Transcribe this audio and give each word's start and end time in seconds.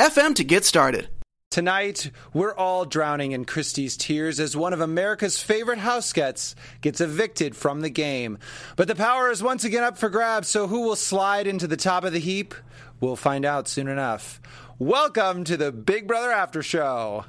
anchor.fm 0.00 0.34
to 0.36 0.44
get 0.44 0.64
started. 0.64 1.08
Tonight, 1.50 2.10
we're 2.32 2.54
all 2.54 2.84
drowning 2.84 3.32
in 3.32 3.44
Christie's 3.44 3.96
tears 3.96 4.38
as 4.38 4.56
one 4.56 4.72
of 4.72 4.80
America's 4.80 5.42
favorite 5.42 5.80
house 5.80 6.12
gets 6.12 6.54
gets 6.80 7.00
evicted 7.00 7.56
from 7.56 7.80
the 7.80 7.90
game. 7.90 8.38
But 8.76 8.86
the 8.86 8.94
power 8.94 9.30
is 9.30 9.42
once 9.42 9.64
again 9.64 9.82
up 9.82 9.98
for 9.98 10.08
grabs, 10.08 10.48
so 10.48 10.68
who 10.68 10.82
will 10.82 10.96
slide 10.96 11.48
into 11.48 11.66
the 11.66 11.76
top 11.76 12.04
of 12.04 12.12
the 12.12 12.20
heap? 12.20 12.54
We'll 13.00 13.16
find 13.16 13.44
out 13.44 13.66
soon 13.66 13.88
enough. 13.88 14.40
Welcome 14.78 15.42
to 15.44 15.56
the 15.56 15.72
Big 15.72 16.06
Brother 16.06 16.30
After 16.30 16.62
Show. 16.62 17.24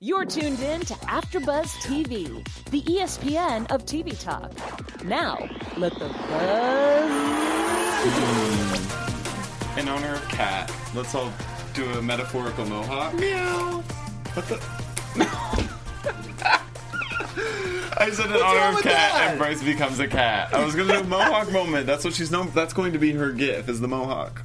You're 0.00 0.26
tuned 0.26 0.60
in 0.60 0.80
to 0.80 0.94
AfterBuzz 0.94 1.68
TV, 1.80 2.44
the 2.70 2.82
ESPN 2.82 3.70
of 3.70 3.86
TV 3.86 4.18
talk. 4.20 4.52
Now, 5.04 5.38
let 5.76 5.94
the 5.94 6.08
buzz 6.08 8.04
begin. 8.04 8.65
In 9.76 9.88
honor 9.88 10.14
of 10.14 10.28
Kat, 10.28 10.72
let's 10.94 11.14
all 11.14 11.32
do 11.74 11.84
a 11.92 12.02
metaphorical 12.02 12.64
mohawk. 12.64 13.12
Meow. 13.14 13.82
What 14.32 14.46
the? 14.48 14.54
I 17.98 18.10
said 18.10 18.26
in 18.26 18.32
What's 18.32 18.42
honor 18.42 18.76
of 18.78 18.82
Kat, 18.82 18.84
that? 18.84 19.26
and 19.30 19.38
Bryce 19.38 19.62
becomes 19.62 19.98
a 20.00 20.06
cat. 20.08 20.52
I 20.54 20.64
was 20.64 20.74
gonna 20.74 20.94
do 20.94 21.00
a 21.00 21.04
mohawk 21.08 21.50
moment. 21.52 21.86
That's 21.86 22.04
what 22.04 22.14
she's 22.14 22.30
known. 22.30 22.50
That's 22.54 22.72
going 22.72 22.92
to 22.94 22.98
be 22.98 23.12
her 23.12 23.32
gif. 23.32 23.68
Is 23.68 23.80
the 23.80 23.88
mohawk 23.88 24.42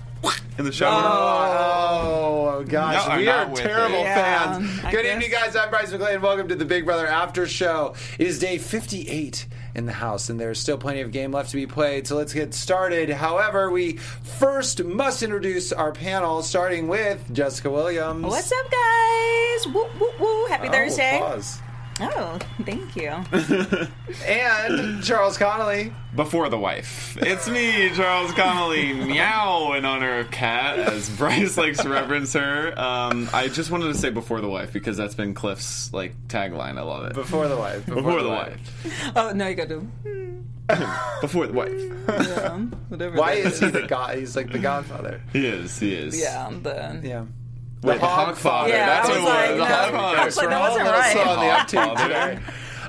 in 0.58 0.66
the 0.66 0.72
shower? 0.72 1.02
Oh, 1.04 2.64
gosh. 2.68 3.08
No, 3.08 3.18
we 3.18 3.28
are 3.30 3.50
terrible 3.56 3.96
it. 4.00 4.04
Yeah, 4.04 4.54
fans. 4.60 4.80
I 4.84 4.92
Good 4.92 5.04
guess. 5.04 5.14
evening, 5.16 5.32
guys. 5.32 5.56
I'm 5.56 5.70
Bryce 5.70 5.92
McLean. 5.92 6.22
Welcome 6.22 6.48
to 6.50 6.56
the 6.56 6.66
Big 6.66 6.84
Brother 6.86 7.08
After 7.08 7.48
Show. 7.48 7.96
It 8.20 8.28
is 8.28 8.38
day 8.38 8.58
58 8.58 9.48
in 9.76 9.86
the 9.86 9.94
house, 9.94 10.30
and 10.30 10.40
there's 10.40 10.60
still 10.60 10.78
plenty 10.78 11.02
of 11.02 11.12
game 11.12 11.32
left 11.32 11.50
to 11.52 11.56
be 11.56 11.66
played, 11.68 12.06
so 12.08 12.16
let's 12.18 12.34
get 12.34 12.54
started. 12.54 13.10
However, 13.10 13.70
we 13.72 13.98
first 13.98 14.84
must 14.84 15.24
introduce 15.24 15.72
our 15.72 15.92
panel, 15.92 16.42
starting 16.44 16.88
with 16.88 17.24
Jessica 17.34 17.70
Williams. 17.70 18.24
What's 18.26 18.52
up, 18.52 18.72
guys? 18.72 19.68
Woo, 19.68 19.88
woo, 20.00 20.12
woo. 20.20 20.46
Happy 20.48 20.68
Oh, 20.68 20.72
Thursday. 20.72 21.16
applause. 21.16 21.60
Oh, 22.00 22.40
thank 22.64 22.96
you. 22.96 23.12
And 24.26 25.04
Charles 25.04 25.38
Connolly. 25.38 25.94
Before 26.16 26.50
the 26.50 26.58
wife. 26.58 27.18
It's 27.22 27.48
me, 27.48 27.90
Charles 27.96 28.32
Connolly, 28.34 28.94
meow, 28.94 29.74
in 29.74 29.86
honor 29.86 30.20
of 30.20 30.32
Kat, 30.32 30.80
as 30.80 31.10
Bryce 31.10 31.58
likes 31.58 31.82
to 31.82 31.90
reference 31.90 32.34
her. 32.34 32.78
Um, 32.78 33.30
I 33.34 33.48
just 33.48 33.72
wanted 33.72 33.88
to 33.88 33.96
say 33.96 34.10
before 34.10 34.42
the 34.42 34.50
wife 34.50 34.74
because 34.74 34.98
that's 34.98 35.16
been 35.16 35.34
Cliff's 35.34 35.94
like 35.94 36.14
tagline. 36.28 36.78
I 36.78 36.82
love 36.82 37.06
it. 37.06 37.14
Before 37.14 37.48
the 37.48 37.58
wife. 37.58 37.86
Before, 37.86 38.22
the, 38.22 38.30
wife. 38.30 39.12
Oh, 39.16 39.32
no, 39.32 39.48
you 39.48 39.56
got 39.56 39.70
to. 39.70 39.88
Before 41.22 41.48
the 41.48 41.54
wife. 41.54 41.92
Yeah, 42.08 42.58
whatever. 42.90 43.18
Why 43.18 43.34
is 43.34 43.60
he 43.60 43.70
the 43.70 43.88
god? 43.88 44.18
He's 44.18 44.36
like 44.36 44.52
the 44.52 44.60
godfather. 44.60 45.22
He 45.34 45.46
is. 45.46 45.80
He 45.80 45.94
is. 45.94 46.20
Yeah, 46.20 46.48
I'm 46.48 46.64
the. 46.64 47.00
Yeah. 47.04 47.26
Wait, 47.84 48.00
the 48.00 48.06
Hogfather. 48.06 48.70
Yeah, 48.70 48.86
that's 48.86 49.10
I 49.10 49.12
what 49.12 49.18
it 49.18 49.22
was 49.22 49.30
like, 49.30 49.50
was. 49.50 49.58
no. 49.58 49.66
The 49.66 49.72
Hogfather. 49.72 50.16
I 50.16 50.26
was 50.26 50.38
like, 50.38 50.50
that 50.50 50.60
wasn't 50.60 50.82
a 50.82 50.86
little 50.86 51.00
right. 51.00 51.12
slow 51.14 51.24
on 51.24 51.40
the 51.40 51.52
uptake 51.52 51.80
Hogfather. 51.80 52.36
today. 52.36 52.40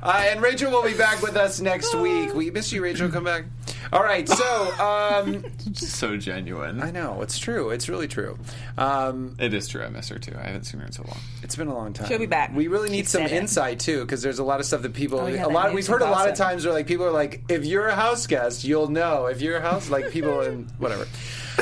Uh, 0.03 0.25
and 0.27 0.42
Rachel 0.42 0.70
will 0.72 0.83
be 0.83 0.95
back 0.95 1.22
with 1.22 1.36
us 1.36 1.61
next 1.61 1.95
week. 1.95 2.35
We 2.35 2.51
miss 2.51 2.73
you, 2.73 2.83
Rachel. 2.83 3.08
Come 3.08 3.24
back. 3.24 3.45
All 3.92 4.02
right. 4.02 4.29
So, 4.29 4.73
um, 4.83 5.45
So 5.74 6.17
genuine. 6.17 6.83
I 6.83 6.90
know 6.90 7.23
it's 7.23 7.39
true. 7.39 7.70
It's 7.70 7.89
really 7.89 8.08
true. 8.08 8.36
Um, 8.77 9.36
It 9.39 9.55
is 9.55 9.68
true. 9.68 9.85
I 9.85 9.89
miss 9.91 10.08
her 10.08 10.18
too. 10.18 10.35
I 10.36 10.46
haven't 10.46 10.64
seen 10.64 10.80
her 10.80 10.86
in 10.86 10.92
so 10.92 11.05
long. 11.07 11.18
it's 11.42 11.55
been 11.57 11.68
a 11.68 11.74
long 11.74 11.92
time. 11.92 12.08
She'll 12.08 12.18
be 12.18 12.27
back. 12.27 12.52
We 12.55 12.67
really 12.68 12.89
need 12.91 13.02
She 13.05 13.11
some 13.11 13.23
insight 13.23 13.79
too, 13.79 14.01
because 14.01 14.23
there's 14.23 14.39
a 14.41 14.45
lot 14.45 14.58
of 14.61 14.67
stuff 14.67 14.83
that 14.83 14.92
people. 14.95 15.20
Oh, 15.20 15.27
yeah, 15.27 15.45
a 15.45 15.46
that 15.46 15.52
lot. 15.52 15.73
We've 15.74 15.86
heard 15.86 16.02
a 16.02 16.11
lot 16.11 16.29
of 16.29 16.35
times 16.35 16.64
where 16.64 16.74
like 16.74 16.86
people 16.86 17.07
are 17.07 17.11
like, 17.12 17.45
if 17.48 17.64
you're 17.64 17.86
a 17.86 17.95
house 17.95 18.27
guest, 18.27 18.64
you'll 18.64 18.89
know. 18.89 19.27
If 19.27 19.41
you're 19.41 19.58
a 19.58 19.62
house, 19.62 19.89
like 19.89 20.11
people 20.11 20.41
and 20.41 20.68
whatever. 20.79 21.07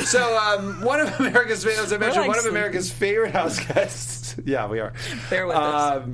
So 0.03 0.37
um, 0.37 0.81
one 0.81 1.01
of 1.01 1.19
America's, 1.19 1.65
as 1.65 1.91
I 1.93 1.97
mentioned, 1.97 2.21
like 2.21 2.29
one 2.29 2.39
of. 2.39 2.45
America's 2.45 2.91
favorite 2.91 3.33
house 3.33 3.59
guests. 3.63 4.35
yeah, 4.45 4.67
we 4.67 4.79
are. 4.79 4.93
Bear 5.29 5.45
with 5.47 5.55
us. 5.57 6.07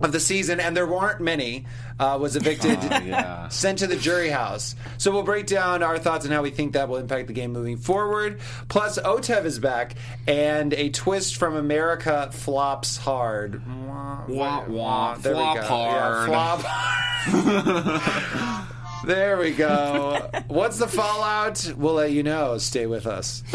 Of 0.00 0.12
the 0.12 0.20
season, 0.20 0.60
and 0.60 0.76
there 0.76 0.86
weren't 0.86 1.20
many, 1.20 1.66
uh, 1.98 2.16
was 2.20 2.36
evicted, 2.36 2.78
Oh, 2.82 3.00
yeah. 3.04 3.48
sent 3.48 3.80
to 3.80 3.88
the 3.88 3.96
jury 3.96 4.28
house. 4.28 4.76
So 4.96 5.10
we'll 5.10 5.24
break 5.24 5.46
down 5.48 5.82
our 5.82 5.98
thoughts 5.98 6.24
on 6.24 6.30
how 6.30 6.40
we 6.42 6.50
think 6.50 6.74
that 6.74 6.88
will 6.88 6.98
impact 6.98 7.26
the 7.26 7.32
game 7.32 7.52
moving 7.52 7.76
forward. 7.78 8.38
Plus, 8.68 8.96
OTEV 9.00 9.44
is 9.44 9.58
back, 9.58 9.96
and 10.28 10.72
a 10.74 10.90
twist 10.90 11.34
from 11.36 11.56
America 11.56 12.30
flops 12.32 12.96
hard. 12.96 13.60
Wah, 14.28 14.64
wah. 14.68 15.16
There 15.16 15.32
we 15.34 15.40
Flop 15.40 15.56
go. 15.56 15.62
hard. 15.62 16.30
Yeah, 16.30 16.58
flop. 17.32 18.78
there 19.04 19.36
we 19.36 19.50
go. 19.50 20.30
What's 20.46 20.78
the 20.78 20.86
fallout? 20.86 21.72
We'll 21.76 21.94
let 21.94 22.12
you 22.12 22.22
know. 22.22 22.58
Stay 22.58 22.86
with 22.86 23.06
us. 23.08 23.42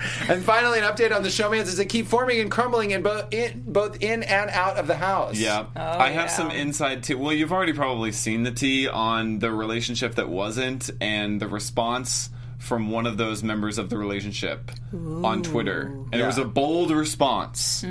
and 0.28 0.42
finally, 0.42 0.78
an 0.78 0.84
update 0.84 1.14
on 1.14 1.22
the 1.22 1.28
showmances 1.28 1.62
as 1.62 1.76
they 1.76 1.84
keep 1.84 2.06
forming 2.06 2.40
and 2.40 2.50
crumbling 2.50 2.90
in 2.92 3.02
both 3.02 3.32
in, 3.32 3.62
both 3.66 4.02
in 4.02 4.22
and 4.22 4.50
out 4.50 4.76
of 4.76 4.86
the 4.86 4.96
house. 4.96 5.36
Yeah. 5.36 5.66
Oh, 5.76 5.80
I 5.80 6.08
have 6.10 6.24
yeah. 6.30 6.36
some 6.36 6.50
inside 6.50 7.02
tea. 7.04 7.14
Well, 7.14 7.32
you've 7.32 7.52
already 7.52 7.72
probably 7.72 8.12
seen 8.12 8.42
the 8.42 8.50
tea 8.52 8.88
on 8.88 9.38
the 9.38 9.50
relationship 9.50 10.14
that 10.16 10.28
wasn't 10.28 10.90
and 11.00 11.40
the 11.40 11.48
response 11.48 12.30
from 12.58 12.90
one 12.90 13.06
of 13.06 13.16
those 13.16 13.42
members 13.42 13.78
of 13.78 13.88
the 13.88 13.96
relationship 13.96 14.70
on 14.92 15.42
Twitter. 15.42 15.82
And 16.12 16.14
it 16.14 16.26
was 16.26 16.36
a 16.38 16.44
bold 16.44 16.90
response. 16.90 17.84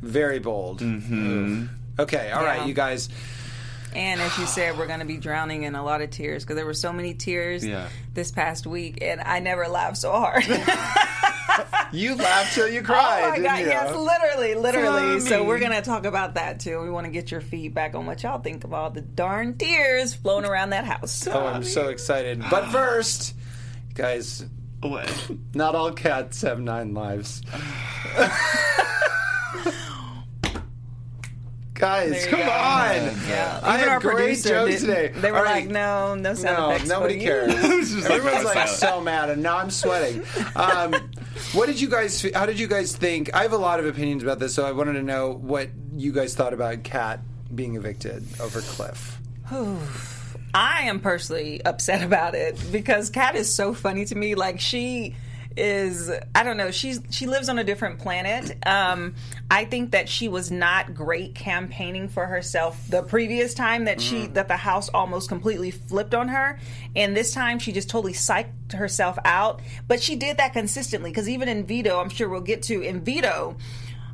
Very 0.00 0.38
bold. 0.38 0.80
Mm-hmm. 0.80 1.66
Okay, 1.98 2.30
all 2.30 2.44
right, 2.44 2.60
Yeah. 2.60 2.66
you 2.66 2.74
guys. 2.74 3.08
And 3.94 4.20
as 4.22 4.38
you 4.38 4.46
said, 4.46 4.78
we're 4.78 4.86
going 4.86 5.00
to 5.00 5.04
be 5.06 5.18
drowning 5.18 5.64
in 5.64 5.74
a 5.74 5.84
lot 5.84 6.00
of 6.00 6.10
tears 6.10 6.44
because 6.44 6.56
there 6.56 6.64
were 6.64 6.72
so 6.72 6.92
many 6.92 7.12
tears 7.14 7.64
Yeah. 7.64 7.88
this 8.14 8.30
past 8.30 8.66
week, 8.66 8.98
and 9.02 9.20
I 9.20 9.40
never 9.40 9.68
laughed 9.68 9.98
so 9.98 10.12
hard. 10.12 10.44
You 11.92 12.14
laughed 12.16 12.54
till 12.54 12.68
you 12.68 12.82
cry. 12.82 13.20
Oh 13.24 13.30
my 13.30 13.38
god! 13.38 13.58
you? 13.60 13.66
Yes, 13.66 13.94
literally, 13.94 14.54
literally. 14.54 15.20
So 15.20 15.28
Funny. 15.36 15.46
we're 15.46 15.58
gonna 15.58 15.82
talk 15.82 16.06
about 16.06 16.34
that 16.34 16.58
too. 16.60 16.80
We 16.80 16.88
want 16.90 17.04
to 17.06 17.12
get 17.12 17.30
your 17.30 17.40
feedback 17.42 17.94
on 17.94 18.06
what 18.06 18.22
y'all 18.22 18.40
think 18.40 18.64
of 18.64 18.72
all 18.72 18.90
the 18.90 19.02
darn 19.02 19.58
tears 19.58 20.14
flowing 20.14 20.44
around 20.46 20.70
that 20.70 20.84
house. 20.86 21.26
Oh, 21.26 21.46
I'm 21.46 21.62
so 21.64 21.88
excited. 21.88 22.42
But 22.50 22.66
first, 22.72 23.34
guys, 23.94 24.46
What? 24.80 25.12
not 25.54 25.74
all 25.74 25.92
cats 25.92 26.40
have 26.42 26.58
nine 26.60 26.94
lives. 26.94 27.42
guys, 31.74 32.26
come 32.26 32.38
go. 32.40 32.44
on. 32.46 32.50
Yeah, 33.28 33.60
I 33.62 33.74
Even 33.76 33.80
have 33.80 33.88
our 33.88 34.00
great 34.00 34.16
producer 34.16 34.48
jokes 34.48 34.80
today. 34.80 35.08
They 35.14 35.30
were 35.32 35.38
All 35.38 35.44
right. 35.44 35.64
like, 35.64 35.70
"No, 35.70 36.14
no 36.14 36.34
sound 36.34 36.56
No, 36.58 36.70
effects." 36.70 36.88
nobody 36.88 37.18
for 37.18 37.24
cares. 37.24 37.54
just 37.90 38.08
Everyone's 38.10 38.44
like 38.44 38.68
so 38.68 39.00
mad, 39.00 39.30
and 39.30 39.42
now 39.42 39.58
I'm 39.58 39.70
sweating. 39.70 40.22
Um, 40.56 40.94
what 41.52 41.66
did 41.66 41.80
you 41.80 41.88
guys? 41.88 42.26
How 42.34 42.46
did 42.46 42.58
you 42.58 42.66
guys 42.66 42.96
think? 42.96 43.34
I 43.34 43.42
have 43.42 43.52
a 43.52 43.58
lot 43.58 43.80
of 43.80 43.86
opinions 43.86 44.22
about 44.22 44.38
this, 44.38 44.54
so 44.54 44.64
I 44.64 44.72
wanted 44.72 44.94
to 44.94 45.02
know 45.02 45.32
what 45.32 45.68
you 45.94 46.12
guys 46.12 46.34
thought 46.34 46.52
about 46.52 46.82
Kat 46.82 47.20
being 47.54 47.76
evicted 47.76 48.24
over 48.40 48.60
Cliff. 48.60 49.20
I 50.54 50.82
am 50.82 51.00
personally 51.00 51.64
upset 51.64 52.02
about 52.02 52.34
it 52.34 52.58
because 52.70 53.10
Kat 53.10 53.36
is 53.36 53.52
so 53.52 53.72
funny 53.72 54.04
to 54.06 54.14
me. 54.14 54.34
Like 54.34 54.60
she 54.60 55.14
is 55.56 56.10
I 56.34 56.42
don't 56.42 56.56
know, 56.56 56.70
she's 56.70 57.00
she 57.10 57.26
lives 57.26 57.48
on 57.48 57.58
a 57.58 57.64
different 57.64 57.98
planet. 57.98 58.56
Um 58.66 59.14
I 59.50 59.64
think 59.64 59.92
that 59.92 60.08
she 60.08 60.28
was 60.28 60.50
not 60.50 60.94
great 60.94 61.34
campaigning 61.34 62.08
for 62.08 62.26
herself 62.26 62.82
the 62.88 63.02
previous 63.02 63.54
time 63.54 63.84
that 63.84 64.00
she 64.00 64.26
that 64.28 64.48
the 64.48 64.56
house 64.56 64.88
almost 64.88 65.28
completely 65.28 65.70
flipped 65.70 66.14
on 66.14 66.28
her. 66.28 66.58
And 66.96 67.16
this 67.16 67.32
time 67.32 67.58
she 67.58 67.72
just 67.72 67.90
totally 67.90 68.12
psyched 68.12 68.72
herself 68.72 69.18
out. 69.24 69.60
But 69.88 70.02
she 70.02 70.16
did 70.16 70.38
that 70.38 70.52
consistently 70.52 71.10
because 71.10 71.28
even 71.28 71.48
in 71.48 71.66
Veto, 71.66 71.98
I'm 71.98 72.08
sure 72.08 72.28
we'll 72.28 72.40
get 72.40 72.62
to 72.64 72.82
in 72.82 73.04
Veto, 73.04 73.56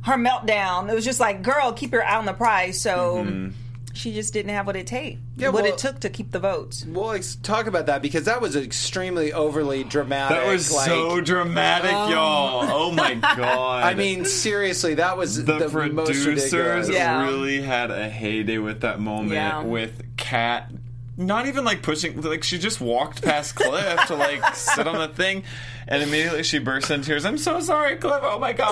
her 0.03 0.15
meltdown, 0.15 0.89
it 0.89 0.95
was 0.95 1.05
just 1.05 1.19
like, 1.19 1.41
girl, 1.41 1.73
keep 1.73 1.91
your 1.91 2.03
eye 2.03 2.17
on 2.17 2.25
the 2.25 2.33
prize. 2.33 2.79
So 2.81 3.51
she 3.99 4.13
just 4.13 4.31
didn't 4.31 4.53
have 4.53 4.65
what 4.65 4.77
it 4.77 4.87
take. 4.87 5.19
Yeah, 5.35 5.49
what 5.49 5.63
well- 5.63 5.73
it 5.73 5.77
took 5.77 5.99
to 5.99 6.09
keep 6.09 6.31
the 6.31 6.39
votes. 6.39 6.85
We'll 6.85 7.11
ex- 7.11 7.35
talk 7.35 7.67
about 7.67 7.87
that 7.87 8.01
because 8.01 8.25
that 8.25 8.41
was 8.41 8.55
extremely 8.55 9.33
overly 9.33 9.83
dramatic. 9.83 10.37
That 10.37 10.47
was 10.47 10.73
like, 10.73 10.87
so 10.87 11.19
dramatic, 11.19 11.91
um, 11.91 12.11
y'all. 12.11 12.67
Oh 12.71 12.91
my 12.91 13.15
god. 13.35 13.83
I 13.83 13.95
mean, 13.95 14.23
seriously, 14.23 14.95
that 14.95 15.17
was 15.17 15.43
the, 15.43 15.57
the, 15.57 15.69
producers 15.69 16.25
ridiculous. 16.53 16.89
Yeah. 16.89 17.23
really 17.25 17.61
had 17.61 17.91
a 17.91 18.07
heyday 18.07 18.57
with 18.57 18.81
that 18.81 19.01
moment 19.01 19.33
Yeah. 19.33 19.63
with 19.63 20.15
Kat 20.15 20.71
not 21.17 21.47
even 21.47 21.65
like 21.65 21.81
pushing 21.81 22.21
like 22.21 22.45
she 22.45 22.57
just 22.57 22.79
walked 22.79 23.21
past 23.21 23.53
Cliff 23.53 24.05
to 24.07 24.15
like 24.15 24.55
sit 24.55 24.87
on 24.87 24.97
the 24.97 25.09
thing 25.09 25.43
and 25.85 26.01
immediately 26.01 26.43
she 26.43 26.59
bursts 26.59 26.89
into 26.89 27.07
tears. 27.07 27.25
I'm 27.25 27.37
so 27.37 27.59
sorry, 27.59 27.97
Cliff. 27.97 28.21
Oh 28.23 28.39
my 28.39 28.53
god. 28.53 28.71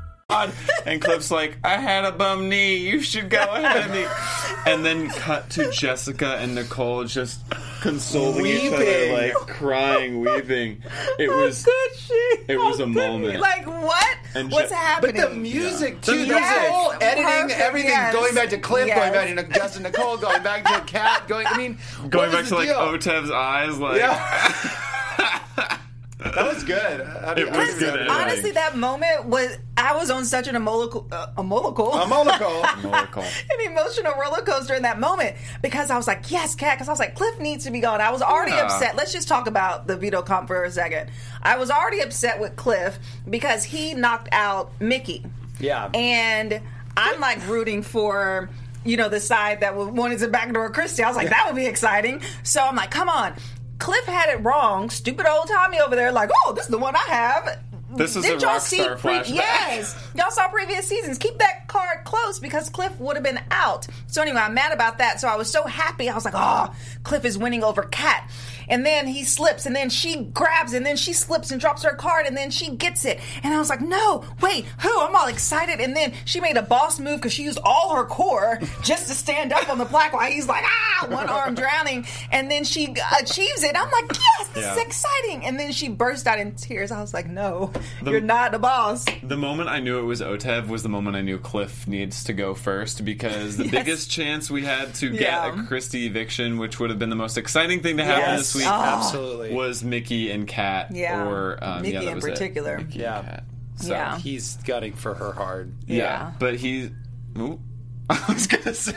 And 0.85 1.01
Cliff's 1.01 1.31
like, 1.31 1.57
I 1.63 1.77
had 1.77 2.05
a 2.05 2.11
bum 2.11 2.49
knee. 2.49 2.77
You 2.77 3.01
should 3.01 3.29
go 3.29 3.39
ahead 3.41 3.89
of 3.89 3.91
me. 3.91 4.05
And 4.71 4.85
then 4.85 5.09
cut 5.09 5.49
to 5.51 5.71
Jessica 5.71 6.37
and 6.37 6.55
Nicole 6.55 7.03
just 7.05 7.41
consoling 7.81 8.45
each 8.45 8.71
other, 8.71 9.13
like 9.13 9.33
crying, 9.47 10.19
weeping. 10.21 10.81
It 11.19 11.29
was. 11.29 11.63
Good 11.63 11.95
shit. 11.97 12.45
It 12.49 12.57
was 12.57 12.79
a 12.79 12.87
moment. 12.87 13.39
Like 13.39 13.65
what? 13.65 14.17
And 14.35 14.51
What's 14.51 14.69
Je- 14.69 14.75
happening? 14.75 15.15
But 15.21 15.29
the 15.31 15.35
music 15.35 16.01
The 16.01 16.11
too, 16.13 16.17
music. 16.19 16.35
the 16.35 16.41
whole 16.71 16.93
editing, 17.01 17.23
perfect, 17.25 17.59
everything, 17.59 17.89
yes. 17.89 18.13
going 18.13 18.33
back 18.35 18.49
to 18.49 18.57
Cliff, 18.59 18.87
Yes. 18.87 18.97
going 19.13 19.35
back 19.35 19.47
to 19.51 19.59
Justin 19.59 19.83
Nicole, 19.83 20.17
going 20.17 20.41
back 20.43 20.63
to 20.65 20.81
Kat, 20.91 21.27
going. 21.27 21.47
I 21.47 21.57
mean, 21.57 21.77
Going 22.09 22.31
was 22.31 22.35
back 22.35 22.43
the 22.45 22.49
to 22.49 22.55
like? 22.55 22.69
Otev's 23.01 23.31
eyes, 23.31 23.77
like 23.77 23.97
Yeah. 23.99 24.77
that 26.23 26.45
was 26.53 26.63
good. 26.63 27.07
How 27.23 27.33
do 27.33 27.41
you- 27.41 27.47
It 27.47 27.55
was 27.55 27.69
good 27.69 27.79
say 27.79 27.87
editing. 27.89 28.09
Honestly, 28.09 28.51
that 28.51 28.75
moment 28.77 29.25
was 29.25 29.57
I 29.77 29.95
was 29.95 30.11
on 30.11 30.25
such 30.25 30.47
an 30.47 30.55
emotional, 30.55 31.07
uh, 31.11 31.27
emotional, 31.37 31.93
A 31.93 32.03
an 32.05 33.61
emotional 33.71 34.13
roller 34.19 34.41
coaster 34.41 34.75
in 34.75 34.83
that 34.83 34.99
moment 34.99 35.35
because 35.61 35.89
I 35.89 35.97
was 35.97 36.05
like, 36.07 36.29
yes, 36.29 36.53
Kat. 36.55 36.75
Because 36.77 36.87
I 36.87 36.91
was 36.91 36.99
like, 36.99 37.15
Cliff 37.15 37.39
needs 37.39 37.63
to 37.65 37.71
be 37.71 37.79
gone. 37.79 37.99
I 38.01 38.11
was 38.11 38.21
already 38.21 38.51
Yeah. 38.51 38.65
upset. 38.65 38.95
Let's 38.95 39.11
just 39.11 39.27
talk 39.27 39.47
about 39.47 39.87
the 39.87 39.97
veto 39.97 40.21
comp 40.21 40.47
for 40.47 40.63
a 40.63 40.71
second. 40.71 41.09
I 41.41 41.57
was 41.57 41.71
already 41.71 42.01
upset 42.01 42.39
with 42.39 42.55
Cliff 42.55 42.99
because 43.29 43.63
he 43.63 43.93
knocked 43.93 44.29
out 44.31 44.71
Michie. 44.79 45.25
Yeah. 45.59 45.89
and 45.93 46.61
I'm 46.97 47.19
like 47.19 47.47
rooting 47.47 47.81
for. 47.83 48.49
You 48.83 48.97
know, 48.97 49.09
the 49.09 49.19
side 49.19 49.59
that 49.59 49.75
wanted 49.75 50.17
to 50.21 50.27
backdoor 50.27 50.71
Christie. 50.71 51.03
I 51.03 51.07
was 51.07 51.15
like, 51.15 51.29
that 51.29 51.43
would 51.45 51.55
be 51.55 51.67
exciting. 51.67 52.23
So 52.41 52.63
I'm 52.63 52.75
like, 52.75 52.89
come 52.89 53.09
on. 53.09 53.35
Cliff 53.81 54.05
had 54.05 54.29
it 54.29 54.43
wrong. 54.43 54.91
Stupid 54.91 55.25
old 55.27 55.47
Tommy 55.47 55.79
over 55.79 55.95
there, 55.95 56.11
like, 56.11 56.29
oh, 56.45 56.53
this 56.53 56.65
is 56.65 56.69
the 56.69 56.77
one 56.77 56.95
I 56.95 57.05
have. 57.09 57.59
This 57.95 58.15
is 58.15 58.23
Did 58.23 58.37
a 58.37 58.39
y'all 58.39 58.53
rock 58.53 58.61
see 58.61 58.81
star 58.81 58.95
flashback. 58.95 59.33
Yes, 59.33 60.11
y'all 60.15 60.29
saw 60.29 60.47
previous 60.47 60.87
seasons. 60.87 61.17
Keep 61.17 61.39
that 61.39 61.67
card 61.67 62.05
close 62.05 62.39
because 62.39 62.69
Cliff 62.69 62.97
would 62.99 63.17
have 63.17 63.23
been 63.23 63.39
out. 63.49 63.87
So 64.07 64.21
anyway, 64.21 64.37
I'm 64.37 64.53
mad 64.53 64.71
about 64.71 64.99
that. 64.99 65.19
So 65.19 65.27
I 65.27 65.35
was 65.35 65.49
so 65.49 65.65
happy. 65.65 66.09
I 66.09 66.13
was 66.15 66.23
like, 66.23 66.35
oh, 66.37 66.73
Cliff 67.03 67.25
is 67.25 67.37
winning 67.37 67.63
over 67.63 67.81
Kat. 67.83 68.29
And 68.71 68.83
then 68.85 69.05
he 69.05 69.23
slips, 69.23 69.65
and 69.67 69.75
then 69.75 69.89
she 69.91 70.23
grabs, 70.33 70.73
and 70.73 70.83
then 70.85 70.95
she 70.95 71.13
slips 71.13 71.51
and 71.51 71.61
drops 71.61 71.83
her 71.83 71.93
card, 71.93 72.25
and 72.25 72.35
then 72.35 72.49
she 72.49 72.71
gets 72.75 73.05
it. 73.05 73.19
And 73.43 73.53
I 73.53 73.59
was 73.59 73.69
like, 73.69 73.81
no, 73.81 74.23
wait, 74.41 74.65
who? 74.81 74.99
I'm 75.01 75.15
all 75.15 75.27
excited. 75.27 75.79
And 75.79 75.95
then 75.95 76.13
she 76.25 76.39
made 76.39 76.57
a 76.57 76.61
boss 76.63 76.99
move 76.99 77.17
because 77.17 77.33
she 77.33 77.43
used 77.43 77.59
all 77.63 77.95
her 77.95 78.05
core 78.05 78.59
just 78.83 79.07
to 79.09 79.13
stand 79.13 79.53
up 79.53 79.69
on 79.69 79.77
the 79.77 79.85
plaque 79.85 80.13
while 80.13 80.31
he's 80.31 80.47
like, 80.47 80.63
ah, 80.65 81.07
one 81.09 81.27
arm 81.29 81.53
drowning. 81.53 82.05
And 82.31 82.49
then 82.49 82.63
she 82.63 82.95
achieves 83.19 83.61
it. 83.63 83.75
I'm 83.77 83.91
like, 83.91 84.05
yes, 84.13 84.47
this 84.53 84.65
is 84.65 84.77
exciting. 84.77 85.45
And 85.45 85.59
then 85.59 85.71
she 85.71 85.89
burst 85.89 86.25
out 86.25 86.39
in 86.39 86.55
tears. 86.55 86.91
I 86.91 87.01
was 87.01 87.13
like, 87.13 87.27
no, 87.27 87.71
you're 88.05 88.21
not 88.21 88.51
the 88.53 88.59
boss. 88.59 89.05
The 89.21 89.37
moment 89.37 89.67
I 89.69 89.79
knew 89.79 89.99
it 89.99 90.03
was 90.03 90.21
Otev 90.21 90.67
was 90.69 90.81
the 90.81 90.89
moment 90.89 91.15
I 91.17 91.21
knew 91.21 91.37
Cliff 91.37 91.87
needs 91.87 92.23
to 92.25 92.33
go 92.33 92.53
first 92.55 93.03
because 93.03 93.57
the 93.57 93.63
Yes. 93.71 93.71
biggest 93.71 94.11
chance 94.11 94.49
we 94.49 94.63
had 94.63 94.93
to 94.95 95.09
get 95.09 95.21
Yeah. 95.21 95.63
a 95.63 95.67
Christie 95.67 96.05
eviction, 96.05 96.57
which 96.57 96.79
would 96.79 96.89
have 96.89 96.99
been 96.99 97.09
the 97.09 97.15
most 97.17 97.37
exciting 97.37 97.81
thing 97.81 97.97
to 97.97 98.03
happen 98.05 98.21
Yes. 98.21 98.39
this 98.39 98.55
week, 98.55 98.60
Oh. 98.65 98.83
Absolutely. 98.97 99.53
was 99.53 99.83
Michie 99.83 100.31
and 100.31 100.47
Kat. 100.47 100.91
Yeah. 100.91 101.27
Or 101.27 101.57
um, 101.63 101.81
Michie 101.81 101.93
yeah, 101.93 102.11
in 102.11 102.19
particular. 102.21 102.77
Michie 102.79 102.99
Yeah. 102.99 103.19
and 103.19 103.27
Kat. 103.27 103.43
So, 103.75 103.89
Yeah. 103.89 104.17
He's 104.19 104.57
gunning 104.57 104.93
for 104.93 105.13
her 105.15 105.31
hard. 105.33 105.73
yeah. 105.87 105.97
Yeah. 105.97 106.31
But 106.39 106.55
he. 106.55 106.91
Ooh. 107.37 107.59
I 108.09 108.21
was 108.27 108.45
gonna 108.47 108.73
say, 108.73 108.93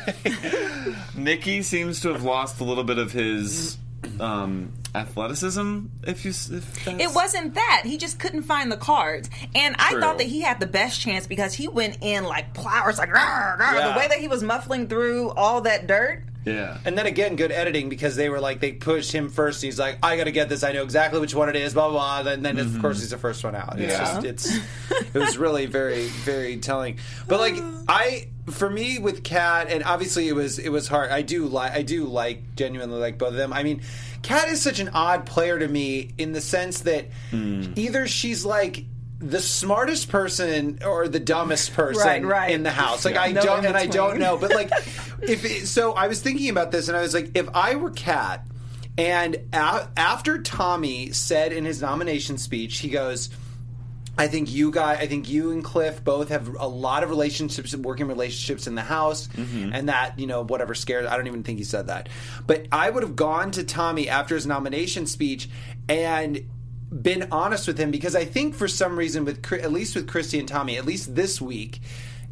Michie 1.14 1.62
seems 1.62 2.00
to 2.00 2.08
have 2.12 2.24
lost 2.24 2.60
a 2.60 2.64
little 2.64 2.82
bit 2.84 2.98
of 2.98 3.12
his 3.12 3.78
um, 4.18 4.72
athleticism. 4.94 5.86
If 6.02 6.24
you, 6.24 6.30
s- 6.32 6.50
if 6.50 6.84
that's, 6.84 7.00
It 7.00 7.14
wasn't 7.14 7.54
that. 7.54 7.82
He 7.84 7.96
just 7.96 8.18
couldn't 8.18 8.42
find 8.42 8.72
the 8.72 8.76
cards. 8.76 9.30
And 9.54 9.76
I 9.78 10.00
thought 10.00 10.18
that 10.18 10.26
he 10.26 10.40
had 10.40 10.58
the 10.60 10.66
best 10.66 11.00
chance 11.00 11.26
because 11.28 11.54
he 11.54 11.68
went 11.68 11.98
in 12.00 12.24
like 12.24 12.54
plowers, 12.54 12.98
like 12.98 13.10
"Rawr, 13.10 13.58
rawr." 13.58 13.74
Yeah. 13.74 13.92
the 13.92 13.98
way 13.98 14.08
that 14.08 14.18
he 14.18 14.26
was 14.28 14.42
muffling 14.42 14.88
through 14.88 15.30
all 15.30 15.60
that 15.62 15.86
dirt. 15.86 16.24
Yeah. 16.44 16.78
And 16.84 16.96
then 16.96 17.06
again, 17.06 17.36
good 17.36 17.52
editing 17.52 17.88
because 17.88 18.16
they 18.16 18.28
were 18.28 18.40
like 18.40 18.60
they 18.60 18.72
pushed 18.72 19.12
him 19.12 19.30
first. 19.30 19.62
He's 19.62 19.78
like, 19.78 19.98
I 20.02 20.16
got 20.16 20.24
to 20.24 20.32
get 20.32 20.48
this. 20.48 20.62
I 20.62 20.72
know 20.72 20.82
exactly 20.82 21.20
which 21.20 21.34
one 21.34 21.48
it 21.48 21.56
is. 21.56 21.74
Blah 21.74 21.90
blah. 21.90 22.22
blah. 22.22 22.32
And 22.32 22.44
then 22.44 22.58
of 22.58 22.66
mm-hmm. 22.66 22.80
course 22.80 23.00
he's 23.00 23.10
the 23.10 23.18
first 23.18 23.44
one 23.44 23.54
out. 23.54 23.78
It's 23.78 23.92
Yeah. 23.92 23.98
just 23.98 24.16
uh-huh. 24.16 24.26
it's 24.26 25.14
it 25.14 25.18
was 25.18 25.38
really 25.38 25.66
very 25.66 26.06
very 26.06 26.58
telling. 26.58 26.98
But 27.26 27.40
like 27.40 27.54
uh-huh. 27.54 27.84
I 27.88 28.28
for 28.50 28.68
me 28.68 28.98
with 28.98 29.24
Kat 29.24 29.68
and 29.70 29.82
obviously 29.84 30.28
it 30.28 30.34
was 30.34 30.58
it 30.58 30.68
was 30.70 30.86
hard. 30.86 31.10
I 31.10 31.22
do 31.22 31.46
like 31.46 31.72
I 31.72 31.82
do 31.82 32.04
like 32.04 32.56
genuinely 32.56 32.98
like 32.98 33.18
both 33.18 33.30
of 33.30 33.36
them. 33.36 33.52
I 33.52 33.62
mean, 33.62 33.82
Kat 34.22 34.48
is 34.48 34.60
such 34.60 34.80
an 34.80 34.90
odd 34.90 35.26
player 35.26 35.58
to 35.58 35.68
me 35.68 36.10
in 36.18 36.32
the 36.32 36.40
sense 36.40 36.80
that 36.80 37.06
hmm. 37.30 37.72
either 37.76 38.06
she's 38.06 38.44
like 38.44 38.84
the 39.24 39.40
smartest 39.40 40.10
person 40.10 40.80
or 40.84 41.08
the 41.08 41.20
dumbest 41.20 41.72
person 41.72 42.02
Right, 42.06 42.24
right. 42.24 42.50
in 42.50 42.62
the 42.62 42.70
house. 42.70 43.04
Like 43.04 43.16
I 43.16 43.32
No 43.32 43.42
don't 43.42 43.66
and 43.66 43.76
I 43.76 43.86
don't 43.86 44.18
know. 44.18 44.36
But 44.36 44.54
like 44.54 44.70
if 45.22 45.44
it, 45.44 45.66
so 45.66 45.92
I 45.92 46.08
was 46.08 46.20
thinking 46.20 46.50
about 46.50 46.70
this 46.70 46.88
and 46.88 46.96
I 46.96 47.00
was 47.00 47.14
like 47.14 47.30
if 47.34 47.48
I 47.54 47.76
were 47.76 47.90
Kat 47.90 48.46
and 48.98 49.36
a- 49.52 49.88
after 49.96 50.42
Tommy 50.42 51.12
said 51.12 51.52
in 51.52 51.64
his 51.64 51.80
nomination 51.80 52.38
speech 52.38 52.78
he 52.78 52.88
goes 52.90 53.30
I 54.16 54.28
think 54.28 54.52
you 54.52 54.70
guys, 54.70 54.98
I 55.00 55.08
think 55.08 55.28
you 55.28 55.50
and 55.50 55.64
Cliff 55.64 56.04
both 56.04 56.28
have 56.28 56.54
a 56.54 56.68
lot 56.68 57.02
of 57.02 57.10
relationships, 57.10 57.74
working 57.74 58.06
relationships 58.06 58.68
in 58.68 58.76
the 58.76 58.82
house, 58.82 59.26
mm-hmm. 59.26 59.72
and 59.74 59.88
that 59.88 60.20
you 60.20 60.28
know 60.28 60.44
whatever 60.44 60.72
scares. 60.74 61.06
I 61.06 61.16
don't 61.16 61.26
even 61.26 61.42
think 61.42 61.58
he 61.58 61.64
said 61.64 61.88
that, 61.88 62.08
but 62.46 62.66
I 62.70 62.90
would 62.90 63.02
have 63.02 63.16
gone 63.16 63.50
to 63.52 63.64
Tommy 63.64 64.08
after 64.08 64.36
his 64.36 64.46
nomination 64.46 65.06
speech 65.06 65.48
and 65.88 66.48
been 67.02 67.28
honest 67.32 67.66
with 67.66 67.78
him 67.78 67.90
because 67.90 68.14
I 68.14 68.24
think 68.24 68.54
for 68.54 68.68
some 68.68 68.96
reason 68.96 69.24
with 69.24 69.52
at 69.52 69.72
least 69.72 69.96
with 69.96 70.06
Christie 70.06 70.38
and 70.38 70.48
Tommy, 70.48 70.76
at 70.76 70.84
least 70.84 71.14
this 71.14 71.40
week. 71.40 71.80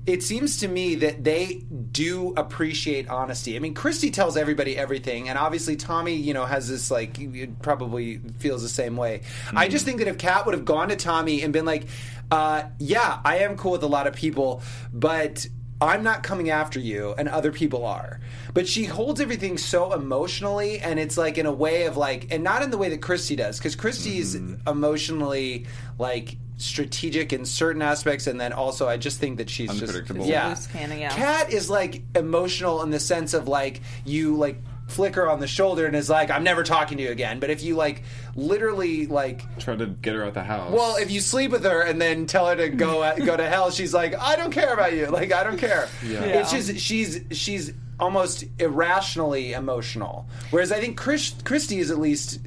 It 0.04 0.24
seems 0.24 0.56
to 0.58 0.66
me 0.66 0.96
that 0.96 1.22
they 1.22 1.64
do 1.92 2.34
appreciate 2.36 3.08
honesty. 3.08 3.54
I 3.54 3.60
mean, 3.60 3.72
Christie 3.72 4.10
tells 4.10 4.36
everybody 4.36 4.76
everything, 4.76 5.28
and 5.28 5.38
obviously 5.38 5.76
Tommy, 5.76 6.14
you 6.14 6.34
know, 6.34 6.44
has 6.44 6.68
this 6.68 6.90
like 6.90 7.20
probably 7.62 8.18
feels 8.38 8.62
the 8.62 8.68
same 8.68 8.96
way. 8.96 9.22
I 9.54 9.68
just 9.68 9.84
think 9.84 9.98
that 9.98 10.08
if 10.08 10.18
Kat 10.18 10.44
would 10.44 10.54
have 10.54 10.64
gone 10.64 10.88
to 10.88 10.96
Tommy 10.96 11.42
and 11.42 11.52
been 11.52 11.64
like, 11.64 11.86
uh, 12.32 12.64
"Yeah, 12.80 13.20
I 13.24 13.38
am 13.38 13.56
cool 13.56 13.70
with 13.72 13.84
a 13.84 13.88
lot 13.88 14.08
of 14.08 14.16
people, 14.16 14.60
but 14.92 15.46
I'm 15.82 16.02
not 16.02 16.22
coming 16.22 16.50
after 16.50 16.78
you, 16.78 17.14
and 17.18 17.28
other 17.28 17.52
people 17.52 17.84
are." 17.84 18.20
But 18.54 18.68
she 18.68 18.84
holds 18.84 19.20
everything 19.20 19.58
so 19.58 19.92
emotionally, 19.92 20.80
and 20.80 20.98
it's 20.98 21.18
like 21.18 21.38
in 21.38 21.46
a 21.46 21.52
way 21.52 21.84
of 21.84 21.96
like, 21.96 22.28
and 22.30 22.44
not 22.44 22.62
in 22.62 22.70
the 22.70 22.78
way 22.78 22.88
that 22.90 23.02
Christie 23.02 23.36
does, 23.36 23.58
because 23.58 23.76
Christie's 23.76 24.36
mm-hmm. 24.36 24.68
emotionally 24.68 25.66
like 25.98 26.36
strategic 26.56 27.32
in 27.32 27.44
certain 27.44 27.82
aspects, 27.82 28.26
and 28.26 28.40
then 28.40 28.52
also 28.52 28.88
I 28.88 28.96
just 28.96 29.18
think 29.18 29.38
that 29.38 29.50
she's 29.50 29.70
Unpredictable. 29.70 30.20
just 30.20 30.30
yeah. 30.30 30.48
Loose 30.48 30.66
cannon, 30.68 30.98
yeah. 30.98 31.10
Kat 31.10 31.52
is 31.52 31.68
like 31.68 32.02
emotional 32.14 32.82
in 32.82 32.90
the 32.90 33.00
sense 33.00 33.34
of 33.34 33.48
like 33.48 33.80
you 34.04 34.36
like 34.36 34.62
flicker 34.88 35.28
on 35.28 35.40
the 35.40 35.46
shoulder 35.46 35.86
and 35.86 35.96
is 35.96 36.10
like 36.10 36.30
I'm 36.30 36.44
never 36.44 36.62
talking 36.62 36.98
to 36.98 37.04
you 37.04 37.10
again. 37.10 37.40
But 37.40 37.50
if 37.50 37.62
you 37.62 37.76
like 37.76 38.02
literally 38.34 39.06
like 39.06 39.58
Try 39.58 39.76
to 39.76 39.86
get 39.86 40.14
her 40.14 40.24
out 40.24 40.34
the 40.34 40.42
house. 40.42 40.72
well, 40.72 40.96
if 40.96 41.10
you 41.10 41.20
sleep 41.20 41.50
with 41.50 41.64
her 41.64 41.82
and 41.82 42.00
then 42.00 42.26
tell 42.26 42.46
her 42.46 42.56
to 42.56 42.68
go 42.68 43.16
go 43.24 43.36
to 43.36 43.48
hell, 43.48 43.70
she's 43.70 43.94
like, 43.94 44.18
I 44.18 44.36
don't 44.36 44.52
care 44.52 44.72
about 44.72 44.92
you. 44.92 45.06
Like 45.06 45.32
I 45.32 45.44
don't 45.44 45.58
care. 45.58 45.88
It's 46.02 46.50
just 46.50 46.78
she's 46.78 47.22
she's 47.30 47.72
almost 48.02 48.44
irrationally 48.58 49.52
emotional. 49.52 50.26
Whereas 50.50 50.72
I 50.72 50.80
think 50.80 50.98
Chris, 50.98 51.34
Christie 51.44 51.78
is 51.78 51.90
at 51.90 51.98
least. 51.98 52.40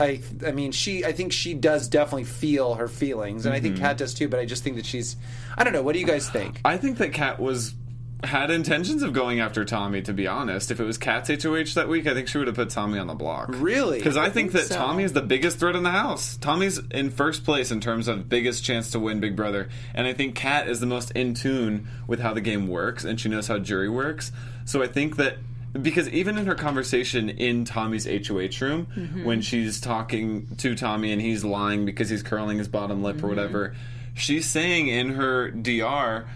I, 0.00 0.20
I 0.44 0.50
mean, 0.50 0.72
she. 0.72 1.04
I 1.04 1.12
think 1.12 1.32
she 1.32 1.54
does 1.54 1.86
definitely 1.88 2.24
feel 2.24 2.74
her 2.74 2.88
feelings, 2.88 3.46
and 3.46 3.54
I 3.54 3.60
think 3.60 3.76
mm-hmm. 3.76 3.84
Kat 3.84 3.96
does 3.96 4.12
too. 4.12 4.28
But 4.28 4.40
I 4.40 4.44
just 4.44 4.64
think 4.64 4.74
that 4.76 4.84
she's. 4.84 5.16
I 5.56 5.62
don't 5.62 5.72
know. 5.72 5.82
What 5.82 5.92
do 5.92 6.00
you 6.00 6.06
guys 6.06 6.28
think? 6.28 6.60
I 6.64 6.76
think 6.76 6.98
that 6.98 7.12
Kat 7.12 7.38
was 7.38 7.74
had 8.22 8.50
intentions 8.50 9.02
of 9.02 9.12
going 9.12 9.40
after 9.40 9.64
Tommy. 9.64 10.02
To 10.02 10.12
be 10.12 10.26
honest, 10.26 10.70
if 10.70 10.80
it 10.80 10.84
was 10.84 10.98
Kat's 10.98 11.28
HOH 11.28 11.74
that 11.74 11.88
week, 11.88 12.06
I 12.06 12.14
think 12.14 12.28
she 12.28 12.38
would 12.38 12.46
have 12.46 12.56
put 12.56 12.70
Tommy 12.70 12.98
on 12.98 13.06
the 13.06 13.14
block. 13.14 13.48
Really? 13.50 13.98
Because 13.98 14.16
I 14.16 14.30
think 14.30 14.52
that 14.52 14.66
so. 14.66 14.76
Tommy 14.76 15.04
is 15.04 15.12
the 15.12 15.22
biggest 15.22 15.58
threat 15.58 15.76
in 15.76 15.82
the 15.82 15.90
house. 15.90 16.36
Tommy's 16.36 16.78
in 16.90 17.10
first 17.10 17.44
place 17.44 17.70
in 17.70 17.80
terms 17.80 18.08
of 18.08 18.28
biggest 18.28 18.64
chance 18.64 18.90
to 18.92 19.00
win 19.00 19.20
Big 19.20 19.36
Brother, 19.36 19.68
and 19.94 20.06
I 20.06 20.12
think 20.12 20.34
Kat 20.34 20.68
is 20.68 20.80
the 20.80 20.86
most 20.86 21.10
in 21.12 21.34
tune 21.34 21.88
with 22.06 22.20
how 22.20 22.32
the 22.34 22.40
game 22.40 22.68
works, 22.68 23.04
and 23.04 23.20
she 23.20 23.28
knows 23.28 23.48
how 23.48 23.58
jury 23.58 23.88
works. 23.88 24.32
So 24.64 24.82
I 24.82 24.86
think 24.86 25.16
that. 25.16 25.38
Because 25.82 26.08
even 26.10 26.38
in 26.38 26.46
her 26.46 26.54
conversation 26.54 27.28
in 27.28 27.64
Tommy's 27.64 28.06
HOH 28.06 28.64
room, 28.64 28.86
mm-hmm. 28.94 29.24
when 29.24 29.42
she's 29.42 29.80
talking 29.80 30.46
to 30.58 30.76
Tommy 30.76 31.10
and 31.10 31.20
he's 31.20 31.44
lying 31.44 31.84
because 31.84 32.08
he's 32.08 32.22
curling 32.22 32.58
his 32.58 32.68
bottom 32.68 33.02
lip 33.02 33.16
or 33.16 33.18
mm-hmm. 33.18 33.28
whatever, 33.30 33.74
she's 34.14 34.48
saying 34.48 34.86
in 34.86 35.08
her 35.14 35.50
DR, 35.50 36.26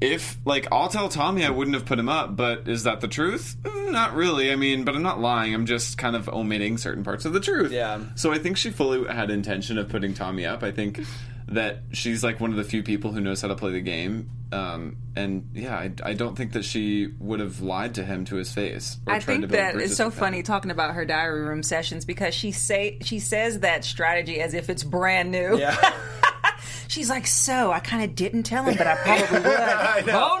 if 0.00 0.38
like 0.44 0.66
I'll 0.72 0.88
tell 0.88 1.08
Tommy 1.08 1.44
I 1.44 1.50
wouldn't 1.50 1.74
have 1.74 1.84
put 1.86 1.98
him 1.98 2.08
up, 2.08 2.36
but 2.36 2.68
is 2.68 2.82
that 2.84 3.00
the 3.00 3.08
truth? 3.08 3.56
Mm, 3.62 3.92
Not 3.92 4.14
really. 4.14 4.50
I 4.52 4.56
mean, 4.56 4.84
but 4.84 4.94
I'm 4.94 5.02
not 5.02 5.20
lying. 5.20 5.54
I'm 5.54 5.66
just 5.66 5.98
kind 5.98 6.16
of 6.16 6.28
omitting 6.28 6.78
certain 6.78 7.04
parts 7.04 7.24
of 7.24 7.32
the 7.32 7.40
truth. 7.40 7.72
Yeah. 7.72 8.00
So 8.14 8.32
I 8.32 8.38
think 8.38 8.56
she 8.56 8.70
fully 8.70 9.06
had 9.12 9.30
intention 9.30 9.78
of 9.78 9.88
putting 9.88 10.14
Tommy 10.14 10.44
up. 10.46 10.62
I 10.62 10.72
think 10.72 11.00
that 11.48 11.80
she's 11.92 12.24
like 12.24 12.40
one 12.40 12.50
of 12.50 12.56
the 12.56 12.64
few 12.64 12.82
people 12.82 13.12
who 13.12 13.20
knows 13.20 13.42
how 13.42 13.48
to 13.48 13.54
play 13.54 13.70
the 13.72 13.80
game. 13.80 14.30
Um, 14.50 14.96
and 15.16 15.50
yeah, 15.52 15.76
I, 15.76 15.92
I 16.02 16.12
don't 16.14 16.36
think 16.36 16.52
that 16.52 16.64
she 16.64 17.08
would 17.18 17.40
have 17.40 17.60
lied 17.60 17.96
to 17.96 18.04
him 18.04 18.24
to 18.26 18.36
his 18.36 18.52
face. 18.52 18.98
Or 19.06 19.14
I 19.14 19.20
think 19.20 19.40
build 19.42 19.52
that 19.52 19.76
it's 19.76 19.96
so 19.96 20.06
with 20.06 20.14
him. 20.14 20.20
funny 20.20 20.42
talking 20.42 20.70
about 20.70 20.94
her 20.94 21.04
diary 21.04 21.42
room 21.42 21.62
sessions 21.62 22.04
because 22.04 22.34
she 22.34 22.52
say 22.52 22.98
she 23.02 23.18
says 23.18 23.60
that 23.60 23.84
strategy 23.84 24.40
as 24.40 24.54
if 24.54 24.70
it's 24.70 24.84
brand 24.84 25.30
new. 25.30 25.58
Yeah. 25.58 25.76
She's 26.94 27.10
like, 27.10 27.26
so 27.26 27.72
I 27.72 27.80
kind 27.80 28.04
of 28.04 28.14
didn't 28.14 28.44
tell 28.44 28.62
him, 28.64 28.76
but 28.76 28.86
I 28.86 28.94
probably 28.96 29.38
would. 29.40 30.06
know. 30.06 30.20
Oh 30.26 30.40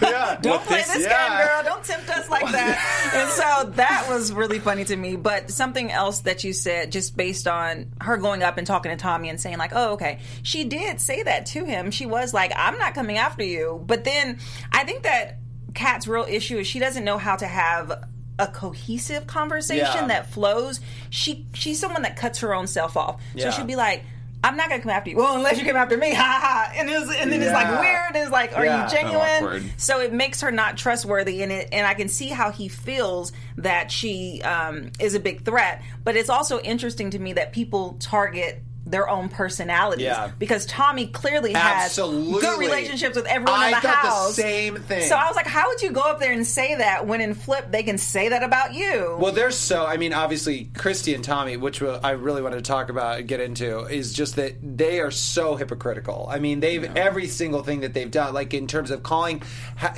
no! 0.00 0.08
Yeah. 0.08 0.38
Don't 0.42 0.52
With 0.60 0.66
play 0.66 0.76
this- 0.78 0.94
this, 0.94 1.02
yeah. 1.06 1.28
game, 1.38 1.46
girl. 1.46 1.62
Don't 1.74 1.84
tempt 1.84 2.08
us 2.08 2.28
like 2.30 2.50
that. 2.52 3.10
and 3.14 3.28
so 3.30 3.70
that 3.76 4.06
was 4.08 4.32
really 4.32 4.58
funny 4.58 4.84
to 4.86 4.96
me. 4.96 5.16
But 5.16 5.50
something 5.50 5.90
else 5.92 6.20
that 6.20 6.42
you 6.42 6.52
said, 6.54 6.90
just 6.90 7.16
based 7.16 7.46
on 7.46 7.92
her 8.00 8.16
going 8.16 8.42
up 8.42 8.56
and 8.56 8.66
talking 8.66 8.90
to 8.92 8.96
Tommy 8.96 9.28
and 9.28 9.38
saying 9.40 9.58
like, 9.58 9.72
oh 9.74 9.92
okay, 9.92 10.20
she 10.42 10.64
did 10.64 11.00
say 11.00 11.22
that 11.22 11.46
to 11.46 11.64
him. 11.64 11.90
She 11.90 12.06
was 12.06 12.32
like, 12.32 12.52
I'm 12.56 12.78
not 12.78 12.94
coming 12.94 13.18
after 13.18 13.44
you. 13.44 13.82
But 13.86 14.04
then 14.04 14.38
I 14.72 14.84
think 14.84 15.02
that 15.02 15.38
Kat's 15.74 16.06
real 16.08 16.24
issue 16.26 16.56
is 16.58 16.66
she 16.66 16.78
doesn't 16.78 17.04
know 17.04 17.18
how 17.18 17.36
to 17.36 17.46
have 17.46 18.08
a 18.38 18.46
cohesive 18.48 19.26
conversation 19.26 19.84
Yeah. 19.94 20.06
that 20.08 20.30
flows. 20.32 20.80
She 21.10 21.46
she's 21.52 21.78
someone 21.78 22.02
that 22.02 22.16
cuts 22.16 22.38
her 22.40 22.54
own 22.54 22.66
self 22.68 22.96
off. 22.96 23.20
Yeah. 23.34 23.50
So 23.50 23.58
she'd 23.58 23.66
be 23.66 23.76
like, 23.76 24.02
I'm 24.44 24.56
not 24.56 24.68
gonna 24.68 24.82
come 24.82 24.90
after 24.90 25.10
you. 25.10 25.16
Well, 25.16 25.34
unless 25.36 25.58
you 25.58 25.64
come 25.64 25.76
after 25.76 25.96
me, 25.96 26.12
ha 26.14 26.22
ha. 26.40 26.68
ha. 26.68 26.72
And, 26.76 26.88
it 26.90 27.00
was, 27.00 27.10
and 27.16 27.32
then 27.32 27.40
it's 27.42 27.52
like 27.52 27.66
Yeah. 27.66 27.80
weird. 27.80 28.16
It's 28.16 28.30
like, 28.30 28.56
are 28.56 28.64
Yeah. 28.64 28.84
you 28.84 28.90
genuine? 28.96 29.70
So 29.78 30.00
it 30.00 30.12
makes 30.12 30.40
her 30.42 30.50
not 30.52 30.76
trustworthy 30.76 31.42
and 31.42 31.50
it, 31.50 31.68
and 31.72 31.86
I 31.86 31.94
can 31.94 32.08
see 32.08 32.28
how 32.28 32.50
he 32.52 32.68
feels 32.68 33.32
that 33.56 33.90
she 33.90 34.42
um, 34.42 34.90
is 35.00 35.14
a 35.14 35.20
big 35.20 35.44
threat. 35.44 35.82
But 36.04 36.16
it's 36.16 36.28
also 36.28 36.60
interesting 36.60 37.10
to 37.10 37.18
me 37.18 37.32
that 37.32 37.52
people 37.52 37.96
target 38.00 38.62
their 38.94 39.08
own 39.08 39.28
personalities 39.28 40.04
Yeah. 40.04 40.30
because 40.38 40.64
Tommy 40.66 41.08
clearly 41.08 41.52
has 41.52 41.84
Absolutely. 41.86 42.40
good 42.40 42.58
relationships 42.60 43.16
with 43.16 43.26
everyone 43.26 43.58
I 43.60 43.66
in 43.68 43.74
the 43.74 43.80
thought 43.80 44.02
the 44.02 44.08
house. 44.08 44.34
same 44.36 44.76
thing. 44.76 45.08
So 45.08 45.16
I 45.16 45.26
was 45.26 45.34
like, 45.34 45.48
how 45.48 45.66
would 45.68 45.82
you 45.82 45.90
go 45.90 46.02
up 46.02 46.20
there 46.20 46.32
and 46.32 46.46
say 46.46 46.76
that 46.76 47.04
when 47.06 47.20
in 47.20 47.34
flip 47.34 47.72
they 47.72 47.82
can 47.82 47.98
say 47.98 48.28
that 48.28 48.44
about 48.44 48.72
you? 48.72 49.16
Well, 49.18 49.32
they're 49.32 49.50
so. 49.50 49.84
I 49.84 49.96
mean, 49.96 50.12
obviously, 50.12 50.70
Christie 50.76 51.14
and 51.14 51.24
Tommy, 51.24 51.56
which 51.56 51.82
I 51.82 52.12
really 52.12 52.40
wanted 52.40 52.56
to 52.56 52.62
talk 52.62 52.88
about 52.88 53.18
and 53.18 53.26
get 53.28 53.40
into, 53.40 53.80
is 53.86 54.12
just 54.12 54.36
that 54.36 54.54
they 54.62 55.00
are 55.00 55.10
so 55.10 55.56
hypocritical. 55.56 56.28
I 56.30 56.38
mean, 56.38 56.60
they've 56.60 56.84
every 56.96 57.26
single 57.26 57.62
thing 57.64 57.80
that 57.80 57.94
they've 57.94 58.10
done, 58.10 58.32
like 58.32 58.54
in 58.54 58.66
terms 58.68 58.90
of 58.92 59.02
calling 59.02 59.42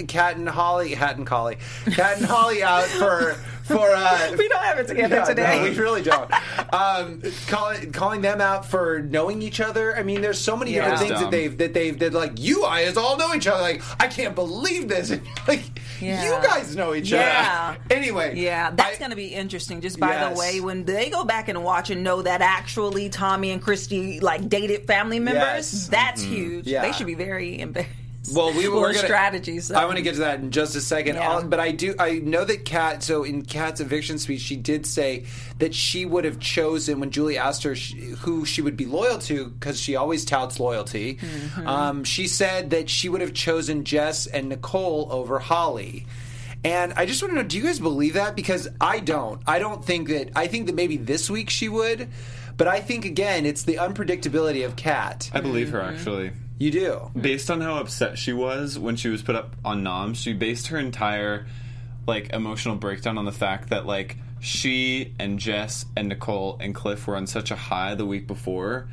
Kat 0.09 0.37
and 0.37 0.49
Holly, 0.49 0.95
Hat 0.95 1.17
and 1.19 1.27
Collie, 1.27 1.59
Kat 1.93 2.17
and 2.17 2.25
Holly 2.27 2.63
out 2.63 2.85
for 2.85 3.37
for. 3.67 3.91
Uh, 3.91 4.35
we 4.39 4.49
don't 4.49 4.63
have 4.63 4.79
it 4.79 4.89
together 4.89 5.17
Yeah, 5.17 5.25
today. 5.25 5.57
No, 5.59 5.63
we 5.65 5.79
really 5.79 6.03
don't. 6.03 6.31
um, 6.73 7.23
calling 7.47 7.93
calling 7.93 8.21
them 8.21 8.41
out 8.41 8.65
for 8.67 9.01
knowing 9.01 9.43
each 9.43 9.61
other. 9.61 9.97
I 9.97 10.03
mean, 10.03 10.21
there's 10.21 10.41
so 10.41 10.57
many 10.57 10.73
different 10.73 11.01
Yeah. 11.01 11.07
things 11.09 11.21
that 11.21 11.31
they've 11.31 11.57
that 11.59 11.75
they've 11.75 11.99
that 11.99 12.13
like 12.13 12.39
you 12.39 12.63
guys 12.63 12.97
all 12.97 13.17
know 13.17 13.35
each 13.35 13.47
other. 13.47 13.61
Like 13.63 13.83
I 14.01 14.07
can't 14.09 14.35
believe 14.35 14.89
this. 14.89 15.11
And 15.17 15.23
like 15.49 15.63
Yeah. 16.01 16.25
you 16.25 16.47
guys 16.47 16.75
know 16.77 16.95
each 16.95 17.11
Yeah. 17.11 17.71
other. 17.71 17.79
Anyway, 17.97 18.37
Yeah, 18.37 18.71
that's 18.73 18.97
I- 18.97 18.99
going 18.99 19.11
to 19.11 19.17
be 19.17 19.29
interesting. 19.29 19.81
Just 19.81 19.99
by 19.99 20.11
Yes. 20.11 20.33
the 20.35 20.39
way, 20.39 20.61
when 20.61 20.85
they 20.85 21.09
go 21.11 21.25
back 21.25 21.49
and 21.49 21.63
watch 21.65 21.91
and 21.91 22.03
know 22.03 22.23
that 22.23 22.41
actually 22.43 23.09
Tommy 23.09 23.51
and 23.51 23.63
Christie 23.63 24.21
like 24.21 24.49
dated 24.49 24.87
family 24.87 25.19
members, 25.21 25.73
Yes. 25.73 25.89
that's 25.89 26.23
huge. 26.23 26.67
Yeah. 26.67 26.83
They 26.83 26.93
should 26.93 27.07
be 27.07 27.15
very 27.15 27.59
embarrassed. 27.61 27.91
Well, 28.35 28.53
we 28.53 28.69
were 28.69 28.93
gonna, 28.93 28.99
strategies. 28.99 29.67
so. 29.67 29.75
I 29.75 29.85
want 29.85 29.97
to 29.99 30.03
get 30.03 30.15
to 30.15 30.21
that 30.21 30.41
in 30.41 30.51
just 30.51 30.75
a 30.77 30.81
second. 30.81 31.17
Yeah. 31.17 31.43
But 31.43 31.61
I 31.61 31.71
do. 31.73 31.95
I 31.99 32.19
know 32.19 32.45
that 32.45 32.65
Kat. 32.65 33.03
So 33.03 33.25
in 33.25 33.43
Kat's 33.43 33.81
eviction 33.81 34.19
speech, 34.19 34.41
she 34.41 34.57
did 34.57 34.87
say 34.87 35.25
that 35.59 35.75
she 35.75 36.05
would 36.07 36.25
have 36.25 36.39
chosen 36.41 37.01
when 37.01 37.11
Julie 37.11 37.39
asked 37.39 37.63
her 37.63 37.75
sh- 37.75 37.95
who 38.21 38.45
she 38.45 38.63
would 38.63 38.77
be 38.77 38.87
loyal 38.87 39.19
to 39.21 39.47
because 39.51 39.81
she 39.81 39.97
always 39.97 40.25
touts 40.25 40.59
loyalty. 40.61 41.17
Mm-hmm. 41.17 41.67
Um, 41.69 42.05
she 42.05 42.27
said 42.27 42.71
that 42.71 42.91
she 42.91 43.09
would 43.09 43.21
have 43.21 43.33
chosen 43.35 43.85
Jess 43.85 44.27
and 44.27 44.49
Nicole 44.49 45.09
over 45.11 45.39
Holly. 45.39 46.07
And 46.65 46.95
I 46.95 47.07
just 47.07 47.23
want 47.23 47.33
to 47.35 47.43
know, 47.43 47.47
do 47.47 47.57
you 47.59 47.63
guys 47.65 47.79
believe 47.79 48.15
that? 48.15 48.35
Because 48.35 48.67
I 48.81 48.99
don't. 48.99 49.41
I 49.47 49.59
don't 49.61 49.85
think 49.85 50.09
that. 50.09 50.31
I 50.35 50.49
think 50.49 50.67
that 50.67 50.75
maybe 50.75 50.97
this 50.97 51.31
week 51.31 51.49
she 51.49 51.69
would, 51.69 52.09
but 52.57 52.67
I 52.67 52.81
think 52.81 53.05
again 53.05 53.47
it's 53.47 53.63
the 53.63 53.75
unpredictability 53.77 54.65
of 54.67 54.75
Kat. 54.75 55.31
I 55.33 55.41
believe 55.41 55.69
Mm-hmm. 55.69 55.77
her 55.77 55.83
actually. 55.83 56.33
You 56.59 56.71
do. 56.71 57.11
based 57.19 57.51
on 57.51 57.61
how 57.61 57.77
upset 57.77 58.17
she 58.19 58.33
was 58.33 58.79
when 58.79 58.97
she 58.97 59.09
was 59.09 59.23
put 59.23 59.37
up 59.37 59.57
on 59.63 59.83
nom 59.83 60.15
she 60.15 60.33
based 60.33 60.69
her 60.69 60.79
entire 60.79 61.47
like 62.07 62.33
emotional 62.33 62.77
breakdown 62.77 63.19
on 63.19 63.27
the 63.27 63.33
fact 63.33 63.69
that 63.69 63.85
like 63.85 64.17
she 64.41 65.15
and 65.19 65.39
jess 65.39 65.85
and 65.97 66.09
nicole 66.09 66.57
and 66.61 66.75
cliff 66.75 67.07
were 67.07 67.17
on 67.17 67.27
such 67.27 67.51
a 67.51 67.57
high 67.57 67.95
the 67.95 68.07
week 68.07 68.27
before. 68.27 68.89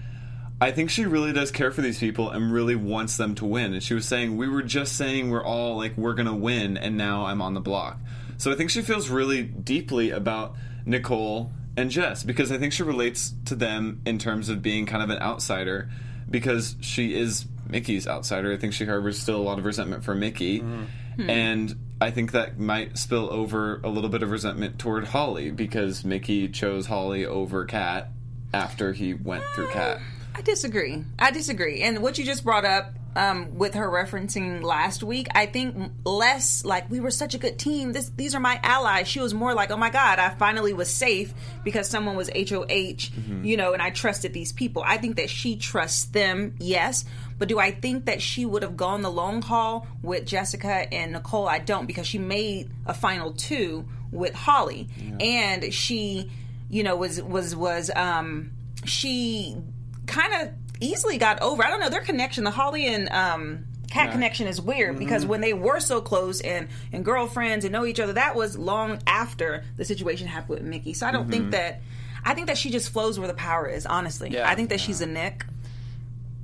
I 0.60 0.72
think 0.72 0.90
she 0.90 1.06
really 1.06 1.34
does 1.34 1.52
care 1.52 1.72
for 1.72 1.82
these 1.82 2.00
people 2.00 2.30
and 2.30 2.54
really 2.54 2.76
wants 2.76 3.18
them 3.18 3.36
to 3.36 3.46
win. 3.46 3.74
And 3.74 3.84
she 3.84 3.94
was 3.94 4.06
saying 4.06 4.38
we 4.38 4.48
were 4.48 4.62
just 4.62 4.96
saying 4.98 5.30
we're 5.30 5.44
all 5.44 5.78
like 5.78 5.98
we're 5.98 6.14
gonna 6.14 6.36
win 6.36 6.78
and 6.78 6.98
now 6.98 7.26
i'm 7.26 7.42
on 7.42 7.54
the 7.54 7.62
block. 7.62 7.98
So 8.38 8.52
i 8.52 8.56
think 8.56 8.72
she 8.72 8.82
feels 8.82 9.10
really 9.10 9.44
deeply 9.44 10.10
about 10.10 10.56
nicole 10.86 11.52
and 11.78 11.90
jess 11.90 12.24
because 12.24 12.52
i 12.52 12.58
think 12.58 12.74
she 12.74 12.84
relates 12.84 13.34
to 13.46 13.56
them 13.56 14.02
in 14.06 14.20
terms 14.20 14.50
of 14.50 14.62
being 14.62 14.86
kind 14.86 15.02
of 15.02 15.10
an 15.10 15.18
outsider 15.20 15.90
because 16.30 16.76
she 16.82 17.16
is 17.16 17.46
Michie's 17.74 18.08
outsider. 18.08 18.54
I 18.54 18.58
think 18.58 18.74
she 18.74 18.86
harbors 18.86 19.20
still 19.20 19.38
a 19.38 19.44
lot 19.44 19.60
of 19.60 19.66
resentment 19.66 20.04
for 20.04 20.16
Michie. 20.16 20.62
Mm-hmm. 20.62 20.84
Hmm. 21.16 21.30
And 21.30 21.76
I 22.02 22.12
think 22.12 22.32
that 22.32 22.60
might 22.60 22.98
spill 22.98 23.32
over 23.32 23.80
a 23.84 23.90
little 23.90 24.10
bit 24.10 24.24
of 24.24 24.32
resentment 24.32 24.80
toward 24.80 25.06
Holly 25.06 25.52
because 25.52 26.04
Michie 26.04 26.50
chose 26.50 26.88
Holly 26.88 27.26
over 27.26 27.66
Kat 27.66 28.10
after 28.54 28.94
he 28.94 29.14
went 29.14 29.44
through 29.56 29.70
Kat. 29.70 30.00
I 30.36 30.42
disagree. 30.42 31.04
I 31.20 31.32
disagree. 31.32 31.82
And 31.82 32.00
what 32.00 32.18
you 32.18 32.26
just 32.26 32.44
brought 32.44 32.66
up 32.66 32.94
um, 33.16 33.56
with 33.58 33.76
her 33.76 33.88
referencing 33.88 34.64
last 34.64 35.04
week, 35.04 35.28
I 35.36 35.46
think 35.46 35.92
less 36.04 36.66
like 36.66 36.90
we 36.90 37.00
were 37.00 37.12
such 37.12 37.36
a 37.36 37.38
good 37.38 37.60
team. 37.60 37.94
This, 37.94 38.10
these 38.10 38.34
are 38.34 38.40
my 38.40 38.60
allies. 38.64 39.08
She 39.08 39.20
was 39.20 39.34
more 39.34 39.54
like, 39.54 39.72
oh 39.72 39.78
my 39.78 39.90
god, 39.90 40.20
I 40.20 40.30
finally 40.30 40.74
was 40.74 40.92
safe 40.92 41.34
because 41.64 41.88
someone 41.88 42.16
was 42.16 42.30
HOH, 42.30 42.66
mm-hmm. 42.66 43.46
you 43.46 43.58
know, 43.58 43.74
and 43.74 43.82
I 43.82 43.92
trusted 43.92 44.34
these 44.34 44.52
people. 44.52 44.84
I 44.86 44.98
think 44.98 45.18
that 45.18 45.30
she 45.30 45.58
trusts 45.58 46.06
them, 46.06 46.56
yes. 46.60 47.06
But 47.38 47.48
do 47.48 47.60
I 47.60 47.72
think 47.72 48.06
that 48.06 48.22
she 48.22 48.46
would 48.46 48.64
have 48.64 48.78
gone 48.78 49.02
the 49.02 49.12
long 49.12 49.42
haul 49.42 49.88
with 50.02 50.26
Jessica 50.26 50.92
and 50.94 51.14
Nicole? 51.14 51.48
I 51.48 51.60
don't 51.60 51.86
because 51.88 52.08
she 52.08 52.18
made 52.20 52.70
a 52.86 52.94
final 52.94 53.34
two 53.34 53.86
with 54.12 54.34
Holly, 54.36 54.88
and 55.20 55.74
she, 55.74 56.30
you 56.70 56.84
know, 56.84 56.96
was 56.96 57.22
was 57.22 57.56
was 57.56 57.90
um 57.96 58.52
she 58.86 59.58
kind 60.06 60.34
of 60.34 60.54
easily 60.80 61.18
got 61.18 61.42
over. 61.42 61.66
I 61.66 61.70
don't 61.70 61.80
know 61.80 61.90
their 61.90 62.02
connection, 62.02 62.44
the 62.44 62.52
Holly 62.52 62.88
and 62.88 63.10
um 63.10 63.66
Kat 63.90 64.12
connection 64.12 64.48
is 64.48 64.60
weird 64.60 64.98
because 64.98 65.24
when 65.24 65.42
they 65.42 65.54
were 65.54 65.80
so 65.80 66.02
close 66.02 66.42
and 66.42 66.68
and 66.92 67.06
girlfriends 67.06 67.64
and 67.64 67.72
know 67.72 67.86
each 67.86 68.00
other, 68.00 68.14
that 68.14 68.36
was 68.36 68.58
long 68.58 69.00
after 69.06 69.64
the 69.78 69.86
situation 69.86 70.28
happened 70.28 70.60
with 70.60 70.64
Michie. 70.64 70.94
So 70.94 71.06
I 71.06 71.12
don't 71.12 71.30
think 71.30 71.52
that. 71.52 71.82
I 72.26 72.34
think 72.34 72.48
that 72.48 72.58
she 72.58 72.72
just 72.72 72.90
flows 72.90 73.20
where 73.20 73.28
the 73.28 73.34
power 73.34 73.68
is. 73.68 73.86
Honestly, 73.86 74.30
Yeah. 74.30 74.50
I 74.50 74.56
think 74.56 74.70
that 74.70 74.80
she's 74.80 75.02
a 75.02 75.06
Nick. 75.06 75.46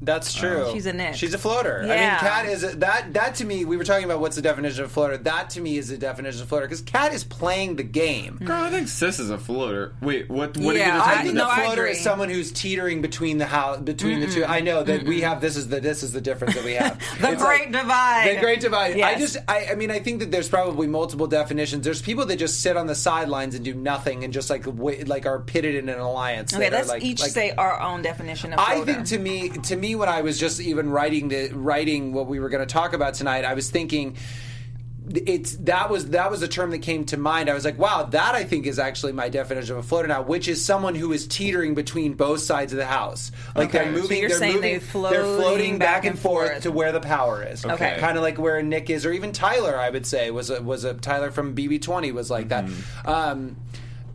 That's 0.02 0.34
true. 0.34 0.70
She's 0.74 0.86
a 0.86 0.94
Nick. 0.94 1.16
She's 1.16 1.34
a 1.34 1.38
floater. 1.38 1.78
I 1.80 1.82
mean, 1.82 1.90
Yeah. 1.90 2.20
Kat 2.20 2.46
is 2.46 2.64
a, 2.64 2.68
that. 2.78 3.14
That 3.14 3.36
to 3.36 3.46
me, 3.46 3.66
we 3.66 3.76
were 3.78 3.84
talking 3.84 4.06
about 4.06 4.20
what's 4.22 4.36
the 4.36 4.42
definition 4.42 4.84
of 4.84 4.92
floater. 4.92 5.18
That 5.18 5.50
to 5.52 5.62
me 5.62 5.78
is 5.78 5.90
the 5.90 5.98
definition 5.98 6.42
of 6.42 6.48
floater 6.48 6.66
because 6.66 6.82
Kat 6.82 7.14
is 7.14 7.24
playing 7.24 7.76
the 7.76 7.84
game. 7.84 8.38
Girl, 8.44 8.64
I 8.64 8.70
think 8.70 8.88
Sis 8.88 9.20
is 9.20 9.30
a 9.30 9.38
floater. 9.38 9.94
Wait, 10.02 10.30
what? 10.30 10.58
What 10.58 10.76
Yeah, 10.76 10.92
are 10.92 10.96
you 10.96 11.02
I 11.02 11.08
just 11.14 11.24
think 11.24 11.34
no, 11.36 11.46
the 11.46 11.52
I 11.52 11.66
floater 11.66 11.86
is 11.86 12.00
someone 12.00 12.30
who's 12.30 12.52
teetering 12.52 13.02
between 13.02 13.38
the 13.38 13.46
house, 13.46 13.80
between 13.80 14.20
the 14.22 14.28
two. 14.28 14.46
I 14.46 14.62
know 14.62 14.84
that 14.84 15.04
we 15.04 15.22
have 15.22 15.42
this 15.42 15.56
is 15.58 15.68
the 15.68 15.80
this 15.80 16.04
is 16.04 16.12
the 16.14 16.22
difference 16.22 16.56
that 16.56 16.64
we 16.64 16.74
have. 16.74 17.00
The 17.20 17.34
It's 17.34 17.44
great 17.44 17.72
divide. 17.72 18.36
The 18.36 18.40
great 18.40 18.62
divide. 18.62 19.00
I 19.02 19.16
just 19.18 19.38
I, 19.48 19.68
I 19.72 19.76
mean 19.76 19.92
I 19.92 20.00
think 20.00 20.20
that 20.22 20.32
there's 20.32 20.48
probably 20.50 20.88
multiple 20.88 21.28
definitions. 21.28 21.84
There's 21.84 22.02
people 22.02 22.26
that 22.28 22.38
just 22.38 22.62
sit 22.62 22.78
on 22.78 22.88
the 22.88 22.96
sidelines 22.96 23.56
and 23.56 23.66
do 23.66 23.74
nothing 23.74 24.24
and 24.24 24.34
just 24.34 24.50
like 24.50 24.64
wait, 24.66 25.08
like 25.08 25.26
are 25.26 25.40
pitted 25.40 25.76
in 25.76 25.90
an 25.90 26.00
alliance. 26.00 26.54
Okay, 26.54 26.70
let's 26.70 26.88
like- 26.90 27.04
each 27.04 27.20
like- 27.22 27.32
say 27.32 27.52
our 27.52 27.80
own 27.82 28.02
definition 28.02 28.54
of 28.54 28.60
Floater. 28.60 28.82
I 28.82 28.86
think 28.94 29.06
to 29.08 29.20
me, 29.20 29.50
to 29.50 29.76
me, 29.76 29.89
when 29.96 30.10
I 30.10 30.22
was 30.22 30.40
just 30.40 30.60
even 30.62 30.90
writing 30.90 31.28
the 31.30 31.50
writing 31.54 32.14
what 32.14 32.28
we 32.28 32.40
were 32.40 32.50
going 32.50 32.66
to 32.66 32.72
talk 32.74 32.94
about 32.94 33.14
tonight, 33.16 33.46
I 33.46 33.54
was 33.54 33.70
thinking 33.70 34.16
it's 35.12 35.56
that 35.56 35.90
was 35.90 36.10
that 36.12 36.30
was 36.30 36.44
a 36.44 36.48
term 36.48 36.70
that 36.70 36.84
came 36.84 37.04
to 37.06 37.18
mind. 37.18 37.50
I 37.50 37.56
was 37.56 37.66
like, 37.66 37.80
wow, 37.80 38.04
that 38.04 38.36
I 38.36 38.44
think 38.44 38.68
is 38.68 38.78
actually 38.78 39.12
my 39.14 39.28
definition 39.30 39.76
of 39.76 39.84
a 39.84 39.88
floater 39.88 40.08
now, 40.08 40.22
which 40.22 40.48
is 40.48 40.64
someone 40.64 40.94
who 40.94 41.12
is 41.14 41.26
teetering 41.26 41.74
between 41.74 42.14
both 42.14 42.42
sides 42.42 42.74
of 42.74 42.78
the 42.78 42.86
house. 42.86 43.32
Like 43.56 43.70
Okay. 43.70 43.86
they're 43.86 43.96
So 43.96 44.02
moving, 44.02 44.20
you're 44.20 44.30
they're 44.30 44.38
saying 44.38 44.56
moving, 44.56 44.72
they're 44.72 44.80
they're 44.80 44.82
floating 44.84 45.36
floating 45.42 45.78
back, 45.80 45.88
back 45.88 46.06
and 46.06 46.12
and 46.12 46.20
forth, 46.20 46.50
forth. 46.52 46.64
to 46.64 46.72
where 46.72 46.92
the 46.92 47.00
power 47.00 47.42
is. 47.44 47.66
Okay. 47.66 47.98
kind 48.00 48.18
of 48.18 48.24
like 48.24 48.38
where 48.38 48.62
Nick 48.62 48.92
is, 48.92 49.04
or 49.04 49.12
even 49.12 49.32
Tyler. 49.32 49.76
I 49.80 49.90
would 49.90 50.06
say 50.06 50.30
was 50.30 50.52
a, 50.52 50.62
was 50.62 50.84
a 50.84 50.94
Tyler 50.94 51.32
from 51.32 51.56
BB20 51.56 52.14
was 52.14 52.30
like 52.30 52.50
that. 52.50 52.70
Um, 53.04 53.56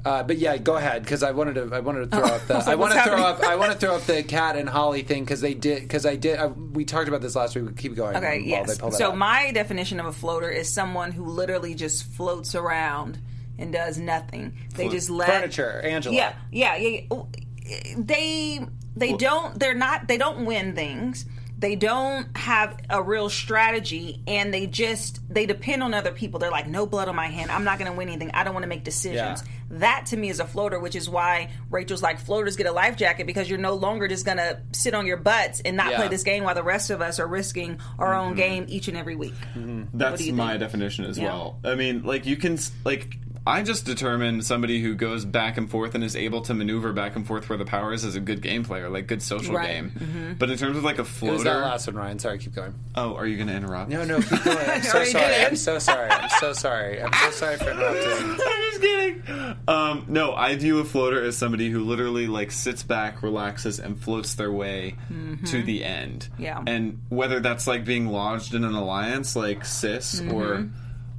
Uh, 0.04 0.22
but 0.22 0.36
yeah, 0.36 0.56
go 0.58 0.76
ahead 0.76 1.02
because 1.02 1.22
I 1.22 1.30
wanted 1.30 1.54
to. 1.54 1.74
I 1.74 1.80
wanted 1.80 2.10
to 2.10 2.16
throw 2.16 2.26
up 2.26 2.46
the. 2.46 2.54
I 2.58 2.64
like, 2.66 2.78
want 2.78 2.92
to 2.92 3.02
throw 3.02 3.22
up. 3.22 3.40
I 3.40 3.56
want 3.56 3.72
to 3.72 3.78
throw 3.78 3.96
up 3.96 4.02
the 4.02 4.22
Kat 4.22 4.56
and 4.56 4.68
Holly 4.68 5.02
thing 5.02 5.24
because 5.24 5.40
they 5.40 5.54
did. 5.54 5.80
Because 5.82 6.04
I 6.04 6.16
did. 6.16 6.38
I, 6.38 6.46
we 6.46 6.84
talked 6.84 7.08
about 7.08 7.22
this 7.22 7.34
last 7.34 7.56
week. 7.56 7.64
We 7.64 7.72
keep 7.72 7.94
going. 7.94 8.14
Okay, 8.16 8.40
while 8.40 8.48
yes. 8.48 8.74
They 8.74 8.80
pull 8.80 8.90
that 8.90 8.98
So 8.98 9.10
up. 9.10 9.16
my 9.16 9.50
definition 9.52 10.00
of 10.00 10.06
a 10.06 10.12
floater 10.12 10.50
is 10.50 10.70
someone 10.70 11.10
who 11.10 11.24
literally 11.24 11.74
just 11.74 12.04
floats 12.04 12.54
around 12.54 13.18
and 13.58 13.72
does 13.72 13.96
nothing. 13.96 14.54
They 14.74 14.88
just 14.88 15.08
let 15.08 15.28
Furniture, 15.28 15.80
Angela. 15.82 16.14
Yeah, 16.14 16.34
yeah, 16.50 16.76
yeah. 16.76 17.00
yeah. 17.10 17.22
They 17.96 18.60
they 18.96 19.14
don't. 19.14 19.58
They're 19.58 19.74
not. 19.74 20.06
They 20.06 20.18
don't 20.18 20.44
win 20.44 20.74
things. 20.74 21.24
They 21.56 21.76
don't 21.76 22.36
have 22.36 22.78
a 22.90 23.02
real 23.02 23.30
strategy, 23.30 24.20
and 24.26 24.52
they 24.52 24.66
just 24.66 25.20
they 25.32 25.46
depend 25.46 25.82
on 25.82 25.94
other 25.94 26.12
people. 26.12 26.38
They're 26.38 26.50
like, 26.50 26.66
no 26.66 26.84
blood 26.84 27.08
on 27.08 27.16
my 27.16 27.28
hand. 27.28 27.50
I'm 27.50 27.64
not 27.64 27.78
going 27.78 27.90
to 27.90 27.96
win 27.96 28.08
anything. 28.08 28.32
I 28.34 28.44
don't 28.44 28.52
want 28.52 28.64
to 28.64 28.68
make 28.68 28.84
decisions. 28.84 29.42
Yeah. 29.42 29.52
That 29.80 30.06
to 30.06 30.16
me 30.16 30.28
is 30.28 30.40
a 30.40 30.44
floater, 30.46 30.78
which 30.78 30.94
is 30.94 31.08
why 31.08 31.50
Rachel's 31.70 32.02
like, 32.02 32.18
floaters 32.20 32.56
get 32.56 32.66
a 32.66 32.72
life 32.72 32.96
jacket 32.96 33.26
because 33.26 33.48
you're 33.48 33.58
no 33.58 33.74
longer 33.74 34.08
just 34.08 34.24
going 34.24 34.38
to 34.38 34.60
sit 34.72 34.94
on 34.94 35.06
your 35.06 35.16
butts 35.16 35.60
and 35.60 35.76
not 35.76 35.90
Yeah. 35.90 35.96
play 35.96 36.08
this 36.08 36.22
game 36.22 36.44
while 36.44 36.54
the 36.54 36.62
rest 36.62 36.90
of 36.90 37.00
us 37.00 37.18
are 37.18 37.26
risking 37.26 37.78
our 37.98 38.14
own 38.14 38.30
mm-hmm. 38.30 38.36
game 38.36 38.64
each 38.68 38.88
and 38.88 38.96
every 38.96 39.16
week. 39.16 39.34
Mm-hmm. 39.56 39.84
That's 39.94 40.18
do 40.20 40.26
you 40.26 40.32
my 40.32 40.56
definition 40.56 41.04
as 41.04 41.18
Yeah. 41.18 41.24
well. 41.26 41.58
I 41.64 41.74
mean, 41.74 42.02
like 42.04 42.26
you 42.26 42.36
can 42.36 42.58
like 42.84 43.16
I 43.46 43.62
just 43.62 43.84
determine 43.84 44.40
somebody 44.40 44.80
who 44.80 44.94
goes 44.94 45.26
back 45.26 45.58
and 45.58 45.70
forth 45.70 45.94
and 45.94 46.02
is 46.02 46.16
able 46.16 46.40
to 46.42 46.54
maneuver 46.54 46.94
back 46.94 47.14
and 47.14 47.26
forth 47.26 47.46
where 47.50 47.58
the 47.58 47.66
power 47.66 47.92
is 47.92 48.02
as 48.02 48.16
a 48.16 48.20
good 48.20 48.40
game 48.40 48.64
player, 48.64 48.88
like 48.88 49.06
good 49.06 49.20
social 49.20 49.54
Right. 49.54 49.68
game. 49.92 50.36
But 50.38 50.50
in 50.50 50.56
terms 50.56 50.78
of 50.78 50.84
like 50.84 50.96
a 50.96 51.00
It 51.00 51.04
was 51.04 51.08
floater, 51.10 51.44
that 51.44 51.56
last 51.60 51.86
one, 51.86 51.96
Ryan. 51.96 52.18
Sorry, 52.18 52.38
keep 52.38 52.54
going. 52.54 52.74
oh, 52.94 53.14
are 53.16 53.26
you 53.26 53.36
going 53.36 53.48
to 53.48 53.54
interrupt? 53.54 53.90
No, 53.90 54.02
no, 54.04 54.20
keep 54.22 54.42
going. 54.44 54.56
I'm 54.70 54.82
so 54.82 55.04
sorry. 55.04 55.34
I'm 55.44 55.56
so 55.56 55.78
sorry. 55.78 56.10
I'm 56.10 56.30
so 56.40 56.52
sorry. 56.54 57.02
I'm 57.02 57.12
so 57.12 57.30
sorry 57.32 57.56
for 57.58 57.70
interrupting. 57.70 58.30
I'm 58.30 58.36
just 58.70 58.80
kidding. 58.80 59.22
Um, 59.68 60.06
no, 60.08 60.32
I 60.34 60.56
view 60.56 60.78
a 60.78 60.84
floater 60.84 61.22
as 61.22 61.36
somebody 61.36 61.70
who 61.70 61.84
literally 61.84 62.26
like 62.26 62.50
sits 62.50 62.82
back, 62.82 63.22
relaxes, 63.22 63.78
and 63.78 64.00
floats 64.00 64.34
their 64.36 64.52
way 64.52 64.96
to 65.46 65.62
the 65.62 65.84
end. 65.84 66.28
Yeah. 66.38 66.62
And 66.66 67.00
whether 67.10 67.40
that's 67.40 67.66
like 67.66 67.84
being 67.84 68.06
lodged 68.06 68.54
in 68.54 68.64
an 68.64 68.72
alliance 68.74 69.36
like 69.36 69.64
Sis 69.66 70.22
or 70.30 70.68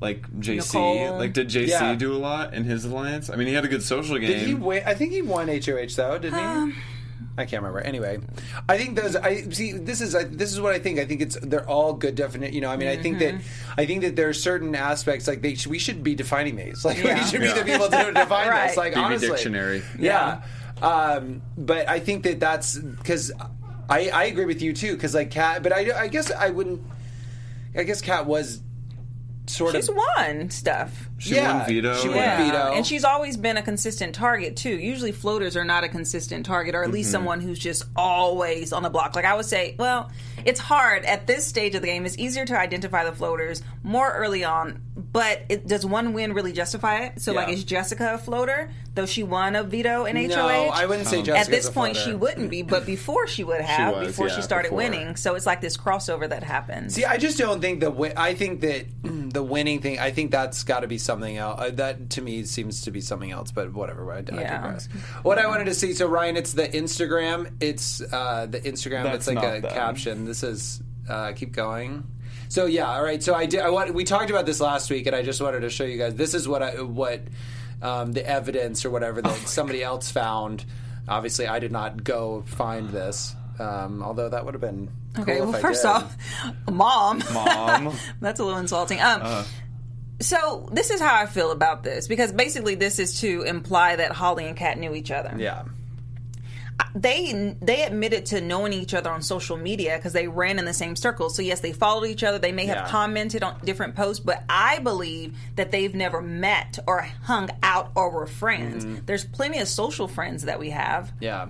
like 0.01 0.29
JC, 0.39 0.55
Nicole. 0.57 1.17
like 1.17 1.33
did 1.33 1.47
JC 1.49 1.67
Yeah. 1.69 1.95
do 1.95 2.13
a 2.13 2.17
lot 2.17 2.53
in 2.53 2.63
his 2.63 2.85
alliance? 2.85 3.29
I 3.29 3.35
mean, 3.35 3.47
he 3.47 3.53
had 3.53 3.65
a 3.65 3.69
good 3.69 3.83
social 3.83 4.17
game. 4.17 4.27
Did 4.29 4.39
he 4.47 4.53
win? 4.53 4.83
I 4.85 4.93
think 4.93 5.11
he 5.11 5.21
won 5.21 5.47
HOH 5.47 5.95
though, 5.95 6.17
didn't 6.17 6.69
he? 6.71 6.77
I 7.37 7.43
can't 7.45 7.63
remember. 7.63 7.79
Anyway, 7.81 8.19
I 8.69 8.77
think 8.77 8.95
those. 8.95 9.15
I 9.15 9.41
see. 9.49 9.73
This 9.73 9.99
is. 9.99 10.15
I, 10.15 10.23
this 10.23 10.53
is 10.53 10.61
what 10.61 10.73
I 10.73 10.79
think. 10.79 10.99
I 10.99 11.05
think 11.05 11.21
it's. 11.21 11.37
They're 11.41 11.67
all 11.67 11.91
good. 11.93 12.15
Definite. 12.15 12.53
You 12.53 12.61
know. 12.61 12.69
I 12.69 12.77
mean. 12.77 12.87
I 12.87 12.95
think 12.95 13.19
that. 13.19 13.35
I 13.77 13.85
think 13.85 14.03
that 14.03 14.15
there 14.15 14.29
are 14.29 14.33
certain 14.33 14.73
aspects 14.75 15.27
like 15.27 15.41
they. 15.41 15.55
Should, 15.55 15.69
we 15.71 15.79
should 15.79 16.01
be 16.03 16.15
defining 16.15 16.55
these. 16.55 16.83
Like 16.85 16.97
we 16.97 17.03
Yeah. 17.09 17.25
should 17.25 17.41
be 17.41 17.47
the 17.47 17.63
people 17.65 17.89
to 17.89 18.11
define 18.15 18.47
Right. 18.49 18.67
this. 18.69 18.77
Like 18.77 18.93
BB 18.93 18.97
honestly. 19.03 19.27
dictionary. 19.29 19.83
Yeah. 19.99 20.43
Um, 20.81 21.41
but 21.57 21.89
I 21.89 21.99
think 21.99 22.23
that 22.23 22.39
that's 22.39 22.77
because 22.77 23.31
I, 23.89 24.09
I 24.09 24.25
agree 24.25 24.45
with 24.45 24.61
you 24.61 24.71
too. 24.73 24.93
Because 24.93 25.13
like 25.13 25.31
Kat, 25.31 25.61
but 25.63 25.73
I, 25.73 26.03
I 26.03 26.07
guess 26.07 26.31
I 26.31 26.49
wouldn't. 26.51 26.81
I 27.77 27.83
guess 27.83 28.01
Kat 28.01 28.25
was 28.25 28.61
sort 29.47 29.75
She's 29.75 29.89
of. 29.89 29.95
won 29.95 30.49
stuff. 30.49 31.09
She 31.17 31.35
yeah, 31.35 31.57
won 31.57 31.67
veto. 31.67 31.95
She 31.95 32.07
won 32.09 32.17
Yeah, 32.17 32.45
veto. 32.45 32.73
and 32.73 32.85
she's 32.85 33.03
always 33.03 33.37
been 33.37 33.57
a 33.57 33.61
consistent 33.61 34.15
target 34.15 34.55
too. 34.55 34.77
Usually, 34.77 35.11
floaters 35.11 35.55
are 35.55 35.65
not 35.65 35.83
a 35.83 35.89
consistent 35.89 36.45
target, 36.45 36.75
or 36.75 36.83
at 36.83 36.91
least 36.91 37.07
mm-hmm. 37.07 37.13
someone 37.13 37.41
who's 37.41 37.59
just 37.59 37.83
always 37.95 38.73
on 38.73 38.83
the 38.83 38.89
block. 38.89 39.15
Like 39.15 39.25
I 39.25 39.35
would 39.35 39.45
say, 39.45 39.75
well, 39.77 40.11
it's 40.43 40.59
hard 40.59 41.05
at 41.05 41.27
this 41.27 41.45
stage 41.45 41.75
of 41.75 41.81
the 41.81 41.87
game. 41.87 42.05
It's 42.05 42.17
easier 42.17 42.45
to 42.45 42.59
identify 42.59 43.03
the 43.05 43.11
floaters 43.11 43.63
more 43.83 44.11
early 44.11 44.43
on, 44.43 44.81
but 44.97 45.41
it, 45.49 45.67
does 45.67 45.85
one 45.85 46.13
win 46.13 46.33
really 46.33 46.53
justify 46.53 46.99
it? 47.05 47.21
So, 47.21 47.33
like, 47.33 47.49
is 47.49 47.63
Jessica 47.65 48.13
a 48.13 48.17
floater? 48.17 48.71
Though 48.93 49.05
she 49.05 49.23
won 49.23 49.57
a 49.57 49.63
veto 49.63 50.05
in 50.05 50.15
no, 50.29 50.35
HOH. 50.47 50.69
I 50.73 50.85
wouldn't 50.85 51.07
say 51.09 51.21
Jessica. 51.21 51.37
At 51.37 51.47
this 51.47 51.67
a 51.67 51.71
point, 51.73 51.97
floater. 51.97 52.11
she 52.11 52.15
wouldn't 52.15 52.49
be, 52.49 52.61
but 52.61 52.85
before 52.85 53.27
she 53.27 53.43
would 53.43 53.59
have, 53.59 53.93
was, 53.93 54.07
before 54.07 54.29
she 54.29 54.41
started 54.41 54.69
before. 54.69 54.77
winning. 54.77 55.17
So 55.17 55.35
it's 55.35 55.45
like 55.45 55.59
this 55.59 55.75
crossover 55.75 56.29
that 56.29 56.43
happens. 56.43 56.93
See, 56.95 57.03
I 57.03 57.17
just 57.17 57.37
don't 57.37 57.59
think 57.59 57.81
the. 57.81 57.87
Wi- 57.87 58.13
I 58.15 58.35
think 58.35 58.61
that 58.61 59.01
mm, 59.01 59.33
the 59.33 59.43
winning 59.43 59.81
thing. 59.81 59.99
I 59.99 60.11
think 60.11 60.31
that's 60.31 60.63
got 60.63 60.79
to 60.79 60.87
be 60.87 60.97
something 60.97 61.35
else. 61.35 61.59
Uh, 61.59 61.71
that 61.71 62.11
to 62.11 62.21
me 62.21 62.45
seems 62.45 62.83
to 62.83 62.91
be 62.91 63.01
something 63.01 63.31
else. 63.31 63.51
But 63.51 63.73
whatever. 63.73 64.09
I, 64.13 64.19
I 64.19 64.21
Yeah. 64.31 64.61
digress. 64.61 64.87
What 65.23 65.39
I 65.39 65.47
wanted 65.47 65.65
to 65.65 65.73
see. 65.73 65.93
So 65.93 66.07
Ryan, 66.07 66.37
it's 66.37 66.53
the 66.53 66.69
Instagram. 66.69 67.51
It's 67.59 68.01
uh, 68.01 68.47
the 68.49 68.61
Instagram. 68.61 69.03
That's 69.03 69.25
That's 69.25 69.35
like 69.43 69.57
a 69.57 69.61
them. 69.61 69.71
caption. 69.73 70.23
This 70.23 70.41
is. 70.43 70.81
Uh, 71.09 71.33
keep 71.33 71.51
going. 71.51 72.03
So 72.49 72.65
yeah, 72.65 72.87
all 72.87 73.03
right. 73.03 73.21
So 73.21 73.33
I 73.33 73.45
did. 73.45 73.61
I 73.61 73.69
want. 73.69 73.93
We 73.93 74.03
talked 74.03 74.29
about 74.29 74.45
this 74.45 74.59
last 74.59 74.89
week, 74.89 75.07
and 75.07 75.15
I 75.15 75.21
just 75.23 75.41
wanted 75.41 75.61
to 75.61 75.69
show 75.69 75.83
you 75.83 75.97
guys. 75.97 76.15
This 76.15 76.33
is 76.33 76.47
what 76.47 76.61
I 76.63 76.81
what 76.81 77.21
um, 77.81 78.11
the 78.13 78.25
evidence 78.27 78.85
or 78.85 78.89
whatever 78.89 79.21
that 79.21 79.35
somebody 79.47 79.83
else 79.83 80.11
found. 80.11 80.65
Obviously, 81.07 81.47
I 81.47 81.59
did 81.59 81.71
not 81.71 82.03
go 82.03 82.43
find 82.47 82.89
this. 82.89 83.35
Um, 83.59 84.03
although 84.03 84.27
that 84.29 84.43
would 84.43 84.53
have 84.53 84.61
been 84.61 84.89
Okay, 85.17 85.37
cool 85.37 85.45
well, 85.47 85.55
if 85.55 85.63
I 85.63 85.67
first 85.69 85.83
did. 85.83 85.87
off, 85.89 86.17
mom. 86.71 87.23
Mom. 87.33 87.95
That's 88.21 88.39
a 88.39 88.43
little 88.43 88.59
insulting. 88.59 88.99
Um, 88.99 89.45
So 90.21 90.69
this 90.71 90.89
is 90.91 90.99
how 91.01 91.13
I 91.15 91.25
feel 91.25 91.51
about 91.51 91.83
this 91.83 92.07
because 92.07 92.31
basically 92.31 92.75
this 92.75 92.99
is 92.99 93.19
to 93.21 93.41
imply 93.43 93.97
that 93.97 94.11
Holly 94.13 94.45
and 94.45 94.55
Kat 94.55 94.77
knew 94.77 94.93
each 94.95 95.11
other. 95.11 95.33
Yeah. 95.37 95.63
They 96.95 97.55
they 97.61 97.83
admitted 97.83 98.25
to 98.27 98.39
knowing 98.41 98.71
each 98.73 98.93
other 98.93 99.09
on 99.11 99.21
social 99.21 99.57
media 99.57 99.97
because 99.97 100.13
they 100.13 100.27
ran 100.29 100.57
in 100.59 100.65
the 100.65 100.73
same 100.73 100.95
circles. 100.95 101.35
So 101.35 101.41
yes, 101.41 101.59
they 101.59 101.73
followed 101.73 102.05
each 102.05 102.23
other. 102.23 102.39
They 102.39 102.53
may 102.53 102.65
have 102.67 102.77
Yeah. 102.77 102.87
commented 102.89 103.43
on 103.43 103.59
different 103.65 103.95
posts, 103.95 104.23
but 104.23 104.43
I 104.47 104.79
believe 104.79 105.35
that 105.57 105.71
they've 105.71 105.93
never 105.93 106.21
met 106.21 106.79
or 106.87 107.01
hung 107.23 107.49
out 107.61 107.91
or 107.95 108.09
were 108.09 108.27
friends. 108.27 108.85
Mm-hmm. 108.85 109.05
There's 109.05 109.25
plenty 109.25 109.59
of 109.59 109.67
social 109.67 110.07
friends 110.07 110.43
that 110.45 110.57
we 110.57 110.69
have. 110.69 111.11
Yeah. 111.19 111.47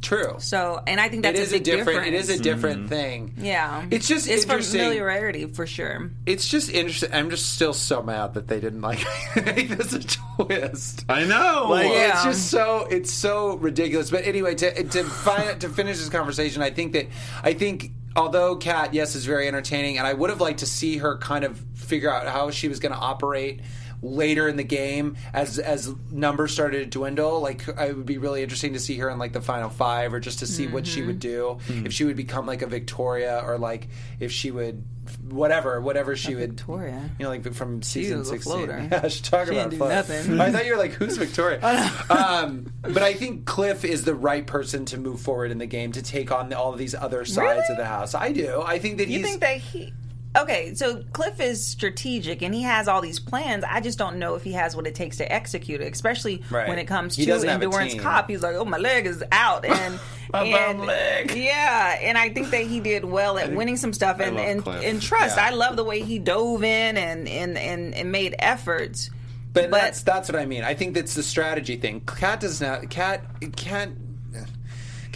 True. 0.00 0.36
So, 0.38 0.82
and 0.86 1.00
I 1.00 1.08
think 1.08 1.22
that's 1.22 1.38
is 1.38 1.52
a 1.52 1.56
a 1.56 1.60
different. 1.60 2.06
It 2.06 2.10
difference. 2.10 2.28
is 2.28 2.40
a 2.40 2.42
different 2.42 2.78
mm-hmm. 2.80 2.88
thing. 2.88 3.34
yeah. 3.38 3.86
It's 3.90 4.06
just 4.08 4.28
it's 4.28 4.44
interesting. 4.44 4.80
familiarity 4.80 5.46
for 5.46 5.66
sure. 5.66 6.10
It's 6.26 6.48
just 6.48 6.70
interesting. 6.70 7.12
I'm 7.12 7.30
just 7.30 7.52
still 7.54 7.72
so 7.72 8.02
mad 8.02 8.34
that 8.34 8.48
they 8.48 8.60
didn't 8.60 8.80
like 8.80 9.04
make 9.36 9.68
this 9.70 9.92
a 9.92 10.00
twist. 10.00 11.04
I 11.08 11.24
know. 11.24 11.66
Like 11.70 11.90
Yeah. 11.90 12.14
it's 12.14 12.24
just 12.24 12.50
so 12.50 12.86
it's 12.90 13.12
so 13.12 13.56
ridiculous. 13.56 14.10
But 14.10 14.24
anyway, 14.24 14.54
to 14.56 14.84
to 14.84 15.04
find 15.04 15.60
to 15.60 15.68
finish 15.68 15.98
this 15.98 16.08
conversation, 16.08 16.62
I 16.62 16.70
think 16.70 16.92
that 16.92 17.06
I 17.42 17.54
think 17.54 17.92
although 18.16 18.56
Kat, 18.56 18.94
yes, 18.94 19.14
is 19.14 19.24
very 19.24 19.48
entertaining, 19.48 19.98
and 19.98 20.06
I 20.06 20.12
would 20.12 20.30
have 20.30 20.40
liked 20.40 20.60
to 20.60 20.66
see 20.66 20.98
her 20.98 21.18
kind 21.18 21.44
of 21.44 21.58
figure 21.74 22.12
out 22.12 22.26
how 22.26 22.50
she 22.50 22.68
was 22.68 22.80
going 22.80 22.92
to 22.92 22.98
operate 22.98 23.60
later 24.02 24.48
in 24.48 24.56
the 24.56 24.62
game 24.64 25.16
as 25.32 25.58
as 25.58 25.92
numbers 26.10 26.52
started 26.52 26.78
to 26.90 26.98
dwindle 26.98 27.40
like 27.40 27.66
it 27.66 27.96
would 27.96 28.06
be 28.06 28.18
really 28.18 28.42
interesting 28.42 28.72
to 28.74 28.78
see 28.78 28.96
her 28.98 29.10
in 29.10 29.18
like 29.18 29.32
the 29.32 29.40
final 29.40 29.68
five 29.68 30.14
or 30.14 30.20
just 30.20 30.38
to 30.38 30.46
see 30.46 30.66
what 30.68 30.86
she 30.86 31.02
would 31.02 31.18
do 31.18 31.58
if 31.68 31.92
she 31.92 32.04
would 32.04 32.16
become 32.16 32.46
like 32.46 32.62
a 32.62 32.66
victoria 32.66 33.42
or 33.44 33.58
like 33.58 33.88
if 34.20 34.30
she 34.30 34.50
would 34.52 34.84
whatever 35.30 35.80
whatever 35.80 36.14
she 36.14 36.34
would 36.34 36.50
Victoria? 36.52 37.10
you 37.18 37.24
know 37.24 37.30
like 37.30 37.52
from 37.54 37.82
season 37.82 38.18
was 38.18 38.28
a 38.28 38.32
16 38.32 38.52
floater. 38.52 38.88
yeah 38.92 39.08
she's 39.08 39.20
talking 39.22 39.54
She 39.54 39.58
about 39.58 39.70
didn't 39.70 39.82
do 39.82 39.88
nothing. 39.88 40.40
I 40.40 40.52
thought 40.52 40.66
you 40.66 40.72
were 40.72 40.78
like, 40.78 40.92
who's 40.92 41.16
Victoria? 41.16 41.58
um, 42.10 42.72
but 42.82 43.02
I 43.02 43.14
think 43.14 43.46
Cliff 43.46 43.84
is 43.84 44.04
the 44.04 44.14
right 44.14 44.46
person 44.46 44.84
to 44.86 44.98
move 44.98 45.20
forward 45.20 45.50
in 45.50 45.58
the 45.58 45.66
game 45.66 45.92
to 45.92 46.02
take 46.02 46.30
on 46.30 46.52
all 46.52 46.72
of 46.72 46.78
these 46.78 46.94
other 46.94 47.24
sides 47.24 47.38
Really? 47.38 47.64
of 47.70 47.76
the 47.78 47.86
house. 47.86 48.14
I 48.14 48.32
do. 48.32 48.62
I 48.64 48.78
think 48.78 48.98
that 48.98 49.08
You 49.08 49.18
he's. 49.18 49.26
think 49.26 49.40
that 49.40 49.56
he? 49.56 49.92
Okay, 50.36 50.74
so 50.74 51.02
Cliff 51.12 51.40
is 51.40 51.66
strategic 51.66 52.42
and 52.42 52.54
he 52.54 52.62
has 52.62 52.86
all 52.86 53.00
these 53.00 53.18
plans. 53.18 53.64
I 53.64 53.80
just 53.80 53.98
don't 53.98 54.18
know 54.18 54.34
if 54.34 54.42
he 54.44 54.52
has 54.52 54.76
what 54.76 54.86
it 54.86 54.94
takes 54.94 55.16
to 55.16 55.32
execute 55.32 55.80
it, 55.80 55.90
especially 55.92 56.42
Right. 56.50 56.68
when 56.68 56.78
it 56.78 56.84
comes 56.86 57.16
He 57.16 57.24
to 57.26 57.32
endurance 57.48 57.94
cop. 57.94 58.28
He's 58.28 58.42
like, 58.42 58.54
"Oh, 58.54 58.64
my 58.64 58.76
leg 58.76 59.06
is 59.06 59.24
out," 59.32 59.64
and 59.64 59.98
My 60.32 60.44
and 60.44 60.80
leg. 60.80 61.32
yeah, 61.34 61.98
and 62.02 62.18
I 62.18 62.28
think 62.28 62.50
that 62.50 62.66
he 62.66 62.78
did 62.80 63.04
well 63.06 63.38
at 63.38 63.52
winning 63.54 63.78
some 63.78 63.92
stuff 63.94 64.20
and 64.20 64.38
and, 64.38 64.66
and 64.68 65.00
trust. 65.02 65.38
Yeah. 65.38 65.46
I 65.46 65.50
love 65.50 65.76
the 65.76 65.84
way 65.84 66.02
he 66.02 66.18
dove 66.18 66.62
in 66.62 66.96
and 66.98 67.26
and 67.26 67.56
and, 67.56 67.94
and 67.94 68.12
made 68.12 68.34
efforts. 68.38 69.10
but, 69.54 69.70
but- 69.70 69.80
that's 69.80 70.02
that's 70.02 70.28
what 70.28 70.40
I 70.40 70.44
mean. 70.44 70.62
I 70.62 70.74
think 70.74 70.94
that's 70.94 71.14
the 71.14 71.22
strategy 71.22 71.76
thing. 71.76 72.02
Kat 72.02 72.40
does 72.40 72.60
not. 72.60 72.90
Kat 72.90 73.22
can't. 73.56 73.96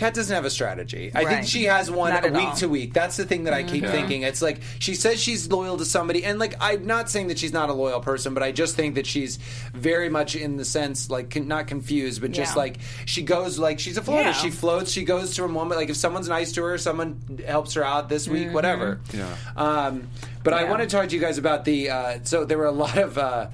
Kat 0.03 0.15
doesn't 0.15 0.35
have 0.35 0.45
a 0.45 0.51
strategy. 0.51 1.12
I 1.15 1.19
think 1.21 1.31
Right. 1.31 1.47
she 1.49 1.65
has 1.65 1.88
one 1.88 2.11
Not 2.12 2.25
at 2.25 2.33
week 2.33 2.49
all. 2.49 2.57
to 2.57 2.69
week. 2.69 2.93
That's 2.93 3.17
the 3.17 3.25
thing 3.25 3.45
that 3.45 3.55
I 3.55 3.62
keep 3.62 3.87
thinking. 3.87 4.23
It's 4.23 4.43
like 4.43 4.59
she 4.81 4.97
says 4.97 5.21
she's 5.23 5.49
loyal 5.49 5.77
to 5.77 5.85
somebody, 5.85 6.25
and 6.25 6.41
like 6.41 6.55
I'm 6.61 6.87
not 6.87 7.09
saying 7.09 7.29
that 7.29 7.38
she's 7.38 7.53
not 7.53 7.69
a 7.69 7.73
loyal 7.73 8.01
person, 8.01 8.35
but 8.35 8.43
I 8.43 8.51
just 8.51 8.75
think 8.75 8.97
that 8.97 9.07
she's 9.07 9.38
very 9.73 10.09
much 10.09 10.35
in 10.35 10.57
the 10.57 10.65
sense 10.65 11.09
like 11.09 11.31
con- 11.31 11.47
not 11.47 11.69
confused, 11.69 12.21
but 12.21 12.33
just 12.33 12.55
Yeah. 12.57 12.62
like 12.62 12.79
she 13.05 13.23
goes 13.23 13.61
like 13.61 13.79
she's 13.79 13.97
a 13.97 14.03
floater. 14.03 14.23
Yeah. 14.31 14.33
She 14.33 14.51
floats. 14.51 14.91
She 14.91 15.05
goes 15.05 15.37
from 15.37 15.53
moment. 15.53 15.79
Like 15.81 15.88
if 15.91 15.97
someone's 15.97 16.29
nice 16.29 16.51
to 16.53 16.62
her, 16.65 16.79
someone 16.79 17.21
helps 17.47 17.75
her 17.75 17.85
out 17.85 18.09
this 18.09 18.27
week, 18.27 18.53
whatever. 18.53 18.99
Yeah. 19.12 19.27
Um, 19.57 20.09
but 20.43 20.53
I 20.53 20.57
Mm-hmm. 20.57 20.65
Yeah. 20.65 20.71
want 20.71 20.83
to 20.83 20.88
talk 20.97 21.09
to 21.11 21.15
you 21.15 21.21
guys 21.21 21.38
about 21.38 21.65
the. 21.65 21.91
Uh, 21.91 22.19
so 22.25 22.45
there 22.45 22.59
were 22.59 22.67
a 22.67 22.73
lot 22.73 22.99
of. 22.99 23.17
Uh, 23.19 23.47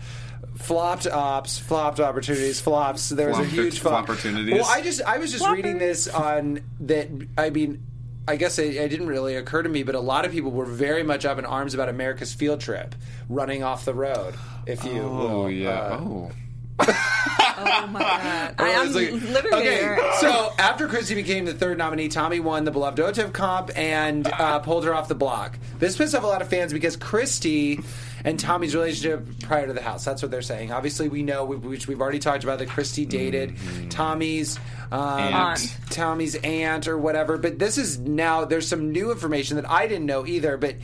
Flopped 0.59 1.07
ops, 1.07 1.59
flopped 1.59 2.01
opportunities, 2.01 2.61
flops. 2.61 3.09
There 3.09 3.29
was 3.29 3.38
a 3.38 3.44
huge 3.44 3.81
flop. 3.81 4.03
opportunities. 4.05 4.55
Well, 4.55 4.66
I 4.66 4.83
just 4.83 5.01
I 5.03 5.18
was 5.18 5.33
just 5.33 5.49
reading 5.49 5.79
this 5.79 6.09
on 6.09 6.61
that. 6.81 7.09
I 7.38 7.51
mean, 7.51 7.83
I 8.27 8.37
guess 8.37 8.59
it, 8.59 8.75
it 8.77 8.88
didn't 8.90 9.07
really 9.07 9.37
occur 9.37 9.62
to 9.62 9.68
me, 9.68 9.83
but 9.85 9.94
a 9.94 10.01
lot 10.01 10.25
of 10.27 10.33
people 10.33 10.51
were 10.51 10.66
very 10.66 11.03
much 11.03 11.25
up 11.25 11.38
in 11.38 11.44
arms 11.47 11.73
about 11.75 11.88
America's 11.88 12.35
field 12.35 12.61
trip 12.61 12.94
running 13.29 13.62
off 13.62 13.85
the 13.87 13.94
road. 13.94 14.35
If 14.66 14.85
you, 14.85 15.01
Oh 15.01 15.16
will, 15.44 15.51
yeah. 15.51 15.71
uh, 15.71 16.01
oh. 16.03 16.31
Oh 17.61 17.87
my 17.88 17.99
god! 18.01 18.55
I 18.59 18.68
am 18.71 18.87
was 18.87 18.94
like- 18.94 19.11
literally 19.11 19.66
okay, 19.66 19.79
there. 19.81 19.99
so 20.21 20.53
after 20.59 20.87
Christie 20.87 21.14
became 21.16 21.44
the 21.44 21.55
third 21.55 21.77
nominee, 21.79 22.09
Tommy 22.09 22.38
won 22.40 22.64
the 22.64 22.71
beloved 22.71 22.99
OTEV 23.01 23.33
comp 23.33 23.71
and 23.77 24.27
uh, 24.29 24.61
pulled 24.61 24.85
her 24.85 24.94
off 24.94 25.09
the 25.09 25.14
block. 25.16 25.59
This 25.81 25.97
pissed 25.97 26.14
off 26.14 26.23
a 26.23 26.27
lot 26.27 26.40
of 26.40 26.49
fans 26.49 26.73
because 26.73 26.97
Christie 26.97 27.81
and 28.25 28.39
Tommy's 28.39 28.75
relationship 28.75 29.27
prior 29.43 29.67
to 29.67 29.73
the 29.73 29.83
house. 29.83 30.05
That's 30.05 30.23
what 30.23 30.31
they're 30.31 30.43
saying. 30.43 30.73
Obviously, 30.73 31.09
we 31.09 31.23
know, 31.23 31.45
which 31.45 31.87
we've 31.87 32.01
already 32.01 32.19
talked 32.19 32.45
about, 32.45 32.59
that 32.59 32.69
Christie 32.69 33.07
dated 33.07 33.57
Tommy's 33.91 34.59
um, 34.91 35.21
Aunt. 35.21 35.77
Tommy's 35.91 36.35
aunt 36.37 36.89
or 36.89 36.99
whatever. 36.99 37.39
But 37.39 37.59
this 37.59 37.79
is 37.79 37.99
now 37.99 38.45
there's 38.45 38.67
some 38.67 38.93
new 38.93 39.11
information 39.11 39.57
that 39.57 39.69
I 39.71 39.87
didn't 39.87 40.07
know 40.07 40.27
either. 40.27 40.57
But 40.57 40.77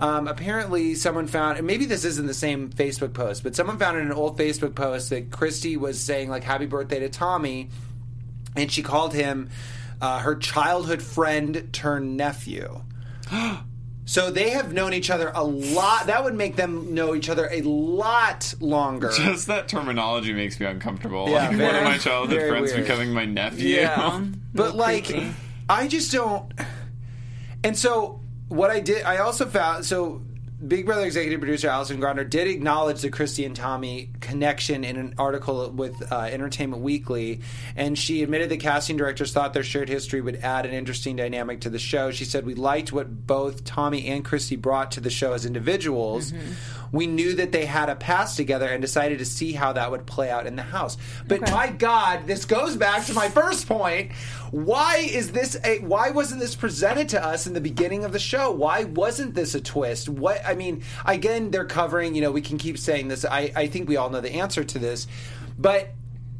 um, 0.00 0.28
apparently, 0.28 0.94
someone 0.94 1.26
found, 1.26 1.58
and 1.58 1.66
maybe 1.66 1.84
this 1.84 2.04
isn't 2.04 2.26
the 2.26 2.34
same 2.34 2.70
Facebook 2.70 3.12
post, 3.12 3.42
but 3.42 3.56
someone 3.56 3.78
found 3.78 3.98
in 3.98 4.06
an 4.06 4.12
old 4.12 4.38
Facebook 4.38 4.74
post 4.74 5.10
that 5.10 5.30
Christie 5.30 5.76
was 5.76 6.00
saying 6.00 6.30
like 6.30 6.44
"Happy 6.44 6.66
birthday 6.66 7.00
to 7.00 7.08
Tommy," 7.08 7.70
and 8.56 8.70
she 8.70 8.82
called 8.82 9.12
him 9.12 9.50
uh, 10.00 10.20
her 10.20 10.36
childhood 10.36 11.02
friend 11.02 11.68
turned 11.72 12.16
nephew. 12.16 12.82
So 14.08 14.30
they 14.30 14.48
have 14.50 14.72
known 14.72 14.94
each 14.94 15.10
other 15.10 15.30
a 15.34 15.44
lot. 15.44 16.06
That 16.06 16.24
would 16.24 16.34
make 16.34 16.56
them 16.56 16.94
know 16.94 17.14
each 17.14 17.28
other 17.28 17.46
a 17.52 17.60
lot 17.60 18.54
longer. 18.58 19.10
Just 19.14 19.48
that 19.48 19.68
terminology 19.68 20.32
makes 20.32 20.58
me 20.58 20.64
uncomfortable. 20.64 21.28
Yeah, 21.28 21.50
like 21.50 21.60
one 21.60 21.74
of 21.74 21.84
my 21.84 21.98
childhood 21.98 22.48
friends 22.48 22.72
weird. 22.72 22.84
becoming 22.86 23.12
my 23.12 23.26
nephew. 23.26 23.76
Yeah. 23.76 24.24
but 24.54 24.74
like 24.74 25.14
i 25.68 25.86
just 25.86 26.10
don't 26.10 26.50
and 27.62 27.76
so 27.76 28.20
what 28.48 28.70
i 28.70 28.80
did 28.80 29.02
i 29.04 29.18
also 29.18 29.44
found 29.44 29.84
so 29.84 30.22
big 30.66 30.86
brother 30.86 31.04
executive 31.04 31.40
producer 31.40 31.68
allison 31.68 32.00
Grodner 32.00 32.28
did 32.28 32.48
acknowledge 32.48 33.00
the 33.00 33.10
christy 33.10 33.44
and 33.44 33.54
tommy 33.54 34.10
connection 34.20 34.82
in 34.84 34.96
an 34.96 35.14
article 35.16 35.70
with 35.70 36.10
uh, 36.10 36.20
entertainment 36.20 36.82
weekly 36.82 37.40
and 37.76 37.98
she 37.98 38.22
admitted 38.22 38.48
the 38.48 38.56
casting 38.56 38.96
directors 38.96 39.32
thought 39.32 39.54
their 39.54 39.62
shared 39.62 39.88
history 39.88 40.20
would 40.20 40.36
add 40.36 40.66
an 40.66 40.72
interesting 40.72 41.16
dynamic 41.16 41.60
to 41.60 41.70
the 41.70 41.78
show. 41.78 42.10
She 42.10 42.24
said 42.24 42.44
we 42.44 42.54
liked 42.54 42.92
what 42.92 43.26
both 43.26 43.64
tommy 43.64 44.06
and 44.06 44.24
christy 44.24 44.56
brought 44.56 44.92
to 44.92 45.00
the 45.00 45.10
show 45.10 45.32
as 45.32 45.46
individuals. 45.46 46.32
We 46.90 47.06
knew 47.06 47.34
that 47.34 47.52
they 47.52 47.66
had 47.66 47.90
a 47.90 47.96
past 47.96 48.36
together 48.36 48.66
and 48.66 48.80
decided 48.80 49.18
to 49.18 49.26
see 49.26 49.52
how 49.52 49.74
that 49.74 49.90
would 49.90 50.06
play 50.06 50.30
out 50.30 50.46
in 50.46 50.56
the 50.56 50.62
house. 50.62 50.96
But 51.26 51.42
my 51.42 51.70
god 51.70 52.26
this 52.26 52.44
goes 52.44 52.76
back 52.76 53.06
to 53.06 53.14
my 53.14 53.28
first 53.28 53.68
point 53.68 54.12
why 54.50 54.96
is 54.96 55.32
this 55.32 55.56
a 55.64 55.78
why 55.80 56.10
wasn't 56.10 56.40
this 56.40 56.54
presented 56.54 57.08
to 57.10 57.24
us 57.24 57.46
in 57.46 57.54
the 57.54 57.60
beginning 57.60 58.04
of 58.04 58.12
the 58.12 58.18
show? 58.18 58.50
Why 58.50 58.84
wasn't 58.84 59.34
this 59.34 59.54
a 59.54 59.60
twist? 59.60 60.08
What 60.08 60.40
i 60.46 60.54
mean 60.54 60.82
again 61.04 61.50
they're 61.50 61.64
covering 61.64 62.14
you 62.14 62.20
know 62.20 62.30
we 62.30 62.42
can 62.42 62.58
keep 62.58 62.78
saying 62.78 63.08
this. 63.08 63.24
I, 63.24 63.52
I 63.54 63.66
think 63.66 63.88
we 63.88 63.96
all 63.96 64.10
know 64.10 64.20
the 64.20 64.34
answer 64.34 64.64
to 64.64 64.78
this. 64.78 65.06
But 65.58 65.90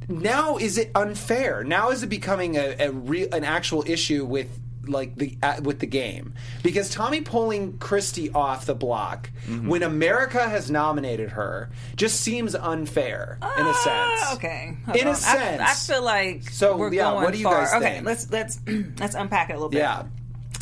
now 0.08 0.56
is 0.56 0.78
it 0.78 0.90
unfair? 0.94 1.64
Now 1.64 1.90
is 1.90 2.02
it 2.02 2.08
becoming 2.08 2.56
a, 2.56 2.76
a 2.78 2.90
real 2.92 3.28
an 3.32 3.44
actual 3.44 3.84
issue 3.86 4.24
with 4.24 4.48
like 4.88 5.16
the 5.16 5.36
uh, 5.42 5.60
with 5.62 5.78
the 5.78 5.86
game 5.86 6.34
because 6.62 6.90
Tommy 6.90 7.20
pulling 7.20 7.78
Christie 7.78 8.30
off 8.32 8.66
the 8.66 8.74
block 8.74 9.30
Mm-hmm. 9.48 9.68
when 9.68 9.82
America 9.82 10.46
has 10.46 10.70
nominated 10.70 11.30
her 11.30 11.70
just 11.96 12.20
seems 12.20 12.54
unfair 12.54 13.38
in 13.58 13.66
a 13.66 13.72
sense. 13.72 13.86
Ah, 13.86 14.34
okay. 14.34 14.76
Hold 14.84 14.96
In 14.98 15.06
a 15.06 15.10
on. 15.10 15.16
I- 15.16 15.18
sense. 15.18 15.62
I, 15.62 15.92
feel 15.94 16.02
like 16.04 16.50
So, 16.50 16.76
we're 16.76 16.92
yeah, 16.92 17.04
going 17.12 17.24
what 17.24 17.32
do 17.32 17.38
you 17.38 17.44
far. 17.44 17.64
guys 17.64 17.72
okay, 17.74 17.92
think? 17.94 18.04
let's 18.06 18.30
let's 18.30 18.60
let's 19.00 19.14
unpack 19.14 19.48
it 19.48 19.54
a 19.54 19.56
little 19.56 19.70
bit. 19.70 19.78
Yeah. 19.78 20.02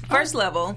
First 0.08 0.36
level, 0.36 0.76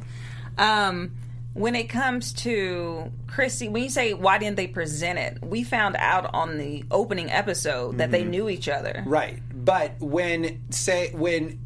um, 0.57 1.11
when 1.53 1.75
it 1.75 1.85
comes 1.89 2.33
to 2.33 3.11
Christie, 3.27 3.69
when 3.69 3.83
you 3.83 3.89
say 3.89 4.13
why 4.13 4.37
didn't 4.39 4.57
they 4.57 4.67
present 4.67 5.19
it, 5.19 5.43
we 5.43 5.63
found 5.63 5.95
out 5.97 6.33
on 6.33 6.57
the 6.57 6.83
opening 6.89 7.29
episode 7.29 7.97
that 7.99 8.05
Mm-hmm. 8.05 8.11
they 8.11 8.23
knew 8.23 8.49
each 8.49 8.67
other. 8.69 9.03
Right. 9.05 9.39
But 9.53 9.99
when 9.99 10.63
say 10.71 11.11
when 11.13 11.59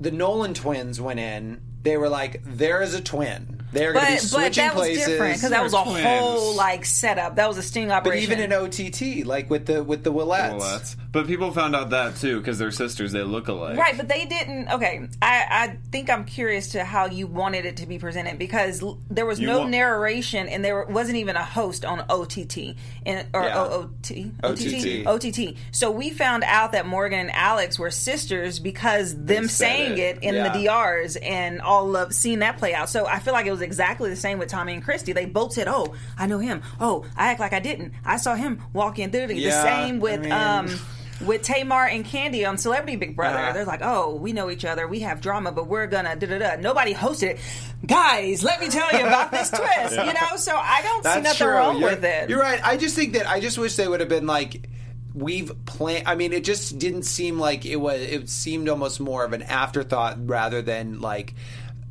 the 0.00 0.10
Nolan 0.10 0.54
twins 0.54 1.00
went 1.00 1.20
in, 1.20 1.60
they 1.82 1.96
were 1.96 2.08
like, 2.08 2.42
"There 2.44 2.80
is 2.82 2.94
a 2.94 3.00
twin. 3.00 3.57
They're 3.78 3.92
going 3.92 4.04
to 4.06 4.10
be 4.12 4.16
But 4.16 4.22
but 4.22 4.28
switching 4.28 4.64
that 4.64 4.74
was 4.74 4.82
places." 4.86 5.06
different 5.06 5.34
because 5.36 5.50
that 5.50 5.62
was 5.62 5.74
a 5.74 5.82
Twins. 5.84 6.04
whole 6.04 6.54
like 6.56 6.84
setup. 6.84 7.36
That 7.36 7.48
was 7.48 7.58
a 7.58 7.62
sting 7.62 7.90
operation. 7.90 8.28
but 8.28 8.38
even 8.38 8.52
in 8.52 8.52
OTT, 8.52 9.26
like 9.26 9.48
with 9.50 9.66
the 9.66 9.82
with 9.82 10.04
the 10.04 10.10
Willetts, 10.12 10.58
Well, 10.58 10.78
that's, 10.78 10.96
but 11.12 11.26
people 11.26 11.52
found 11.52 11.74
out 11.76 11.90
that 11.90 12.16
too 12.16 12.38
because 12.38 12.58
they're 12.58 12.70
sisters. 12.70 13.12
They 13.12 13.22
look 13.22 13.48
alike. 13.48 13.78
Right, 13.78 13.96
but 13.96 14.08
they 14.08 14.24
didn't. 14.26 14.68
Okay, 14.70 15.08
I, 15.22 15.44
I 15.50 15.76
think 15.90 16.10
I'm 16.10 16.24
curious 16.24 16.68
to 16.72 16.84
how 16.84 17.06
you 17.06 17.26
wanted 17.26 17.64
it 17.64 17.78
to 17.78 17.86
be 17.86 17.98
presented 17.98 18.38
because 18.38 18.82
there 19.10 19.24
was 19.26 19.40
You 19.40 19.46
no 19.46 19.58
want- 19.60 19.70
narration 19.70 20.48
and 20.48 20.64
there 20.64 20.84
wasn't 20.84 21.16
even 21.18 21.36
a 21.36 21.44
host 21.44 21.84
on 21.84 22.04
OTT 22.08 22.74
and 23.06 23.26
or 23.32 23.42
Yeah. 23.42 23.64
OOT 23.64 24.32
OTT. 24.42 25.06
OTT. 25.06 25.56
So 25.70 25.90
we 25.90 26.10
found 26.10 26.44
out 26.44 26.72
that 26.72 26.86
Morgan 26.86 27.18
and 27.20 27.30
Alex 27.32 27.78
were 27.78 27.90
sisters 27.90 28.58
because 28.58 29.14
them 29.24 29.48
saying 29.48 29.92
it. 29.98 29.98
it, 30.18 30.22
in 30.22 30.34
Yeah. 30.34 30.48
the 30.52 30.64
DRs 30.64 31.16
and 31.16 31.60
all 31.60 31.96
of 31.96 32.14
seeing 32.14 32.40
that 32.40 32.58
play 32.58 32.74
out. 32.74 32.88
So 32.88 33.06
I 33.06 33.18
feel 33.18 33.32
like 33.32 33.46
it 33.46 33.50
was 33.50 33.60
exactly 33.68 34.08
the 34.10 34.16
same 34.16 34.38
with 34.38 34.48
Tommy 34.48 34.72
and 34.72 34.82
Christie. 34.82 35.12
They 35.12 35.26
both 35.26 35.52
said, 35.52 35.68
"Oh, 35.68 35.94
I 36.18 36.26
know 36.26 36.38
him. 36.38 36.62
Oh, 36.80 37.04
I 37.16 37.28
act 37.28 37.38
like 37.40 37.52
I 37.52 37.60
didn't. 37.60 37.92
I 38.04 38.16
saw 38.16 38.34
him 38.34 38.62
walk 38.72 38.98
in." 38.98 39.10
The 39.10 39.34
Yeah, 39.34 39.62
same 39.62 40.00
with 40.00 40.20
I 40.20 40.22
mean- 40.22 40.32
um 40.32 40.80
with 41.26 41.42
Tamar 41.42 41.86
and 41.86 42.04
Kandi 42.04 42.48
on 42.48 42.56
Celebrity 42.58 42.94
Big 42.96 43.16
Brother. 43.16 43.38
Uh-huh. 43.38 43.52
They're 43.52 43.64
like, 43.64 43.80
oh, 43.82 44.14
we 44.14 44.32
know 44.32 44.50
each 44.50 44.64
other. 44.64 44.86
We 44.86 45.00
have 45.00 45.20
drama, 45.20 45.50
but 45.50 45.66
we're 45.66 45.88
gonna 45.88 46.14
da 46.14 46.26
da 46.28 46.38
da. 46.38 46.56
Nobody 46.60 46.94
hosted 46.94 47.30
it. 47.30 47.40
Guys, 47.84 48.44
let 48.44 48.60
me 48.60 48.68
tell 48.68 48.88
you 48.92 49.04
about 49.04 49.32
this 49.32 49.50
twist. 49.58 49.96
You 49.96 50.12
know, 50.12 50.36
so 50.36 50.54
I 50.56 50.80
don't 50.82 51.04
see 51.04 51.20
nothing 51.20 51.46
wrong 51.48 51.80
you're, 51.80 51.90
with 51.90 52.04
it. 52.04 52.30
You're 52.30 52.40
right. 52.40 52.60
I 52.64 52.76
just 52.76 52.94
think 52.94 53.14
that 53.14 53.28
I 53.28 53.40
just 53.40 53.58
wish 53.58 53.74
they 53.76 53.88
would 53.88 54.00
have 54.00 54.08
been 54.08 54.26
like 54.28 54.68
we've 55.12 55.50
planned. 55.66 56.06
I 56.06 56.14
mean, 56.14 56.32
it 56.32 56.44
just 56.44 56.78
didn't 56.78 57.02
seem 57.02 57.38
like 57.40 57.66
it 57.66 57.76
was. 57.76 58.00
It 58.00 58.28
seemed 58.28 58.68
almost 58.68 59.00
more 59.00 59.24
of 59.24 59.32
an 59.32 59.42
afterthought 59.42 60.18
rather 60.28 60.62
than 60.62 61.00
like 61.00 61.34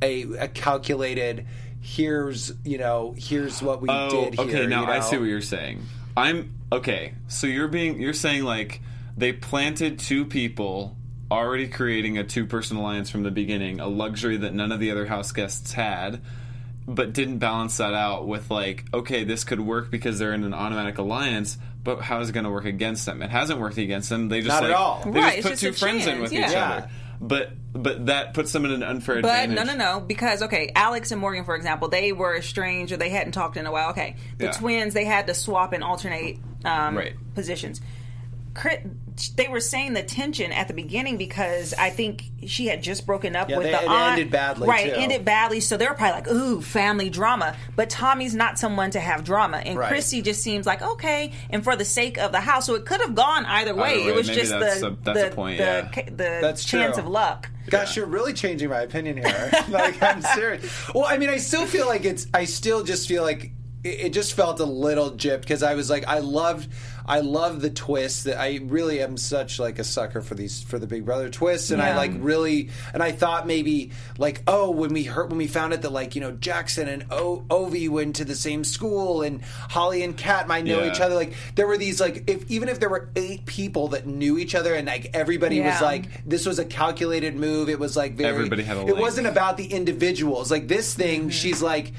a, 0.01 0.21
a 0.35 0.47
calculated. 0.47 1.45
Here's 1.89 2.51
you 2.65 2.77
know 2.77 3.15
here's 3.17 3.61
what 3.63 3.81
we 3.81 3.87
Oh, 3.89 4.09
did. 4.29 4.39
okay. 4.39 4.65
now 4.67 4.81
you 4.81 4.87
know? 4.87 4.91
I 4.91 4.99
see 4.99 5.17
what 5.17 5.29
you're 5.29 5.39
saying. 5.41 5.83
I'm 6.17 6.53
okay. 6.69 7.13
So 7.29 7.47
you're 7.47 7.69
being 7.69 8.01
you're 8.01 8.11
saying 8.13 8.43
like 8.43 8.81
they 9.15 9.31
planted 9.31 9.97
two 9.97 10.25
people 10.25 10.97
already 11.31 11.69
creating 11.69 12.17
a 12.17 12.25
two 12.25 12.45
person 12.45 12.75
alliance 12.75 13.09
from 13.09 13.23
the 13.23 13.31
beginning, 13.31 13.79
a 13.79 13.87
luxury 13.87 14.35
that 14.37 14.53
none 14.53 14.73
of 14.73 14.81
the 14.81 14.91
other 14.91 15.05
house 15.05 15.31
guests 15.31 15.71
had, 15.71 16.21
but 16.85 17.13
didn't 17.13 17.37
balance 17.37 17.77
that 17.77 17.93
out 17.93 18.27
with 18.27 18.51
like, 18.51 18.83
okay, 18.93 19.23
this 19.23 19.45
could 19.45 19.61
work 19.61 19.89
because 19.89 20.19
they're 20.19 20.33
in 20.33 20.43
an 20.43 20.53
automatic 20.53 20.97
alliance, 20.97 21.57
but 21.85 22.01
how 22.01 22.19
is 22.19 22.29
it 22.29 22.33
going 22.33 22.43
to 22.43 22.49
work 22.51 22.65
against 22.65 23.05
them? 23.05 23.21
It 23.21 23.29
hasn't 23.29 23.61
worked 23.61 23.77
against 23.77 24.09
them. 24.09 24.27
They 24.27 24.41
just 24.41 24.49
Not 24.49 24.63
at 24.65 24.69
like 24.71 24.79
all. 24.79 25.01
they 25.05 25.19
Right, 25.21 25.35
just 25.37 25.43
put 25.43 25.49
just 25.51 25.61
two 25.61 25.69
a 25.69 25.73
friends 25.73 26.05
in 26.05 26.19
with 26.21 26.33
yeah. 26.33 26.49
each 26.49 26.55
other. 26.57 26.89
But 27.19 27.51
but 27.73 28.05
that 28.07 28.33
puts 28.33 28.51
them 28.51 28.65
in 28.65 28.71
an 28.71 28.83
unfair 28.83 29.21
But 29.21 29.43
advantage. 29.43 29.55
no, 29.55 29.63
no, 29.63 29.75
no. 29.75 29.99
Because 29.99 30.41
okay, 30.43 30.71
Alex 30.75 31.11
and 31.11 31.19
Morgan, 31.21 31.43
for 31.45 31.55
example, 31.55 31.87
they 31.89 32.11
were 32.11 32.35
estranged 32.37 32.91
or 32.91 32.97
they 32.97 33.09
hadn't 33.09 33.33
talked 33.33 33.57
in 33.57 33.65
a 33.65 33.71
while. 33.71 33.89
Okay, 33.91 34.15
the 34.37 34.45
Yeah. 34.45 34.51
twins 34.51 34.93
they 34.93 35.05
had 35.05 35.27
to 35.27 35.33
swap 35.33 35.73
and 35.73 35.83
alternate 35.83 36.37
um, 36.65 36.97
Right. 36.97 37.13
positions. 37.35 37.81
Crit- 38.53 38.85
They 39.35 39.47
were 39.47 39.59
saying 39.59 39.93
the 39.93 40.03
tension 40.03 40.51
at 40.51 40.67
the 40.67 40.73
beginning 40.73 41.17
because 41.17 41.73
I 41.73 41.89
think 41.89 42.25
she 42.45 42.67
had 42.67 42.83
just 42.83 43.05
broken 43.05 43.35
up 43.35 43.49
Yeah, 43.49 43.57
with 43.57 43.65
they- 43.67 43.71
the 43.71 43.81
it 43.83 43.87
aunt. 43.89 44.11
ended 44.13 44.31
badly, 44.31 44.67
right? 44.67 44.87
It 44.87 44.95
too. 44.95 45.01
ended 45.01 45.25
badly, 45.25 45.59
so 45.59 45.75
they 45.75 45.87
were 45.87 45.93
probably 45.95 46.13
like, 46.21 46.27
"Ooh, 46.31 46.61
family 46.61 47.09
drama." 47.09 47.55
But 47.75 47.89
Tommy's 47.89 48.35
not 48.35 48.59
someone 48.59 48.91
to 48.91 48.99
have 48.99 49.23
drama, 49.23 49.57
and 49.57 49.77
Right. 49.77 49.89
Chrissy 49.89 50.21
just 50.21 50.43
seems 50.43 50.65
like 50.67 50.81
okay, 50.81 51.31
and 51.49 51.63
for 51.63 51.75
the 51.75 51.85
sake 51.85 52.17
of 52.19 52.31
the 52.31 52.39
house, 52.41 52.67
so 52.67 52.75
it 52.75 52.85
could 52.85 53.01
have 53.01 53.15
gone 53.15 53.45
either 53.45 53.73
way. 53.73 53.93
Either 53.95 54.01
way, 54.03 54.07
it 54.07 54.15
was 54.15 54.27
maybe 54.27 54.39
just 54.41 54.51
that's 54.51 54.81
the 54.81 54.87
a- 54.87 54.97
that's 55.03 55.19
the 55.19 55.27
a 55.27 55.31
point, 55.31 55.57
the, 55.57 55.63
yeah. 55.63 55.87
ca- 55.91 56.05
the 56.05 56.39
That's 56.41 56.63
chance 56.63 56.95
true. 56.95 57.03
of 57.03 57.09
luck. 57.09 57.49
Gosh, 57.69 57.97
you're 57.97 58.05
really 58.05 58.31
changing 58.33 58.69
my 58.69 58.81
opinion 58.81 59.17
here. 59.17 59.51
like 59.69 60.01
I'm 60.01 60.21
serious. 60.21 60.63
Well, 60.93 61.05
I 61.07 61.17
mean, 61.17 61.29
I 61.29 61.37
still 61.37 61.65
feel 61.65 61.85
like 61.87 62.05
it's. 62.05 62.25
I 62.33 62.45
still 62.45 62.83
just 62.83 63.07
feel 63.09 63.23
like 63.23 63.51
it, 63.87 63.99
it 64.07 64.13
just 64.13 64.33
felt 64.33 64.59
a 64.59 64.65
little 64.65 65.11
gypped 65.11 65.41
because 65.41 65.63
I 65.63 65.75
was 65.75 65.89
like, 65.89 66.07
I 66.07 66.19
loved, 66.19 66.69
I 67.05 67.21
love 67.21 67.61
the 67.61 67.69
twist. 67.69 68.25
That 68.25 68.39
I 68.39 68.59
really 68.63 69.01
am 69.01 69.17
such 69.17 69.59
like 69.59 69.79
a 69.79 69.83
sucker 69.83 70.21
for 70.21 70.35
these 70.35 70.61
for 70.61 70.77
the 70.79 70.87
Big 70.87 71.05
Brother 71.05 71.29
twists, 71.29 71.71
and 71.71 71.81
I 71.81 71.95
like 71.95 72.11
really, 72.15 72.69
and 72.93 73.01
I 73.01 73.11
thought 73.11 73.47
maybe 73.47 73.91
like 74.17 74.41
oh 74.47 74.71
when 74.71 74.93
we 74.93 75.03
heard 75.03 75.29
when 75.29 75.37
we 75.37 75.47
found 75.47 75.73
out 75.73 75.81
that 75.83 75.91
like 75.91 76.15
you 76.15 76.21
know 76.21 76.31
Jackson 76.31 76.87
and 76.87 77.05
o- 77.11 77.43
Ovi 77.49 77.89
went 77.89 78.17
to 78.17 78.25
the 78.25 78.35
same 78.35 78.63
school 78.63 79.21
and 79.21 79.41
Holly 79.41 80.03
and 80.03 80.17
Kat 80.17 80.47
might 80.47 80.65
know 80.65 80.83
Yeah. 80.83 80.91
each 80.91 80.99
other. 80.99 81.15
Like 81.15 81.33
there 81.55 81.67
were 81.67 81.77
these 81.77 82.01
like 82.01 82.23
if 82.27 82.49
even 82.51 82.69
if 82.69 82.79
there 82.79 82.89
were 82.89 83.09
eight 83.15 83.45
people 83.45 83.89
that 83.89 84.05
knew 84.05 84.37
each 84.37 84.55
other 84.55 84.73
and 84.75 84.87
like 84.87 85.11
everybody 85.13 85.61
was 85.61 85.81
like 85.81 86.05
this 86.25 86.45
was 86.45 86.59
a 86.59 86.65
calculated 86.65 87.35
move. 87.35 87.69
It 87.69 87.79
was 87.79 87.95
like 87.95 88.13
very. 88.15 88.29
Everybody 88.29 88.63
had 88.63 88.77
a 88.77 88.81
It 88.81 88.85
link. 88.87 88.99
wasn't 88.99 89.27
about 89.27 89.57
the 89.57 89.65
individuals. 89.65 90.51
Like 90.51 90.67
this 90.67 90.93
thing, 90.93 91.21
mm-hmm. 91.21 91.29
she's 91.29 91.61
like, 91.61 91.93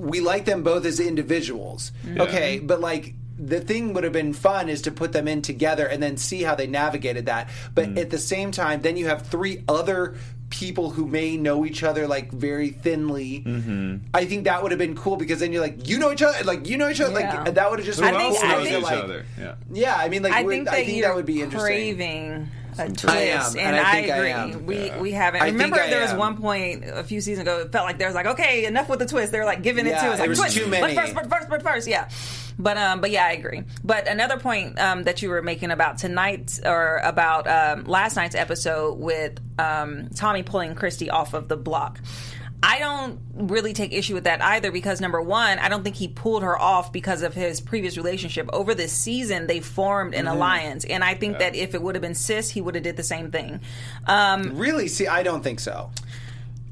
we 0.00 0.20
like 0.20 0.44
them 0.44 0.62
both 0.62 0.84
as 0.84 1.00
individuals. 1.00 1.92
Okay, 2.18 2.58
but 2.58 2.80
like. 2.80 3.14
The 3.42 3.58
thing 3.58 3.94
would 3.94 4.04
have 4.04 4.12
been 4.12 4.34
fun 4.34 4.68
is 4.68 4.82
to 4.82 4.90
put 4.92 5.12
them 5.14 5.26
in 5.26 5.40
together 5.40 5.86
and 5.86 6.02
then 6.02 6.18
see 6.18 6.42
how 6.42 6.54
they 6.56 6.66
navigated 6.66 7.24
that. 7.24 7.48
But 7.74 7.96
at 7.96 8.10
the 8.10 8.18
same 8.18 8.52
time, 8.52 8.82
then 8.82 8.98
you 8.98 9.06
have 9.06 9.28
three 9.28 9.64
other 9.66 10.16
people 10.50 10.90
who 10.90 11.06
may 11.06 11.38
know 11.38 11.64
each 11.64 11.82
other 11.82 12.06
like 12.06 12.30
very 12.32 12.68
thinly. 12.68 13.42
Mm-hmm. 13.46 13.96
I 14.12 14.26
think 14.26 14.44
that 14.44 14.62
would 14.62 14.72
have 14.72 14.78
been 14.78 14.94
cool 14.94 15.16
because 15.16 15.40
then 15.40 15.54
you're 15.54 15.62
like, 15.62 15.88
you 15.88 15.98
know 15.98 16.12
each 16.12 16.20
other, 16.20 16.44
like 16.44 16.68
you 16.68 16.76
know 16.76 16.90
each 16.90 17.00
other, 17.00 17.18
Yeah. 17.18 17.44
like 17.44 17.54
that 17.54 17.70
would 17.70 17.78
have 17.78 17.86
just 17.86 17.98
been 17.98 18.14
I 18.14 18.18
think- 18.18 18.34
else 18.34 18.42
cool. 18.42 18.50
I 18.50 18.52
knows 18.56 18.64
They're 18.68 18.78
each 18.78 18.84
like- 18.84 19.04
other? 19.04 19.24
Yeah. 19.38 19.54
Yeah, 19.72 19.96
I 19.96 20.08
mean, 20.10 20.22
like 20.22 20.32
I 20.34 20.44
think 20.44 20.66
that 20.66 20.74
I 20.74 20.84
think 20.84 21.02
that 21.02 21.14
would 21.14 21.24
be 21.24 21.40
interesting. 21.40 21.60
craving 21.96 22.48
a 22.80 22.86
twist, 22.88 23.06
I 23.08 23.20
am, 23.20 23.58
and 23.58 23.76
I 23.76 23.92
I 23.92 23.96
agree. 23.98 24.30
am. 24.30 24.66
We 24.66 24.90
we 25.00 25.12
haven't. 25.12 25.42
I 25.42 25.46
think 25.46 25.54
remember, 25.54 25.80
I 25.80 25.90
there 25.90 26.02
was 26.02 26.14
one 26.14 26.36
point 26.36 26.84
a 26.86 27.04
few 27.04 27.20
seasons 27.20 27.46
ago. 27.46 27.60
It 27.60 27.72
felt 27.72 27.84
like 27.86 27.98
there 27.98 28.08
was 28.08 28.14
like, 28.14 28.26
okay, 28.26 28.64
enough 28.64 28.88
with 28.88 28.98
the 28.98 29.06
twist. 29.06 29.30
They 29.32 29.38
were 29.38 29.44
like 29.44 29.62
giving 29.62 29.86
it 29.86 29.90
Yeah, 29.90 30.02
to 30.02 30.08
us 30.10 30.18
there 30.18 30.26
like 30.26 30.28
was 30.30 30.38
twist, 30.40 30.56
too 30.56 30.66
many. 30.66 30.94
but 30.94 31.02
first, 31.02 31.14
but 31.14 31.30
first, 31.30 31.48
but 31.48 31.62
first, 31.62 31.86
yeah. 31.86 32.08
But 32.58 32.76
um, 32.76 33.00
but 33.00 33.10
yeah, 33.10 33.24
I 33.24 33.32
agree. 33.32 33.62
But 33.84 34.06
another 34.08 34.38
point 34.38 34.78
um, 34.78 35.04
that 35.04 35.22
you 35.22 35.30
were 35.30 35.40
making 35.42 35.70
about 35.70 35.98
tonight 35.98 36.58
or 36.64 36.98
about 36.98 37.46
um, 37.46 37.84
last 37.84 38.16
night's 38.16 38.34
episode 38.34 38.98
with 38.98 39.38
um, 39.58 40.08
Tommy 40.14 40.42
pulling 40.42 40.74
Christie 40.74 41.10
off 41.10 41.32
of 41.34 41.48
the 41.48 41.56
block. 41.56 41.98
I 42.62 42.78
don't 42.78 43.18
really 43.34 43.72
take 43.72 43.92
issue 43.94 44.12
with 44.14 44.24
that 44.24 44.42
either 44.42 44.70
because 44.70 45.00
number 45.00 45.20
one, 45.22 45.58
I 45.58 45.68
don't 45.70 45.82
think 45.82 45.96
he 45.96 46.08
pulled 46.08 46.42
her 46.42 46.60
off 46.60 46.92
because 46.92 47.22
of 47.22 47.32
his 47.34 47.60
previous 47.60 47.96
relationship. 47.96 48.50
Over 48.52 48.74
this 48.74 48.92
season, 48.92 49.46
they 49.46 49.60
formed 49.60 50.12
Mm-hmm. 50.12 50.26
an 50.26 50.34
alliance, 50.34 50.84
and 50.84 51.02
I 51.02 51.14
think 51.14 51.38
that 51.38 51.54
if 51.54 51.74
it 51.74 51.80
would 51.82 51.94
have 51.94 52.02
been 52.02 52.14
Sis, 52.14 52.50
he 52.50 52.60
would 52.60 52.74
have 52.74 52.84
did 52.84 52.96
the 52.96 53.02
same 53.02 53.30
thing. 53.30 53.60
Um, 54.06 54.56
Really? 54.58 54.88
See, 54.88 55.06
I 55.06 55.22
don't 55.22 55.42
think 55.42 55.60
so. 55.60 55.90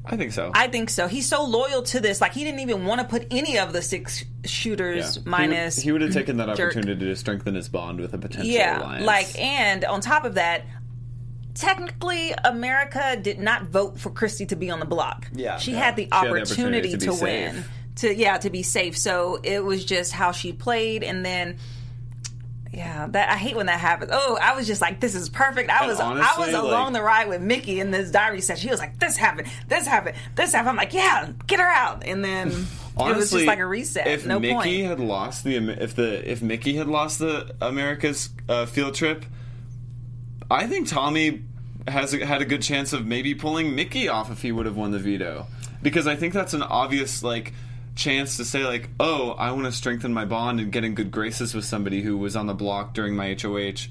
I 0.05 0.15
think 0.17 0.31
so. 0.31 0.51
I 0.55 0.67
think 0.67 0.89
so. 0.89 1.07
He's 1.07 1.27
so 1.27 1.43
loyal 1.43 1.83
to 1.83 1.99
this. 1.99 2.19
Like 2.21 2.33
he 2.33 2.43
didn't 2.43 2.61
even 2.61 2.85
want 2.85 3.01
to 3.01 3.07
put 3.07 3.27
any 3.29 3.59
of 3.59 3.73
the 3.73 3.81
six 3.83 4.25
shooters 4.43 5.17
Yeah. 5.17 5.23
minus. 5.25 5.77
He, 5.77 5.91
would 5.91 6.01
have 6.01 6.13
taken 6.13 6.37
that 6.37 6.55
Jerk. 6.57 6.71
opportunity 6.75 7.05
to 7.05 7.15
strengthen 7.15 7.53
his 7.53 7.69
bond 7.69 7.99
with 7.99 8.13
a 8.13 8.17
potential 8.17 8.49
yeah, 8.49 8.79
alliance. 8.81 9.05
like 9.05 9.39
and 9.39 9.85
on 9.85 10.01
top 10.01 10.25
of 10.25 10.35
that. 10.35 10.63
Technically, 11.59 12.33
America 12.45 13.17
did 13.21 13.37
not 13.39 13.63
vote 13.63 13.99
for 13.99 14.09
Christie 14.09 14.45
to 14.47 14.55
be 14.55 14.71
on 14.71 14.79
the 14.79 14.85
block. 14.85 15.27
Yeah. 15.33 15.57
she 15.57 15.73
Yeah. 15.73 15.79
had 15.79 15.95
the 15.97 16.03
She 16.03 16.09
had 16.11 16.23
the 16.23 16.27
opportunity, 16.29 16.41
opportunity 16.41 16.91
to 16.91 16.97
to, 17.07 17.11
safe. 17.13 17.21
win. 17.21 17.63
To 17.97 18.15
yeah, 18.15 18.37
to 18.37 18.49
be 18.49 18.63
safe. 18.63 18.97
So 18.97 19.39
it 19.43 19.63
was 19.63 19.83
just 19.83 20.13
how 20.13 20.31
she 20.31 20.53
played, 20.53 21.03
and 21.03 21.25
then 21.25 21.57
yeah, 22.71 23.07
that 23.11 23.29
I 23.29 23.35
hate 23.35 23.55
when 23.57 23.65
that 23.65 23.79
happens. 23.79 24.11
Oh, 24.13 24.37
I 24.41 24.55
was 24.55 24.67
just 24.67 24.79
like, 24.79 24.99
this 25.01 25.15
is 25.15 25.27
perfect. 25.27 25.69
I 25.69 25.79
And 25.79 25.87
was 25.87 25.99
I 25.99 26.05
honestly, 26.05 26.45
was 26.45 26.53
like- 26.53 26.63
along 26.63 26.93
the 26.93 27.01
ride 27.01 27.27
with 27.27 27.41
Michie 27.41 27.79
in 27.79 27.89
this 27.91 28.11
diary 28.11 28.41
session. 28.41 28.61
She 28.67 28.69
was 28.71 28.79
like, 28.79 28.97
this 28.99 29.17
happened, 29.17 29.47
this 29.67 29.85
happened, 29.87 30.15
this 30.35 30.53
happened. 30.53 30.69
I'm 30.69 30.75
like, 30.77 30.93
yeah, 30.93 31.29
get 31.47 31.59
her 31.59 31.65
out, 31.67 32.03
and 32.05 32.23
then 32.23 32.47
it 32.51 32.53
was 32.53 32.67
Honestly, 32.95 33.39
just 33.39 33.47
like 33.47 33.59
a 33.59 33.65
reset. 33.65 34.07
If 34.07 34.25
no 34.25 34.39
Michie 34.39 34.53
point. 34.53 34.85
had 34.85 34.99
lost 35.01 35.43
the 35.43 35.55
if 35.57 35.95
the 35.95 36.31
if 36.31 36.41
Michie 36.41 36.75
had 36.77 36.87
lost 36.87 37.19
the 37.19 37.53
America's 37.59 38.29
uh, 38.47 38.65
field 38.65 38.93
trip, 38.95 39.25
I 40.51 40.67
think 40.67 40.87
Tommy 40.87 41.41
has 41.89 42.11
had 42.13 42.41
a 42.41 42.45
good 42.45 42.61
chance 42.61 42.93
of 42.93 43.05
maybe 43.05 43.35
pulling 43.35 43.75
Michie 43.75 44.07
off 44.07 44.31
if 44.31 44.41
he 44.41 44.51
would 44.51 44.65
have 44.65 44.77
won 44.77 44.91
the 44.91 44.99
veto, 44.99 45.47
because 45.81 46.07
I 46.07 46.15
think 46.15 46.33
that's 46.33 46.53
an 46.53 46.63
obvious 46.63 47.23
like 47.23 47.53
chance 47.95 48.37
to 48.37 48.45
say 48.45 48.63
like, 48.65 48.89
oh, 48.99 49.31
I 49.31 49.51
want 49.51 49.65
to 49.65 49.71
strengthen 49.71 50.13
my 50.13 50.25
bond 50.25 50.59
and 50.59 50.71
get 50.71 50.83
in 50.83 50.95
good 50.95 51.11
graces 51.11 51.53
with 51.53 51.65
somebody 51.65 52.01
who 52.01 52.17
was 52.17 52.35
on 52.35 52.47
the 52.47 52.53
block 52.53 52.93
during 52.93 53.15
my 53.15 53.35
HOH. 53.39 53.87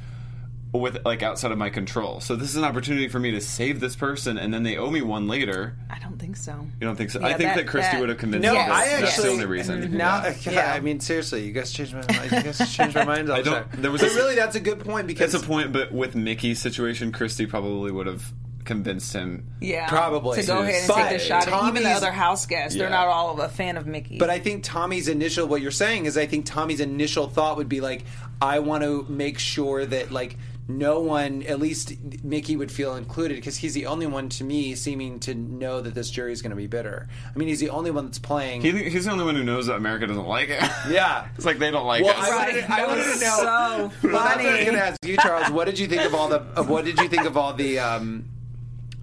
With 0.71 0.99
like 1.07 1.23
outside 1.23 1.51
of 1.51 1.57
my 1.57 1.71
control, 1.71 2.21
so 2.21 2.37
this 2.37 2.51
is 2.51 2.57
an 2.57 2.65
opportunity 2.65 3.09
for 3.09 3.19
me 3.19 3.31
to 3.31 3.41
save 3.41 3.81
this 3.81 3.97
person, 3.97 4.37
and 4.37 4.53
then 4.53 4.65
they 4.65 4.77
owe 4.77 4.91
me 4.91 5.01
one 5.01 5.27
later. 5.27 5.75
I 5.89 5.99
don't 5.99 6.19
think 6.19 6.37
so. 6.37 6.53
You 6.79 6.87
don't 6.87 6.95
think 6.95 7.09
so? 7.09 7.21
Yeah, 7.21 7.27
I 7.27 7.31
think 7.31 7.41
that- 7.49 7.57
that, 7.57 7.67
Christie 7.69 7.93
that- 7.93 8.01
would 8.01 8.11
have 8.11 8.19
convinced 8.19 8.45
No, 8.45 8.53
me. 8.53 8.59
Yes, 8.59 8.69
that 8.69 8.75
I 8.77 8.87
that's 9.01 9.03
actually 9.13 9.25
the 9.29 9.33
only 9.33 9.47
reason. 9.47 9.81
to 9.81 9.89
do 9.89 9.97
now. 9.97 10.27
Yeah. 10.43 10.75
I 10.77 10.81
mean, 10.81 11.01
seriously, 11.01 11.47
you 11.47 11.53
guys 11.53 11.73
changed 11.73 11.95
my 11.95 12.05
mind. 12.07 12.33
You 12.33 12.43
guys 12.43 12.77
changed 12.77 12.95
my 12.97 13.05
mind. 13.07 13.33
I 13.33 13.41
don't- 13.41 13.71
there 13.81 13.91
was 13.91 14.03
But 14.03 14.13
a- 14.13 14.15
really 14.15 14.35
that's 14.35 14.57
a 14.57 14.61
good 14.61 14.81
point 14.81 15.07
because 15.07 15.33
That's 15.33 15.43
a 15.43 15.47
point, 15.47 15.73
but 15.73 15.91
with 15.91 16.15
Michie's 16.15 16.61
situation, 16.61 17.13
Christie 17.13 17.47
probably 17.47 17.91
would 17.91 18.07
have 18.07 18.31
convinced 18.67 19.15
him. 19.15 19.47
Yeah, 19.63 19.89
Probably. 19.89 20.39
to 20.43 20.47
go 20.47 20.59
ahead 20.61 20.75
and 20.75 20.89
But 20.89 20.97
take 21.09 21.19
the 21.19 21.25
shot. 21.25 21.49
And 21.49 21.69
even 21.69 21.83
the 21.83 21.93
other 21.93 22.13
house 22.13 22.45
guests, 22.45 22.77
they're 22.77 22.91
not 22.91 23.07
all 23.09 23.41
a 23.41 23.49
fan 23.49 23.79
of 23.79 23.87
Michie. 23.87 24.19
But 24.19 24.29
I 24.29 24.39
think 24.39 24.63
Tommy's 24.65 25.09
initial, 25.09 25.47
what 25.47 25.63
you're 25.63 25.71
saying 25.71 26.05
is, 26.05 26.19
I 26.19 26.27
think 26.27 26.45
Tommy's 26.45 26.81
initial 26.81 27.27
thought 27.29 27.57
would 27.57 27.71
be 27.71 27.81
like, 27.81 28.05
I 28.43 28.59
want 28.59 28.83
to 28.85 29.07
make 29.09 29.39
sure 29.39 29.87
that 29.87 30.13
like 30.13 30.37
no 30.71 31.01
one, 31.01 31.43
at 31.45 31.59
least 31.59 31.95
Michie, 32.23 32.57
would 32.57 32.71
feel 32.71 32.95
included 32.95 33.37
because 33.37 33.57
he's 33.57 33.73
the 33.73 33.87
only 33.87 34.07
one 34.07 34.29
to 34.29 34.45
me 34.45 34.75
seeming 34.75 35.19
to 35.21 35.35
know 35.35 35.81
that 35.81 35.95
this 35.95 36.11
jury 36.11 36.31
is 36.33 36.43
going 36.43 36.51
to 36.51 36.57
be 36.57 36.67
bitter. 36.67 37.09
I 37.35 37.39
mean, 37.39 37.49
he's 37.49 37.61
the 37.61 37.71
only 37.71 37.91
one 37.91 38.05
that's 38.05 38.19
playing. 38.19 38.61
He, 38.61 38.71
he's 38.91 39.07
the 39.07 39.11
only 39.11 39.25
one 39.25 39.35
who 39.35 39.43
knows 39.45 39.67
that 39.67 39.77
America 39.77 40.07
doesn't 40.07 40.27
like 40.27 40.51
it. 40.51 40.61
yeah. 40.91 41.29
it's 41.37 41.47
like 41.47 41.59
they 41.59 41.71
don't 41.71 41.87
like 41.87 42.05
Well, 42.05 42.15
us. 42.19 42.29
I 42.31 42.37
wanted, 42.37 42.55
Right. 42.69 42.71
I 42.71 42.87
wanted 42.87 43.07
was 43.07 43.19
to 43.19 43.25
know. 43.25 43.37
so 43.39 44.09
Well, 44.09 44.23
that's 44.25 44.41
I 44.41 44.53
was 44.53 44.61
going 44.65 44.75
to 44.75 44.85
ask 44.85 44.99
you, 45.05 45.17
Charles. 45.17 45.51
What 45.51 45.65
did 45.65 45.79
you 45.79 45.89
think 45.89 46.03
of 46.05 46.15
all 46.15 46.29
the? 46.29 46.41
Of 46.55 46.69
what 46.69 46.85
did 46.85 46.99
you 47.01 47.09
think 47.09 47.25
of 47.25 47.37
all 47.39 47.55
the? 47.55 47.79
Um, 47.79 48.27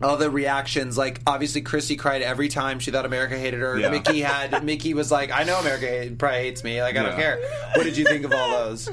all 0.02 0.18
the 0.18 0.30
reactions, 0.30 0.98
like 0.98 1.22
obviously 1.26 1.62
Christie 1.62 1.96
cried 1.96 2.22
every 2.22 2.50
time 2.50 2.80
she 2.80 2.92
thought 2.92 3.06
America 3.06 3.38
hated 3.38 3.62
her. 3.62 3.80
Yeah. 3.80 3.90
Michie 3.90 4.20
had 4.22 4.62
Michie 4.64 4.94
was 4.94 5.10
like, 5.10 5.32
"I 5.32 5.44
know 5.46 5.58
America 5.60 5.86
hate, 5.88 6.18
probably 6.18 6.40
hates 6.40 6.64
me. 6.66 6.82
Like 6.82 6.98
I 6.98 7.04
don't 7.04 7.16
care." 7.16 7.40
What 7.76 7.84
did 7.86 7.96
you 7.96 8.04
think 8.04 8.26
of 8.26 8.34
all 8.34 8.50
those? 8.52 8.90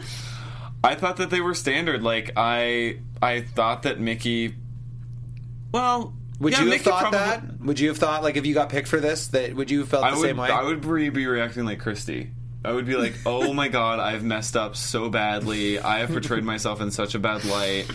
I 0.84 0.94
thought 0.94 1.16
that 1.18 1.30
they 1.30 1.40
were 1.40 1.54
standard. 1.54 2.02
Like 2.02 2.32
I, 2.36 2.98
I 3.20 3.42
thought 3.42 3.82
that 3.84 4.00
Michie. 4.00 4.54
Well, 5.72 6.14
Would 6.40 6.52
yeah, 6.52 6.62
you 6.64 6.70
have 6.72 6.80
thought 6.82 7.00
probably- 7.00 7.18
that? 7.18 7.60
Would 7.60 7.80
you 7.80 7.88
have 7.88 7.98
thought 7.98 8.22
like 8.22 8.36
if 8.36 8.44
you 8.46 8.54
got 8.54 8.68
picked 8.68 8.88
for 8.88 9.00
this 9.00 9.28
that 9.28 9.54
would 9.54 9.70
you 9.70 9.80
have 9.80 9.88
felt 9.88 10.04
I 10.04 10.10
the 10.10 10.16
would. 10.18 10.26
same 10.26 10.36
way? 10.36 10.48
I 10.50 10.62
would 10.64 10.80
be 10.82 11.26
reacting 11.26 11.64
like 11.64 11.78
Christie. 11.80 12.30
I 12.64 12.72
would 12.72 12.86
be 12.86 12.94
like, 12.94 13.14
"Oh 13.26 13.52
my 13.52 13.68
god, 13.68 13.98
I've 13.98 14.22
messed 14.22 14.56
up 14.56 14.76
so 14.76 15.08
badly. 15.08 15.78
I 15.80 15.98
have 15.98 16.10
portrayed 16.10 16.44
myself 16.52 16.80
in 16.80 16.90
such 16.90 17.14
a 17.14 17.18
bad 17.18 17.44
light. 17.44 17.86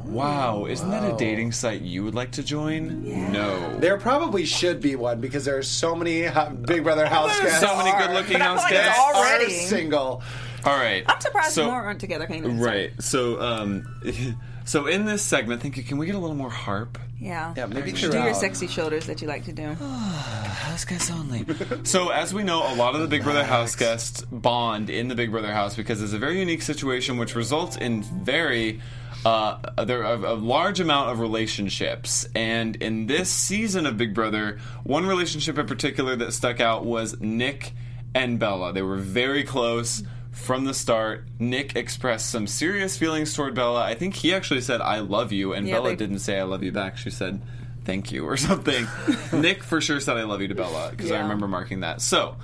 Wow, 0.09 0.66
isn't 0.66 0.90
that 0.90 1.12
a 1.12 1.16
dating 1.16 1.53
site 1.53 1.83
you 1.83 2.03
would 2.05 2.14
like 2.14 2.33
to 2.33 2.42
join? 2.42 3.31
No. 3.33 3.77
There 3.79 3.99
probably 3.99 4.44
should 4.47 4.81
be 4.81 4.97
one 4.97 5.21
because 5.21 5.44
there 5.44 5.57
are 5.59 5.62
so 5.62 5.94
many 5.94 6.27
uh, 6.27 6.51
Big 6.51 6.83
Brother 6.85 7.07
house 7.07 7.38
guests. 7.40 7.61
so 7.61 7.77
many 7.77 7.90
good-looking 7.92 8.33
But 8.35 8.42
I 8.42 8.44
feel 8.47 8.55
house 8.55 8.62
like 8.64 8.73
it's 8.73 8.81
guests. 8.87 9.01
all- 9.01 9.16
are 9.16 9.27
already. 9.27 9.51
single. 9.51 10.23
All 10.64 10.77
right. 10.77 11.05
I'm 11.07 11.21
surprised 11.21 11.53
so, 11.53 11.66
more 11.66 11.83
aren't 11.83 12.01
together. 12.01 12.27
Can 12.27 12.42
you 12.59 12.64
Right. 12.64 12.90
So, 13.01 13.40
um, 13.40 13.87
So 14.64 14.85
in 14.87 15.07
this 15.07 15.23
segment, 15.23 15.62
thank 15.62 15.79
you. 15.79 15.83
Can 15.83 15.97
we 15.97 16.05
get 16.05 16.14
a 16.14 16.18
little 16.18 16.37
more 16.37 16.51
harp? 16.51 16.99
Yeah. 17.18 17.55
Yeah, 17.57 17.64
maybe 17.66 17.90
Do 17.90 18.01
your 18.03 18.11
throughout. 18.12 18.37
sexy 18.37 18.66
shoulders 18.66 19.07
that 19.07 19.23
you 19.23 19.27
like 19.27 19.47
to 19.47 19.53
do. 19.53 19.73
House 19.73 20.85
guests 20.85 21.11
only. 21.11 21.47
so, 21.85 22.11
as 22.11 22.35
we 22.35 22.42
know, 22.42 22.71
a 22.71 22.75
lot 22.75 22.94
of 22.94 23.01
the 23.01 23.07
Big 23.07 23.23
Brother 23.25 23.44
house 23.44 23.75
guests 23.75 24.21
bond 24.31 24.90
in 24.90 25.09
the 25.09 25.14
Big 25.14 25.31
Brother 25.31 25.53
house 25.55 25.75
because 25.75 26.03
it's 26.03 26.12
a 26.12 26.18
very 26.18 26.38
unique 26.38 26.61
situation, 26.61 27.16
which 27.16 27.35
results 27.35 27.77
in 27.79 28.03
very. 28.03 28.81
Uh, 29.29 29.85
there 29.85 30.07
are 30.07 30.14
a, 30.14 30.33
a 30.33 30.37
large 30.37 30.81
amount 30.81 31.11
of 31.11 31.21
relationships, 31.21 32.27
and 32.35 32.77
in 32.77 33.07
this 33.07 33.29
season 33.29 33.85
of 33.85 33.99
Big 33.99 34.14
Brother, 34.14 34.59
one 34.85 35.05
relationship 35.05 35.59
in 35.59 35.67
particular 35.67 36.17
that 36.17 36.33
stuck 36.33 36.61
out 36.61 36.87
was 36.87 37.21
Nick 37.21 37.73
and 38.14 38.38
Bella. 38.38 38.73
They 38.73 38.81
were 38.81 38.97
very 38.97 39.45
close 39.45 40.03
from 40.31 40.64
the 40.64 40.73
start. 40.73 41.27
Nick 41.38 41.77
expressed 41.77 42.31
some 42.31 42.47
serious 42.47 42.97
feelings 42.97 43.35
toward 43.35 43.55
Bella. 43.55 43.85
I 43.85 43.95
think 43.95 44.14
he 44.14 44.33
actually 44.33 44.62
said, 44.62 44.81
"I 44.81 45.01
love 45.01 45.31
you," 45.31 45.53
and 45.53 45.69
Yeah, 45.69 45.75
Bella 45.75 45.91
they- 45.91 45.97
didn't 45.97 46.21
say, 46.21 46.38
"I 46.38 46.45
love 46.45 46.62
you" 46.62 46.73
back. 46.73 46.97
She 46.97 47.11
said, 47.11 47.43
"Thank 47.85 48.11
you" 48.11 48.25
or 48.25 48.37
something. 48.49 48.87
Nick 49.35 49.62
for 49.62 49.83
sure 49.83 50.01
said, 50.01 50.17
"I 50.17 50.23
love 50.25 50.41
you" 50.41 50.49
to 50.49 50.55
Bella 50.55 50.88
because 50.91 51.12
I 51.12 51.19
remember 51.21 51.47
marking 51.49 51.81
that. 51.81 52.01
So. 52.01 52.37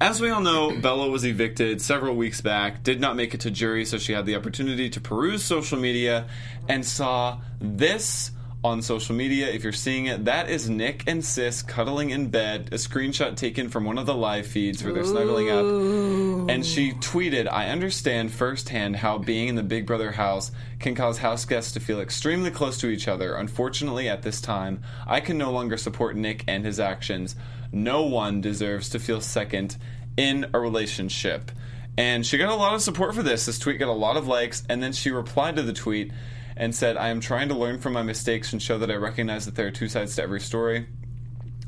As 0.00 0.20
we 0.20 0.28
all 0.28 0.40
know, 0.40 0.76
Bella 0.80 1.08
was 1.08 1.24
evicted 1.24 1.80
several 1.80 2.16
weeks 2.16 2.40
back, 2.40 2.82
did 2.82 3.00
not 3.00 3.14
make 3.14 3.32
it 3.32 3.40
to 3.40 3.50
jury, 3.50 3.84
so 3.84 3.96
she 3.96 4.12
had 4.12 4.26
the 4.26 4.34
opportunity 4.34 4.90
to 4.90 5.00
peruse 5.00 5.44
social 5.44 5.78
media 5.78 6.26
and 6.68 6.84
saw 6.84 7.38
this 7.60 8.32
on 8.64 8.82
social 8.82 9.14
media. 9.14 9.48
If 9.48 9.62
you're 9.62 9.72
seeing 9.72 10.06
it, 10.06 10.24
that 10.24 10.50
is 10.50 10.68
Nick 10.68 11.04
and 11.06 11.24
Sis 11.24 11.62
cuddling 11.62 12.10
in 12.10 12.28
bed, 12.28 12.70
a 12.72 12.76
screenshot 12.76 13.36
taken 13.36 13.68
from 13.68 13.84
one 13.84 13.98
of 13.98 14.06
the 14.06 14.14
live 14.14 14.46
feeds 14.46 14.82
where 14.82 14.92
they're 14.92 15.04
snuggling 15.04 15.50
up. 15.50 16.50
And 16.50 16.66
she 16.66 16.92
tweeted, 16.94 17.46
I 17.50 17.68
understand 17.68 18.32
firsthand 18.32 18.96
how 18.96 19.18
being 19.18 19.48
in 19.48 19.54
the 19.54 19.62
Big 19.62 19.86
Brother 19.86 20.12
house 20.12 20.50
can 20.80 20.94
cause 20.94 21.18
house 21.18 21.44
guests 21.44 21.72
to 21.72 21.80
feel 21.80 22.00
extremely 22.00 22.50
close 22.50 22.78
to 22.78 22.88
each 22.88 23.06
other. 23.06 23.36
Unfortunately, 23.36 24.08
at 24.08 24.22
this 24.22 24.40
time, 24.40 24.82
I 25.06 25.20
can 25.20 25.38
no 25.38 25.52
longer 25.52 25.76
support 25.76 26.16
Nick 26.16 26.42
and 26.48 26.64
his 26.64 26.80
actions. 26.80 27.36
No 27.74 28.02
one 28.04 28.40
deserves 28.40 28.88
to 28.90 28.98
feel 28.98 29.20
second 29.20 29.76
in 30.16 30.46
a 30.54 30.60
relationship. 30.60 31.50
And 31.96 32.24
she 32.24 32.38
got 32.38 32.50
a 32.50 32.54
lot 32.54 32.74
of 32.74 32.82
support 32.82 33.14
for 33.14 33.22
this. 33.22 33.46
This 33.46 33.58
tweet 33.58 33.78
got 33.78 33.88
a 33.88 33.92
lot 33.92 34.16
of 34.16 34.26
likes, 34.26 34.62
and 34.68 34.82
then 34.82 34.92
she 34.92 35.10
replied 35.10 35.56
to 35.56 35.62
the 35.62 35.72
tweet 35.72 36.12
and 36.56 36.74
said, 36.74 36.96
I 36.96 37.08
am 37.08 37.20
trying 37.20 37.48
to 37.48 37.54
learn 37.54 37.78
from 37.78 37.92
my 37.92 38.02
mistakes 38.02 38.52
and 38.52 38.62
show 38.62 38.78
that 38.78 38.90
I 38.90 38.94
recognize 38.94 39.44
that 39.44 39.56
there 39.56 39.66
are 39.66 39.72
two 39.72 39.88
sides 39.88 40.16
to 40.16 40.22
every 40.22 40.40
story. 40.40 40.86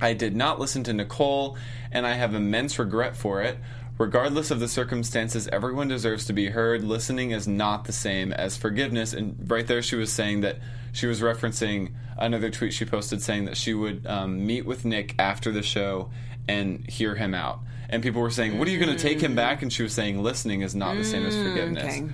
I 0.00 0.12
did 0.12 0.36
not 0.36 0.60
listen 0.60 0.84
to 0.84 0.92
Nicole, 0.92 1.56
and 1.90 2.06
I 2.06 2.14
have 2.14 2.34
immense 2.34 2.78
regret 2.78 3.16
for 3.16 3.42
it. 3.42 3.58
Regardless 3.98 4.50
of 4.50 4.60
the 4.60 4.68
circumstances, 4.68 5.48
everyone 5.48 5.88
deserves 5.88 6.26
to 6.26 6.32
be 6.32 6.48
heard. 6.48 6.84
Listening 6.84 7.30
is 7.30 7.48
not 7.48 7.84
the 7.84 7.92
same 7.92 8.30
as 8.32 8.56
forgiveness. 8.56 9.12
And 9.12 9.50
right 9.50 9.66
there, 9.66 9.82
she 9.82 9.96
was 9.96 10.12
saying 10.12 10.42
that 10.42 10.58
she 10.96 11.06
was 11.06 11.20
referencing 11.20 11.92
another 12.18 12.48
tweet 12.50 12.72
she 12.72 12.84
posted 12.86 13.20
saying 13.20 13.44
that 13.44 13.56
she 13.56 13.74
would 13.74 14.06
um, 14.06 14.46
meet 14.46 14.64
with 14.64 14.84
Nick 14.84 15.14
after 15.18 15.52
the 15.52 15.62
show 15.62 16.10
and 16.48 16.88
hear 16.88 17.14
him 17.14 17.34
out. 17.34 17.60
And 17.90 18.02
people 18.02 18.22
were 18.22 18.30
saying, 18.30 18.58
What 18.58 18.66
are 18.66 18.70
you 18.70 18.78
going 18.84 18.96
to 18.96 19.02
take 19.02 19.20
him 19.20 19.34
back? 19.34 19.62
And 19.62 19.72
she 19.72 19.82
was 19.82 19.92
saying, 19.92 20.22
Listening 20.22 20.62
is 20.62 20.74
not 20.74 20.96
the 20.96 21.04
same 21.04 21.26
as 21.26 21.36
forgiveness. 21.36 21.84
okay. 21.84 22.08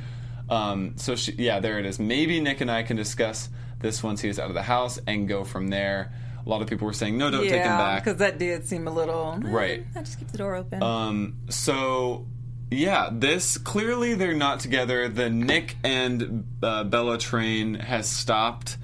Um, 0.51 0.95
so 0.97 1.15
she, 1.17 1.33
yeah, 1.39 1.61
there 1.61 1.79
it 1.79 1.87
is. 1.87 1.99
Maybe 1.99 2.41
Nick 2.41 2.61
and 2.61 2.71
I 2.71 2.83
can 2.83 2.97
discuss 2.97 3.49
this 3.79 4.03
once 4.03 4.21
he 4.21 4.29
is 4.29 4.39
out 4.39 4.49
of 4.49 4.55
the 4.55 4.63
house 4.63 4.99
and 5.07 5.29
go 5.29 5.45
from 5.45 5.69
there. 5.69 6.13
A 6.45 6.49
lot 6.49 6.61
of 6.61 6.67
people 6.69 6.87
were 6.87 6.93
saying, 6.93 7.17
no, 7.17 7.31
don't 7.31 7.43
take 7.43 7.63
him 7.63 7.79
back. 7.79 8.05
because 8.05 8.19
that 8.19 8.39
did 8.39 8.67
seem 8.67 8.89
a 8.89 8.91
little. 8.91 9.39
eh, 9.45 9.49
Right. 9.49 9.87
I 9.95 10.01
just 10.01 10.19
keep 10.19 10.29
the 10.33 10.39
door 10.39 10.57
open. 10.57 10.83
Um, 10.83 11.37
so 11.49 12.27
yeah, 12.73 13.09
this 13.13 13.59
clearly 13.59 14.15
they're 14.15 14.35
not 14.35 14.61
together. 14.61 15.09
The 15.09 15.31
Nick 15.31 15.77
and 15.85 16.45
uh, 16.63 16.85
Bella 16.85 17.19
train 17.19 17.75
has 17.75 18.09
stopped. 18.09 18.77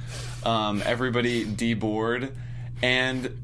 Um, 0.44 0.83
everybody 0.87 1.44
deboard, 1.44 2.33
and 2.81 3.37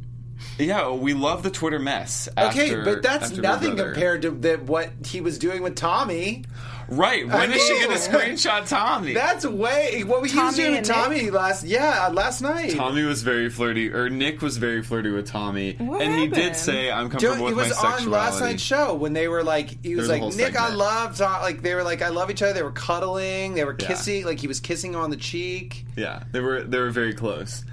yeah, 0.58 0.90
we 0.92 1.12
love 1.12 1.42
the 1.42 1.50
Twitter 1.50 1.78
mess. 1.78 2.28
Okay, 2.38 2.66
after- 2.66 2.84
but 2.84 3.02
that's 3.02 3.32
nothing 3.32 3.76
compared 3.76 4.22
to 4.22 4.30
the, 4.30 4.56
what 4.56 4.90
he 5.04 5.20
was 5.20 5.38
doing 5.38 5.62
with 5.62 5.74
Tommy. 5.74 6.44
Right? 6.88 7.26
When 7.26 7.52
I 7.52 7.54
is 7.54 7.62
she 7.66 7.74
going 7.74 7.88
to 7.90 7.94
screenshot 8.10 8.68
Tommy? 8.68 9.14
That's 9.14 9.44
way 9.46 10.02
what 10.04 10.18
he 10.18 10.22
was 10.22 10.32
Tommy 10.32 10.56
doing 10.56 10.70
with 10.72 10.78
and 10.78 10.86
Tommy 10.86 11.30
last. 11.30 11.64
Yeah, 11.64 12.08
last 12.12 12.40
night. 12.42 12.72
Tommy 12.76 13.02
was 13.02 13.22
very 13.22 13.48
flirty, 13.50 13.92
or 13.92 14.10
Nick 14.10 14.42
was 14.42 14.56
very 14.58 14.82
flirty 14.82 15.10
with 15.10 15.26
Tommy, 15.26 15.74
What 15.78 16.02
and 16.02 16.14
he 16.14 16.26
did 16.26 16.56
say, 16.56 16.90
"I'm 16.90 17.06
Joe, 17.10 17.18
comfortable 17.30 17.48
it 17.48 17.56
with 17.56 17.68
was 17.68 17.78
on 17.78 18.10
last 18.10 18.40
night's 18.40 18.62
show 18.62 18.94
when 18.94 19.12
they 19.12 19.28
were 19.28 19.42
like, 19.42 19.82
he 19.84 19.94
was 19.94 20.02
was 20.04 20.08
like, 20.10 20.20
whole 20.20 20.32
Nick, 20.32 20.56
I 20.56 20.74
love 20.74 21.16
Tom. 21.16 21.40
Like 21.42 21.62
they 21.62 21.74
were 21.74 21.82
like, 21.82 22.02
I 22.02 22.08
love 22.08 22.30
each 22.30 22.42
other. 22.42 22.52
They 22.52 22.62
were 22.62 22.70
cuddling. 22.72 23.54
They 23.54 23.64
were 23.64 23.76
Yeah. 23.78 23.86
kissing. 23.88 24.24
Like 24.24 24.38
he 24.40 24.46
was 24.46 24.60
kissing 24.60 24.92
her 24.94 25.00
on 25.00 25.10
the 25.10 25.16
cheek. 25.16 25.86
Yeah, 25.96 26.24
they 26.32 26.40
were 26.40 26.62
they 26.62 26.78
were 26.78 26.90
very 26.90 27.14
close, 27.14 27.64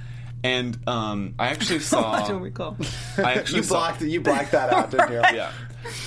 and 0.43 0.77
um, 0.87 1.35
I 1.37 1.47
actually 1.47 1.77
I 1.79 1.81
saw. 1.81 2.27
don't 2.27 2.41
recall. 2.41 2.77
I 3.17 3.33
actually 3.39 3.57
You 3.57 3.63
saw- 3.63 3.75
blocked 3.75 4.01
you 4.01 4.21
blacked 4.21 4.51
that 4.53 4.71
out, 4.73 4.91
didn't 4.91 5.11
you? 5.11 5.19
yeah. 5.37 5.51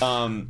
Um, 0.01 0.49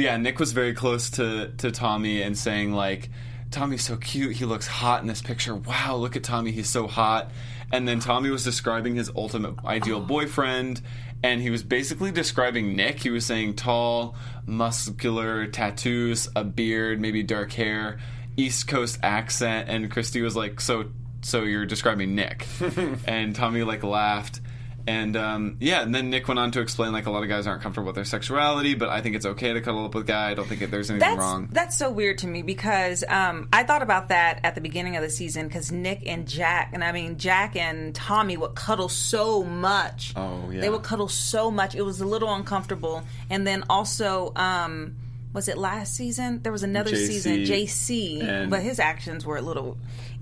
yeah, 0.00 0.16
Nick 0.16 0.38
was 0.38 0.52
very 0.52 0.74
close 0.74 1.10
to, 1.10 1.52
to 1.58 1.70
Tommy 1.70 2.22
and 2.22 2.36
saying, 2.36 2.72
like, 2.72 3.10
Tommy's 3.50 3.84
so 3.84 3.96
cute. 3.96 4.36
He 4.36 4.44
looks 4.44 4.66
hot 4.66 5.00
in 5.00 5.06
this 5.06 5.22
picture. 5.22 5.54
Wow, 5.54 5.96
look 5.96 6.16
at 6.16 6.24
Tommy. 6.24 6.50
He's 6.50 6.68
so 6.68 6.86
hot. 6.86 7.30
And 7.72 7.86
then 7.86 8.00
Tommy 8.00 8.30
was 8.30 8.44
describing 8.44 8.96
his 8.96 9.10
ultimate 9.14 9.64
ideal 9.64 10.00
boyfriend. 10.00 10.80
And 11.22 11.40
he 11.40 11.50
was 11.50 11.62
basically 11.62 12.12
describing 12.12 12.76
Nick. 12.76 13.00
He 13.00 13.10
was 13.10 13.26
saying 13.26 13.54
tall, 13.54 14.14
muscular, 14.46 15.46
tattoos, 15.46 16.28
a 16.36 16.44
beard, 16.44 17.00
maybe 17.00 17.22
dark 17.22 17.52
hair, 17.52 17.98
East 18.36 18.68
Coast 18.68 18.98
accent. 19.02 19.68
And 19.68 19.90
Christie 19.90 20.22
was 20.22 20.36
like, 20.36 20.60
"So, 20.60 20.90
so 21.22 21.42
you're 21.42 21.66
describing 21.66 22.14
Nick?" 22.14 22.46
and 23.06 23.34
Tommy 23.34 23.64
like 23.64 23.82
laughed. 23.82 24.40
And 24.88 25.16
um, 25.18 25.58
yeah, 25.60 25.82
and 25.82 25.94
then 25.94 26.08
Nick 26.08 26.28
went 26.28 26.40
on 26.40 26.50
to 26.52 26.62
explain 26.62 26.92
like 26.92 27.04
a 27.04 27.10
lot 27.10 27.22
of 27.22 27.28
guys 27.28 27.46
aren't 27.46 27.60
comfortable 27.60 27.88
with 27.88 27.94
their 27.94 28.06
sexuality, 28.06 28.74
but 28.74 28.88
I 28.88 29.02
think 29.02 29.16
it's 29.16 29.26
okay 29.26 29.52
to 29.52 29.60
cuddle 29.60 29.84
up 29.84 29.94
with 29.94 30.04
a 30.04 30.06
guy. 30.06 30.30
I 30.30 30.34
don't 30.34 30.48
think 30.48 30.62
there's 30.70 30.90
anything 30.90 31.06
That's 31.06 31.18
wrong. 31.18 31.50
that's 31.52 31.76
so 31.76 31.90
weird 31.90 32.16
to 32.18 32.26
me 32.26 32.40
because 32.40 33.04
um, 33.06 33.50
I 33.52 33.64
thought 33.64 33.82
about 33.82 34.08
that 34.08 34.40
at 34.44 34.54
the 34.54 34.62
beginning 34.62 34.96
of 34.96 35.02
the 35.02 35.10
season 35.10 35.46
because 35.46 35.70
Nick 35.70 36.04
and 36.06 36.26
Jack 36.26 36.70
and 36.72 36.82
I 36.82 36.92
mean 36.92 37.18
Jack 37.18 37.54
and 37.54 37.94
Tommy 37.94 38.38
would 38.38 38.54
cuddle 38.54 38.88
so 38.88 39.44
much. 39.44 40.14
Oh, 40.16 40.48
yeah. 40.50 40.62
they 40.62 40.70
would 40.70 40.84
cuddle 40.84 41.08
so 41.08 41.50
much. 41.50 41.74
It 41.74 41.82
was 41.82 42.00
a 42.00 42.06
little 42.06 42.32
uncomfortable. 42.32 43.02
And 43.28 43.46
then 43.46 43.64
also, 43.68 44.32
um, 44.36 44.96
was 45.34 45.48
it 45.48 45.58
last 45.58 45.94
season? 45.94 46.40
There 46.42 46.52
was 46.52 46.62
another 46.62 46.92
JC 46.92 47.06
season, 47.06 47.36
JC, 47.40 48.48
but 48.48 48.62
his 48.62 48.80
actions 48.80 49.26
were 49.26 49.36
a 49.36 49.42
little 49.42 49.76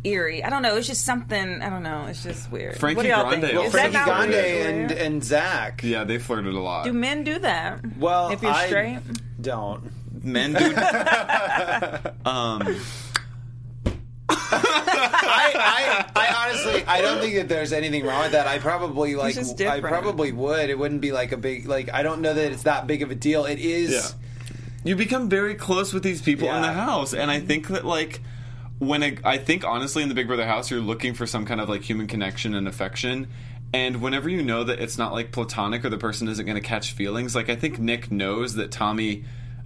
eerie. 0.07 0.43
I 0.45 0.51
don't 0.51 0.63
know. 0.63 0.77
It's 0.77 0.87
just 0.87 1.05
something. 1.05 1.61
I 1.63 1.69
don't 1.69 1.83
know. 1.83 2.07
It's 2.07 2.23
just 2.23 2.51
weird. 2.51 2.79
Frankie 2.79 2.97
what 2.97 3.03
do 3.03 3.09
y'all 3.09 3.29
Grande 3.29 3.43
think? 3.43 3.55
also 3.57 3.67
Is 3.67 3.73
that 3.73 3.93
Frankie 3.93 4.11
Grande 4.11 4.31
weird? 4.31 4.67
and 4.67 4.93
and 4.93 5.25
Zach. 5.25 5.83
yeah, 5.83 6.05
they 6.05 6.19
flirted 6.19 6.55
a 6.55 6.61
lot. 6.61 6.85
do 6.85 6.93
men 6.93 7.25
do 7.25 7.39
that? 7.41 7.81
Well, 7.99 8.31
if 8.31 8.43
you're 8.43 8.53
I 8.53 8.67
straight. 8.67 9.01
don't. 9.41 9.91
Men 10.25 10.55
do. 10.55 10.65
um, 12.29 12.77
I, 14.29 15.53
I, 15.55 16.11
I 16.17 16.47
honestly, 16.47 16.85
I 16.87 17.01
don't 17.01 17.21
think 17.21 17.35
that 17.37 17.49
there's 17.49 17.73
anything 17.73 18.05
wrong 18.05 18.23
with 18.23 18.33
that. 18.33 18.47
I 18.47 18.59
probably 18.59 19.15
like, 19.15 19.35
just 19.35 19.61
I 19.61 19.81
probably 19.81 20.33
would. 20.33 20.71
It 20.71 20.79
wouldn't 20.79 21.01
be 21.01 21.13
like 21.13 21.33
a 21.33 21.37
big, 21.37 21.67
like, 21.67 21.93
I 21.93 22.03
don't 22.03 22.21
know 22.21 22.35
that 22.35 22.53
it's 22.53 22.65
that 22.65 22.87
big 22.87 23.03
of 23.03 23.11
a 23.11 23.15
deal. 23.15 23.45
It 23.45 23.59
is. 23.59 23.91
Yeah. 23.93 24.51
you 24.85 24.97
become 24.97 25.29
very 25.29 25.55
close 25.55 25.93
with 25.93 26.03
these 26.03 26.23
people 26.23 26.49
in 26.51 26.63
the 26.63 26.73
house, 26.73 27.13
and 27.15 27.31
I 27.31 27.41
think 27.41 27.69
that 27.69 27.85
like 27.85 28.21
when 28.79 29.03
a, 29.03 29.17
I 29.25 29.39
think 29.39 29.65
honestly 29.65 30.03
in 30.03 30.09
the 30.09 30.15
Big 30.15 30.27
Brother 30.27 30.47
house, 30.47 30.71
you're 30.71 30.81
looking 30.81 31.15
for 31.15 31.27
some 31.27 31.47
kind 31.47 31.61
of 31.61 31.69
like 31.69 31.83
human 31.83 32.07
connection 32.07 32.55
and 32.55 32.69
affection. 32.69 33.29
And 33.75 34.01
whenever 34.01 34.29
you 34.29 34.43
know 34.43 34.65
that 34.65 34.81
it's 34.81 34.97
not 34.97 35.13
like 35.13 35.33
platonic 35.33 35.85
or 35.85 35.89
the 35.91 35.99
person 35.99 36.29
isn't 36.29 36.45
going 36.47 36.57
to 36.57 36.67
catch 36.67 36.93
feelings, 36.93 37.35
like 37.35 37.49
I 37.51 37.57
think 37.57 37.79
Nick 37.79 38.11
knows 38.11 38.55
that 38.55 38.71
Tommy 38.71 39.25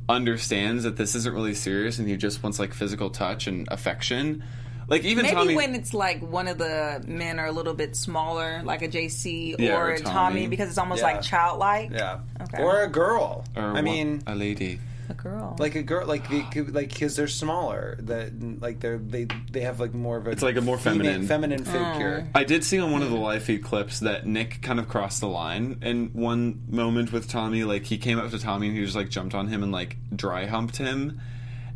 understands 0.09 0.85
that 0.85 0.97
this 0.97 1.15
isn't 1.15 1.35
really 1.35 1.55
serious 1.55 1.99
and 1.99 2.09
he 2.09 2.17
just 2.17 2.43
wants 2.43 2.59
like 2.59 2.75
physical 2.75 3.11
touch 3.11 3.47
and 3.47 3.69
affection. 3.71 4.43
Like 4.89 5.05
even 5.05 5.23
Maybe 5.23 5.35
Tommy, 5.37 5.55
when 5.55 5.75
it's 5.77 5.95
like 5.95 6.21
one 6.21 6.49
of 6.49 6.59
the 6.59 7.05
men 7.07 7.39
are 7.39 7.47
a 7.47 7.53
little 7.53 7.75
bit 7.75 7.95
smaller, 7.95 8.61
like 8.65 8.83
a 8.83 8.89
JC 8.89 9.55
Yeah, 9.57 9.77
or, 9.77 9.91
or 9.93 9.97
Tommy. 9.99 10.11
Tommy, 10.13 10.47
because 10.49 10.69
it's 10.69 10.79
almost 10.79 11.03
Yeah. 11.03 11.13
like 11.13 11.23
childlike. 11.23 11.91
Yeah. 11.93 12.21
Okay. 12.43 12.61
Or 12.63 12.83
a 12.83 12.89
girl. 12.89 13.45
or 13.55 13.63
I 13.63 13.73
one- 13.75 13.85
mean, 13.85 14.23
a 14.27 14.35
lady. 14.35 14.81
A 15.11 15.15
girl. 15.15 15.57
like 15.59 15.75
a 15.75 15.83
girl, 15.83 16.07
like 16.07 16.29
the, 16.29 16.63
like 16.71 16.89
because 16.91 17.17
they're 17.17 17.29
smaller. 17.29 17.99
That 18.01 18.61
like 18.63 18.81
they're 18.81 18.99
they 18.99 19.27
they 19.51 19.61
have 19.61 19.81
like 19.81 19.93
more 19.95 20.17
of 20.17 20.27
a. 20.27 20.31
It's 20.31 20.43
like 20.43 20.57
a 20.57 20.61
more 20.61 20.79
feminine- 20.79 21.27
feminine 21.27 21.65
figure. 21.65 22.27
Oh. 22.27 22.39
I 22.39 22.45
did 22.45 22.65
see 22.65 22.79
on 22.79 22.91
one 22.93 23.03
of 23.03 23.11
the 23.11 23.17
live 23.17 23.43
feed 23.43 23.63
clips 23.63 24.01
that 24.01 24.27
Nick 24.27 24.63
kind 24.63 24.79
of 24.79 24.89
crossed 24.89 25.21
the 25.21 25.29
line 25.29 25.79
in 25.83 26.11
one 26.13 26.63
moment 26.69 27.13
with 27.13 27.29
Tommy. 27.29 27.65
Like 27.65 27.85
he 27.85 27.99
came 27.99 28.19
up 28.19 28.31
to 28.31 28.39
Tommy 28.39 28.69
and 28.69 28.77
he 28.77 28.85
just 28.85 28.97
like 28.97 29.09
jumped 29.11 29.35
on 29.35 29.49
him 29.49 29.63
and 29.63 29.73
like 29.73 29.97
dry 30.15 30.47
humped 30.47 30.77
him, 30.77 31.21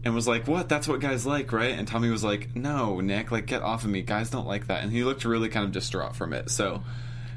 and 0.05 0.15
was 0.15 0.29
like, 0.29 0.47
"What? 0.47 0.69
That's 0.69 0.87
what 0.87 1.01
guys 1.01 1.27
like, 1.27 1.53
right?" 1.53 1.71
And 1.79 1.89
Tommy 1.89 2.11
was 2.11 2.23
like, 2.25 2.55
"No, 2.55 3.01
Nick, 3.01 3.31
like 3.33 3.47
get 3.47 3.63
off 3.63 3.85
of 3.85 3.91
me. 3.91 4.03
Guys 4.03 4.31
don't 4.31 4.47
like 4.47 4.67
that." 4.69 4.83
And 4.83 4.93
he 4.93 5.03
looked 5.05 5.25
really 5.25 5.49
kind 5.49 5.65
of 5.65 5.73
distraught 5.73 6.15
from 6.15 6.33
it. 6.33 6.51
So, 6.51 6.83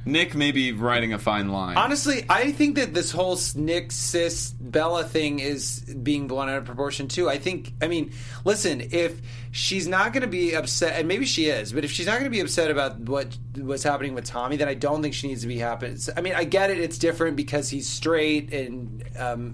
Nick 0.05 0.35
may 0.35 0.51
be 0.51 0.71
riding 0.71 1.13
a 1.13 1.19
fine 1.19 1.49
line. 1.49 1.77
Honestly, 1.77 2.25
I 2.29 2.51
think 2.51 2.75
that 2.75 2.93
this 2.93 3.11
whole 3.11 3.37
Nick 3.55 3.91
sis 3.91 4.51
Bella 4.51 5.03
thing 5.03 5.39
is 5.39 5.79
being 5.81 6.27
blown 6.27 6.49
out 6.49 6.57
of 6.57 6.65
proportion 6.65 7.07
too. 7.07 7.29
I 7.29 7.37
think, 7.37 7.73
I 7.81 7.87
mean, 7.87 8.13
listen, 8.45 8.81
if 8.91 9.21
she's 9.51 9.87
not 9.87 10.13
going 10.13 10.21
to 10.21 10.27
be 10.27 10.53
upset, 10.53 10.97
and 10.97 11.07
maybe 11.07 11.25
she 11.25 11.47
is, 11.47 11.73
but 11.73 11.83
if 11.83 11.91
she's 11.91 12.05
not 12.05 12.13
going 12.13 12.25
to 12.25 12.29
be 12.29 12.39
upset 12.39 12.71
about 12.71 12.99
what 12.99 13.37
what's 13.57 13.83
happening 13.83 14.13
with 14.13 14.25
Tommy, 14.25 14.55
then 14.55 14.67
I 14.67 14.73
don't 14.75 15.01
think 15.01 15.13
she 15.13 15.27
needs 15.27 15.41
to 15.41 15.47
be 15.47 15.57
happy. 15.57 15.95
I 16.15 16.21
mean, 16.21 16.33
I 16.35 16.43
get 16.43 16.69
it; 16.69 16.79
it's 16.79 16.97
different 16.97 17.35
because 17.35 17.69
he's 17.69 17.89
straight, 17.89 18.53
and 18.53 19.03
um, 19.17 19.53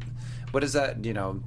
what 0.51 0.63
is 0.63 0.73
that? 0.73 1.03
You 1.03 1.13
know. 1.13 1.43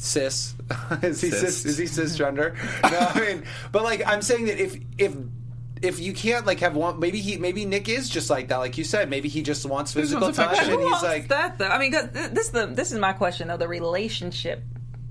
Cis 0.00 0.54
is 1.02 1.20
he 1.20 1.30
cis, 1.30 1.60
Cis. 1.60 1.64
is 1.64 1.76
he 1.76 1.84
cisgender? 1.86 2.54
no, 2.84 2.98
I 2.98 3.20
mean, 3.34 3.44
but 3.72 3.82
like 3.82 4.00
I'm 4.06 4.22
saying 4.22 4.46
that 4.46 4.62
if 4.62 4.78
if 4.96 5.16
if 5.82 6.00
you 6.00 6.12
can't 6.12 6.46
like 6.46 6.60
have 6.60 6.74
one, 6.74 6.98
maybe 7.00 7.20
he 7.20 7.36
maybe 7.38 7.64
Nick 7.64 7.88
is 7.88 8.08
just 8.08 8.30
like 8.30 8.48
that, 8.48 8.56
like 8.58 8.76
you 8.78 8.84
said. 8.84 9.08
Maybe 9.10 9.28
he 9.28 9.42
just 9.42 9.64
wants 9.66 9.92
physical 9.92 10.32
touch, 10.32 10.52
affection. 10.52 10.72
and 10.74 10.82
he's 10.82 10.90
wants 10.90 11.02
like, 11.04 11.28
that 11.28 11.58
though? 11.58 11.68
I 11.68 11.78
mean, 11.78 11.92
'cause 11.92 12.08
th- 12.12 12.30
this 12.30 12.46
is 12.46 12.50
the 12.52 12.66
this 12.66 12.92
is 12.92 12.98
my 12.98 13.12
question 13.12 13.48
though. 13.48 13.56
The 13.56 13.68
relationship 13.68 14.62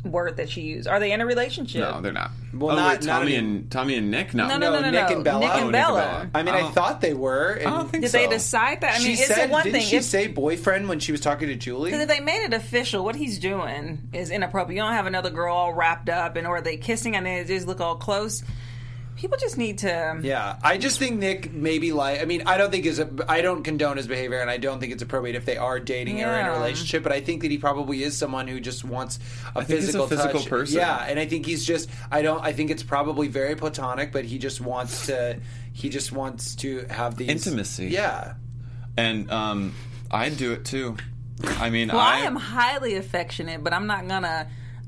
word 0.03 0.37
that 0.37 0.55
you 0.55 0.63
use. 0.63 0.87
Are 0.87 0.99
they 1.01 1.11
in 1.11 1.19
a 1.19 1.25
relationship? 1.25 1.81
no, 1.81 1.99
they're 1.99 2.13
not. 2.13 2.31
Well, 2.53 2.71
oh, 2.71 2.75
not- 2.79 2.99
wait, 2.99 3.07
Tommy 3.07 3.35
any- 3.35 3.45
and 3.45 3.69
Tommy 3.71 3.95
and 3.95 4.09
Nick. 4.09 4.33
No, 4.33 4.47
No, 4.47 4.57
no, 4.57 4.71
no, 4.71 4.79
no, 4.79 4.89
Nick 4.91 5.09
no. 5.09 5.15
and 5.15 5.23
Bella? 5.23 5.37
Oh, 5.37 5.41
Nick 5.41 5.49
Oh, 5.49 5.57
and 5.57 5.65
Nick 5.65 5.81
Bella. 5.81 6.29
I 6.33 6.43
mean, 6.43 6.55
I 6.55 6.61
Oh. 6.61 6.69
thought 6.69 7.01
they 7.01 7.13
were. 7.13 7.51
And 7.59 7.67
I 7.67 7.71
don't 7.71 7.91
think 7.91 8.03
Did 8.03 8.11
so. 8.11 8.17
they 8.19 8.27
decide 8.27 8.81
that? 8.81 8.95
I 8.95 8.97
mean, 8.99 9.07
she 9.17 9.21
it's 9.23 9.27
said, 9.27 9.49
the 9.49 9.51
one 9.51 9.63
didn't 9.63 9.81
thing. 9.81 9.87
she 9.89 9.97
if, 9.97 10.03
say 10.05 10.27
boyfriend 10.27 10.87
when 10.87 10.99
she 10.99 11.11
was 11.11 11.19
talking 11.19 11.49
to 11.49 11.55
Julie? 11.55 11.91
Because 11.91 12.03
if 12.03 12.07
they 12.07 12.21
made 12.21 12.43
it 12.45 12.53
official, 12.53 13.03
what 13.03 13.15
he's 13.17 13.37
doing 13.39 13.99
is 14.13 14.29
inappropriate. 14.31 14.77
You 14.77 14.83
don't 14.83 14.93
have 14.93 15.07
another 15.07 15.29
girl 15.29 15.53
all 15.53 15.73
wrapped 15.73 16.07
up, 16.09 16.37
and 16.37 16.47
or 16.47 16.57
are 16.57 16.61
they 16.61 16.77
kissing 16.77 17.15
and 17.17 17.25
they 17.25 17.43
just 17.43 17.67
look 17.67 17.81
all 17.81 17.95
close. 17.95 18.43
People 19.17 19.37
just 19.39 19.57
need 19.57 19.79
to. 19.79 20.19
Yeah, 20.21 20.57
I 20.63 20.77
just 20.77 20.99
think 20.99 21.17
Nick 21.19 21.51
maybe 21.51 21.91
like. 21.91 22.21
I 22.21 22.25
mean, 22.25 22.43
I 22.45 22.57
don't 22.57 22.71
think 22.71 22.85
is 22.85 22.99
a. 22.99 23.09
I 23.27 23.41
don't 23.41 23.63
condone 23.63 23.97
his 23.97 24.07
behavior, 24.07 24.39
and 24.39 24.49
I 24.49 24.57
don't 24.57 24.79
think 24.79 24.93
it's 24.93 25.01
appropriate 25.01 25.35
if 25.35 25.43
they 25.45 25.57
are 25.57 25.79
dating 25.79 26.21
or 26.23 26.27
in 26.27 26.45
a 26.45 26.49
Yeah. 26.49 26.53
relationship. 26.57 27.01
But 27.03 27.11
I 27.11 27.19
think 27.21 27.41
that 27.41 27.49
he 27.51 27.57
probably 27.57 28.03
is 28.03 28.15
someone 28.17 28.47
who 28.47 28.59
just 28.59 28.83
wants 28.85 29.17
a 29.55 29.63
think 29.65 29.79
he's 29.81 29.89
a 29.89 30.05
physical, 30.05 30.07
physical 30.07 30.39
touch. 30.41 30.49
person. 30.49 30.77
Yeah, 30.77 30.97
and 31.03 31.19
I 31.19 31.25
think 31.25 31.45
he's 31.45 31.65
just. 31.65 31.89
I 32.11 32.21
don't. 32.21 32.43
I 32.43 32.53
think 32.53 32.69
it's 32.71 32.83
probably 32.83 33.27
very 33.27 33.55
platonic, 33.55 34.11
but 34.11 34.23
he 34.23 34.37
just 34.37 34.61
wants 34.61 35.07
to. 35.07 35.39
He 35.73 35.89
just 35.89 36.11
wants 36.11 36.55
to 36.57 36.85
have 36.89 37.17
these 37.17 37.29
Intimacy. 37.29 37.87
Yeah, 37.87 38.35
and 38.95 39.29
um, 39.31 39.73
I'd 40.11 40.37
do 40.37 40.53
it 40.53 40.63
too. 40.63 40.95
I 41.43 41.69
mean, 41.69 41.89
Well, 41.89 41.99
I 41.99 42.19
am 42.19 42.35
highly 42.35 42.95
affectionate, 42.95 43.63
but 43.63 43.73
I'm 43.73 43.85
not 43.87 44.07
gonna 44.07 44.47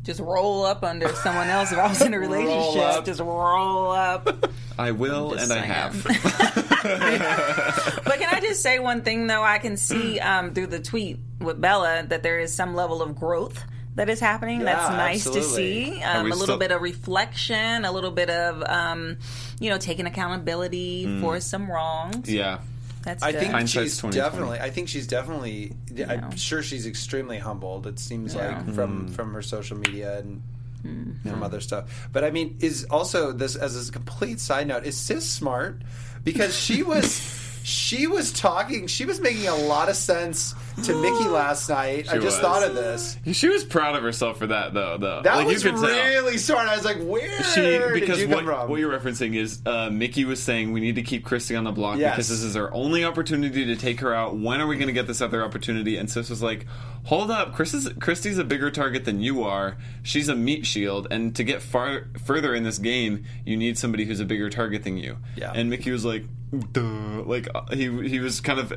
just 0.10 0.20
roll 0.20 0.66
up 0.66 0.84
under 0.84 1.08
someone 1.10 1.48
else 1.50 1.72
if 1.72 1.78
I 1.78 1.88
was 1.88 2.02
in 2.02 2.16
a 2.16 2.20
relationship. 2.20 2.82
up. 2.82 3.06
Just 3.06 3.20
roll 3.20 3.92
up. 3.92 4.50
I 4.80 4.90
will, 4.92 5.32
just 5.36 5.52
and 5.52 5.60
I 5.60 5.64
have. 5.64 5.94
But 6.84 8.18
can 8.20 8.34
I 8.34 8.40
just 8.42 8.62
say 8.64 8.80
one 8.80 9.02
thing 9.04 9.28
though? 9.28 9.44
I 9.44 9.60
can 9.60 9.78
see 9.78 10.20
um, 10.20 10.54
through 10.54 10.68
the 10.68 10.80
tweet 10.80 11.20
with 11.40 11.62
Bella 11.62 12.04
that 12.08 12.24
there 12.24 12.40
is 12.40 12.54
some 12.54 12.74
level 12.74 13.02
of 13.04 13.16
growth 13.16 13.64
that 13.96 14.10
is 14.10 14.20
happening. 14.20 14.60
That's 14.60 14.90
Yeah, 14.90 14.96
nice 14.98 15.24
to 15.26 15.44
see. 15.44 16.02
Um, 16.02 16.22
a 16.26 16.30
little 16.30 16.44
still- 16.46 16.58
bit 16.58 16.72
of 16.72 16.82
reflection, 16.82 17.86
a 17.86 17.92
little 17.92 18.12
bit 18.12 18.30
of 18.32 18.64
um, 18.64 19.18
you 19.60 19.70
know 19.70 19.78
taking 19.78 20.06
accountability 20.08 21.20
for 21.22 21.40
some 21.40 21.70
wrongs. 21.70 22.28
yeah. 22.30 22.60
That's 23.04 23.24
I 23.24 23.32
good. 23.32 23.40
think 23.42 23.52
Hindsight's 23.54 23.92
she's 23.92 23.98
2020. 24.02 24.16
definitely. 24.16 24.60
I 24.60 24.70
think 24.70 24.90
she's 24.90 25.08
definitely. 25.08 25.74
I'm 26.08 26.36
sure 26.36 26.62
she's 26.62 26.86
extremely 26.86 27.38
humbled. 27.38 27.88
It 27.88 28.00
seems 28.00 28.36
like 28.36 28.66
from 28.74 29.06
mm-hmm. 29.06 29.08
from 29.14 29.34
her 29.34 29.42
social 29.42 29.78
media 29.78 30.20
and 30.20 30.42
mm-hmm. 30.84 31.30
from 31.30 31.44
other 31.44 31.62
stuff. 31.62 32.10
But 32.12 32.24
I 32.24 32.32
mean, 32.32 32.58
is 32.60 32.86
also 32.90 33.32
this 33.32 33.56
as 33.56 33.88
a 33.88 33.92
complete 33.92 34.40
side 34.40 34.68
note? 34.68 34.86
Is 34.86 34.98
Sis 34.98 35.30
smart? 35.30 35.82
Because 36.24 36.58
she 36.58 36.84
was. 36.84 37.46
She 37.62 38.08
was 38.08 38.32
talking. 38.32 38.88
She 38.88 39.06
was 39.06 39.20
making 39.20 39.48
a 39.48 39.54
lot 39.54 39.90
of 39.90 39.96
sense 39.98 40.56
to 40.84 40.96
Michie 41.02 41.28
last 41.30 41.70
night. 41.70 42.08
I 42.10 42.16
just 42.16 42.26
was. 42.26 42.40
thought 42.40 42.64
of 42.64 42.76
this. 42.76 43.18
She 43.34 43.50
was 43.50 43.64
proud 43.64 43.96
of 43.96 44.04
herself 44.04 44.38
for 44.38 44.48
that, 44.48 44.74
though. 44.74 44.98
Though 44.98 45.22
That 45.24 45.36
like, 45.38 45.48
was 45.48 45.64
you 45.64 45.72
could 45.72 45.80
tell. 45.80 45.90
really 45.90 46.38
smart. 46.38 46.68
I 46.68 46.76
was 46.76 46.86
like, 46.86 46.98
"Where 47.02 47.44
She 47.44 47.62
did 47.62 47.94
because 47.94 48.22
you 48.22 48.28
what, 48.30 48.38
come 48.38 48.46
from?" 48.46 48.70
what 48.70 48.80
you're 48.80 48.98
referencing 48.98 49.36
is 49.36 49.62
uh, 49.66 49.90
Michie 49.90 50.26
was 50.26 50.42
saying 50.42 50.72
we 50.72 50.80
need 50.80 50.96
to 50.96 51.02
keep 51.04 51.26
Christie 51.26 51.56
on 51.56 51.64
the 51.64 51.72
block 51.72 51.98
Yes. 52.00 52.16
because 52.16 52.30
this 52.30 52.44
is 52.44 52.56
our 52.56 52.74
only 52.74 53.04
opportunity 53.04 53.66
to 53.66 53.76
take 53.76 54.00
her 54.02 54.14
out. 54.14 54.38
When 54.38 54.62
are 54.62 54.68
we 54.68 54.76
going 54.76 54.88
to 54.88 54.94
get 54.94 55.08
this 55.08 55.22
other 55.22 55.44
opportunity? 55.44 55.98
And 55.98 56.10
Sis 56.10 56.30
was 56.30 56.42
like, 56.42 56.66
"Hold 57.06 57.32
up, 57.32 57.54
Chris 57.54 57.74
is, 57.74 57.90
Christie's 58.00 58.38
a 58.38 58.44
bigger 58.44 58.72
target 58.72 59.06
than 59.06 59.20
you 59.22 59.44
are. 59.44 59.78
She's 60.04 60.30
a 60.30 60.36
meat 60.36 60.66
shield, 60.66 61.08
and 61.12 61.36
to 61.36 61.44
get 61.44 61.62
far 61.62 62.08
further 62.26 62.54
in 62.56 62.64
this 62.64 62.78
game, 62.78 63.26
you 63.46 63.58
need 63.58 63.78
somebody 63.78 64.06
who's 64.06 64.20
a 64.20 64.26
bigger 64.26 64.50
target 64.50 64.84
than 64.84 64.98
you." 64.98 65.18
Yeah. 65.36 65.52
And 65.54 65.70
Michie 65.70 65.92
was 65.92 66.06
like, 66.06 66.26
"Duh," 66.72 67.24
like 67.26 67.48
uh, 67.54 67.64
he 67.76 67.90
he 68.10 68.20
was 68.20 68.42
kind 68.42 68.60
of 68.60 68.74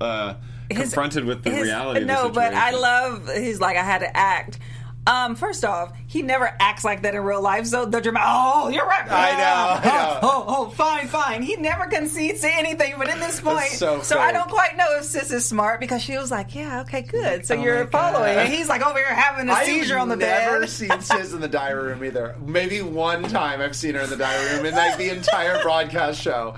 uh, 0.00 0.34
His- 0.70 0.80
confronted 0.90 1.24
with 1.24 1.42
the 1.42 1.50
his- 1.50 1.62
reality. 1.66 2.00
of 2.02 2.06
the 2.06 2.12
No, 2.12 2.28
but 2.30 2.54
I 2.54 2.70
love. 2.72 3.28
He's 3.34 3.60
like, 3.60 3.76
I 3.76 3.82
had 3.84 3.98
to 3.98 4.16
act. 4.16 4.58
Um, 5.06 5.34
first 5.36 5.64
off, 5.64 5.92
he 6.14 6.22
never 6.22 6.48
acts 6.60 6.84
like 6.84 7.02
that 7.02 7.16
in 7.16 7.24
real 7.24 7.42
life. 7.42 7.66
So 7.66 7.86
the 7.86 8.00
dramatic. 8.00 8.28
Oh, 8.32 8.68
you're 8.68 8.86
right. 8.86 9.04
I 9.10 9.32
know, 9.32 9.40
I 9.42 9.80
oh, 9.82 9.88
know. 9.88 10.18
Oh, 10.22 10.44
oh, 10.46 10.66
oh, 10.66 10.70
fine, 10.70 11.08
fine. 11.08 11.42
He 11.42 11.56
never 11.56 11.86
concedes 11.86 12.40
to 12.42 12.54
anything. 12.54 12.94
But 12.96 13.08
at 13.08 13.18
this 13.18 13.40
point, 13.40 13.64
so 13.64 14.00
I 14.16 14.30
don't 14.30 14.48
quite 14.48 14.76
know 14.76 14.96
if 14.96 15.04
Sis 15.04 15.32
is 15.32 15.44
smart 15.44 15.80
because 15.80 16.02
she 16.02 16.16
was 16.16 16.30
like, 16.30 16.54
"Yeah, 16.54 16.82
okay, 16.82 17.02
good." 17.02 17.44
So 17.44 17.56
oh 17.56 17.62
you're 17.64 17.88
following, 17.88 18.34
God. 18.36 18.46
and 18.46 18.54
he's 18.54 18.68
like 18.68 18.86
over 18.86 18.96
here 18.96 19.12
having 19.12 19.48
a 19.48 19.54
I've 19.54 19.66
seizure 19.66 19.98
on 19.98 20.08
the 20.08 20.16
bed. 20.16 20.46
I've 20.46 20.52
never 20.52 20.66
seen 20.68 21.00
Sis 21.00 21.32
in 21.32 21.40
the 21.40 21.48
diary 21.48 21.88
room 21.88 22.04
either. 22.04 22.36
Maybe 22.46 22.80
one 22.80 23.24
time 23.24 23.60
I've 23.60 23.74
seen 23.74 23.96
her 23.96 24.02
in 24.02 24.10
the 24.10 24.16
diary 24.16 24.56
room 24.56 24.66
in 24.66 24.74
like 24.76 24.96
the 24.96 25.10
entire 25.10 25.60
broadcast 25.62 26.20
show. 26.20 26.54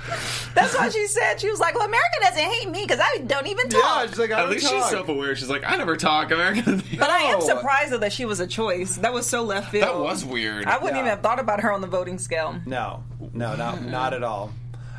That's 0.54 0.74
what 0.74 0.92
she 0.92 1.06
said. 1.06 1.40
She 1.40 1.48
was 1.48 1.60
like, 1.60 1.74
"Well, 1.74 1.86
America 1.86 2.16
doesn't 2.20 2.44
hate 2.44 2.68
me 2.68 2.82
because 2.82 3.00
I 3.02 3.22
don't 3.26 3.46
even 3.46 3.70
Yeah, 3.70 3.80
talk." 3.80 4.08
she's 4.08 4.18
like, 4.18 4.32
I 4.32 4.34
At 4.34 4.40
don't 4.42 4.50
least 4.50 4.68
she's 4.68 4.84
self-aware. 4.84 5.34
She's 5.34 5.48
like, 5.48 5.62
I 5.66 5.76
never 5.76 5.96
talk 5.96 6.30
America. 6.30 6.82
but 6.98 7.08
I 7.08 7.20
am 7.32 7.40
surprised 7.40 7.92
though 7.92 7.98
that 7.98 8.12
she 8.12 8.26
was 8.26 8.38
a 8.40 8.46
choice. 8.46 8.96
That 8.96 9.14
was 9.14 9.26
so 9.26 9.45
left 9.46 9.70
field. 9.70 9.84
that 9.84 9.98
was 9.98 10.24
weird. 10.24 10.66
I 10.66 10.74
wouldn't 10.76 10.94
Yeah. 10.94 10.98
even 11.00 11.10
have 11.10 11.20
thought 11.22 11.38
about 11.40 11.60
her 11.60 11.72
on 11.72 11.80
the 11.80 11.86
voting 11.86 12.18
scale. 12.18 12.56
No, 12.66 13.02
no, 13.32 13.56
not 13.56 13.82
not 13.84 14.12
at 14.12 14.22
all. 14.22 14.52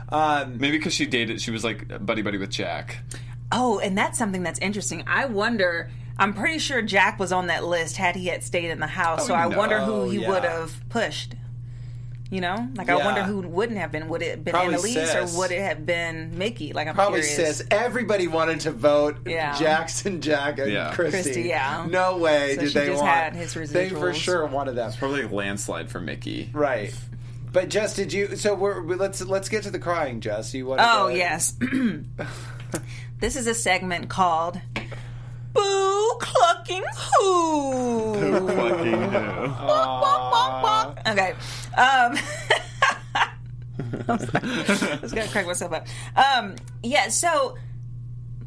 Um, 0.09 0.57
Maybe 0.57 0.77
because 0.77 0.93
she 0.93 1.05
dated, 1.05 1.41
she 1.41 1.51
was 1.51 1.63
like 1.63 2.05
buddy 2.05 2.21
buddy 2.21 2.37
with 2.37 2.49
Jack. 2.49 2.99
Oh, 3.51 3.79
and 3.79 3.97
that's 3.97 4.17
something 4.17 4.43
that's 4.43 4.59
interesting. 4.59 5.03
I 5.07 5.25
wonder. 5.25 5.89
I'm 6.19 6.33
pretty 6.33 6.57
sure 6.57 6.81
Jack 6.81 7.19
was 7.19 7.31
on 7.31 7.47
that 7.47 7.63
list 7.63 7.97
had 7.97 8.15
he 8.15 8.25
had 8.27 8.43
stayed 8.43 8.71
in 8.71 8.79
the 8.79 8.87
house. 8.87 9.27
so 9.27 9.35
I 9.35 9.47
no. 9.47 9.57
wonder 9.57 9.79
who 9.81 10.09
he 10.09 10.19
Yeah. 10.21 10.29
would 10.29 10.43
have 10.43 10.73
pushed. 10.89 11.35
You 12.29 12.41
know, 12.41 12.67
like 12.75 12.89
I 12.89 12.95
wonder 12.97 13.23
who 13.23 13.39
wouldn't 13.39 13.77
have 13.77 13.89
been. 13.91 14.09
Would 14.09 14.21
it 14.21 14.31
have 14.31 14.43
been 14.43 14.51
Probably 14.51 14.73
Analyse 14.73 15.11
Sis. 15.11 15.35
or 15.35 15.39
would 15.39 15.51
it 15.51 15.61
have 15.61 15.85
been 15.85 16.37
Michie? 16.37 16.73
Like 16.73 16.89
I'm 16.89 16.93
probably 16.95 17.21
curious. 17.21 17.57
Sis. 17.59 17.67
Everybody 17.71 18.27
wanted 18.27 18.59
to 18.61 18.71
vote 18.71 19.19
Yeah. 19.25 19.57
Jackson, 19.57 20.19
Jack, 20.19 20.59
and 20.59 20.69
Yeah. 20.69 20.93
Christie. 20.93 21.21
Christie, 21.23 21.41
yeah. 21.43 21.85
No 21.89 22.17
way 22.17 22.55
So 22.55 22.61
did 22.61 22.71
she 22.71 22.79
they 22.79 22.87
just 22.87 23.01
want. 23.01 23.15
had 23.15 23.33
his 23.35 23.53
they 23.71 23.87
for 23.89 24.13
sure 24.13 24.45
wanted 24.45 24.73
that. 24.75 24.97
Probably 24.97 25.21
a 25.21 25.27
landslide 25.29 25.89
for 25.89 26.01
Michie. 26.01 26.49
Right. 26.51 26.93
But 27.53 27.69
Jess, 27.69 27.95
did 27.95 28.11
you? 28.11 28.35
So 28.35 28.55
we're 28.55 28.81
let's 28.81 29.21
let's 29.21 29.47
get 29.47 29.63
to 29.63 29.71
the 29.71 29.79
crying, 29.79 30.19
Jess. 30.19 30.53
You 30.53 30.65
want? 30.65 30.81
Oh 30.83 31.07
yes. 31.07 31.55
this 33.21 33.37
is 33.37 33.47
a 33.47 33.53
segment 33.53 34.09
called 34.09 34.59
"Boo 35.57 36.17
Clucking 36.19 36.83
Who." 37.19 38.13
Fucking 38.47 39.01
hell. 39.11 40.95
Okay. 41.07 41.33
Um, 41.77 42.17
I'm 44.07 44.19
sorry. 44.19 44.43
I 44.43 44.99
was 45.01 45.13
gonna 45.13 45.27
crack 45.27 45.45
myself 45.47 45.73
up. 45.73 45.87
Um, 46.15 46.55
yeah. 46.83 47.09
So, 47.09 47.57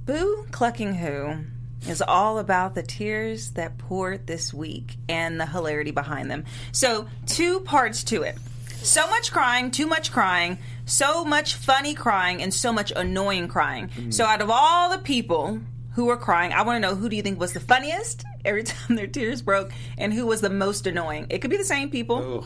Boo 0.06 0.46
Clucking 0.50 0.94
Who 0.94 1.44
is 1.88 2.02
all 2.02 2.38
about 2.38 2.74
the 2.74 2.82
tears 2.82 3.52
that 3.52 3.78
poured 3.78 4.26
this 4.26 4.52
week 4.52 4.96
and 5.08 5.40
the 5.40 5.46
hilarity 5.46 5.90
behind 5.90 6.30
them. 6.30 6.44
So, 6.72 7.06
two 7.26 7.60
parts 7.60 8.04
to 8.04 8.22
it. 8.22 8.36
So 8.82 9.06
much 9.08 9.30
crying, 9.32 9.70
too 9.70 9.86
much 9.86 10.10
crying, 10.12 10.58
so 10.86 11.24
much 11.24 11.54
funny 11.54 11.94
crying, 11.94 12.42
and 12.42 12.52
so 12.52 12.72
much 12.72 12.92
annoying 12.94 13.48
crying. 13.48 13.90
So, 14.10 14.24
out 14.24 14.40
of 14.42 14.50
all 14.50 14.90
the 14.90 14.98
people 14.98 15.60
who 16.00 16.06
were 16.06 16.16
crying, 16.16 16.50
I 16.54 16.62
want 16.62 16.76
to 16.76 16.80
know 16.88 16.94
who 16.94 17.10
do 17.10 17.16
you 17.16 17.20
think 17.22 17.38
was 17.38 17.52
the 17.52 17.60
funniest 17.60 18.24
every 18.44 18.62
time 18.72 18.96
their 18.96 19.06
tears 19.06 19.42
broke, 19.42 19.70
and 19.98 20.14
who 20.14 20.26
was 20.26 20.40
the 20.40 20.48
most 20.48 20.86
annoying? 20.86 21.26
It 21.28 21.40
could 21.40 21.50
be 21.50 21.58
the 21.58 21.64
same 21.64 21.90
people. 21.90 22.42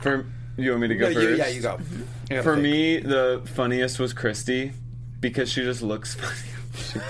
For 0.00 0.24
you 0.56 0.70
want 0.70 0.80
me 0.82 0.88
to 0.88 0.94
go 0.96 1.08
No, 1.08 1.14
first? 1.14 1.28
you, 1.28 1.36
yeah, 1.36 1.48
you 1.48 1.60
go. 1.60 1.78
You 2.30 2.42
For 2.42 2.54
think. 2.54 2.62
me, 2.62 2.98
the 3.00 3.42
funniest 3.54 3.98
was 3.98 4.12
Christie 4.14 4.72
because 5.20 5.52
she 5.52 5.62
just 5.62 5.82
looks 5.82 6.14
funny. 6.20 7.04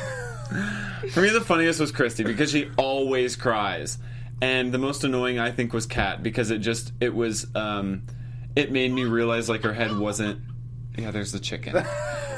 For 1.10 1.20
me, 1.20 1.28
the 1.30 1.40
funniest 1.40 1.78
was 1.80 1.92
Christie 1.92 2.24
because 2.24 2.50
she 2.50 2.68
always 2.76 3.36
cries, 3.36 3.98
and 4.42 4.72
the 4.72 4.78
most 4.78 5.04
annoying 5.04 5.38
I 5.38 5.52
think 5.52 5.72
was 5.72 5.86
Kat 5.86 6.22
because 6.22 6.50
it 6.50 6.58
just 6.58 6.92
it 7.00 7.14
was 7.14 7.46
um, 7.54 8.02
it 8.56 8.72
made 8.72 8.90
me 8.92 9.04
realize 9.04 9.48
like 9.48 9.62
her 9.62 9.72
head 9.74 9.96
wasn't. 9.96 10.40
Yeah, 10.96 11.12
there's 11.12 11.30
the 11.32 11.38
chicken. 11.38 11.74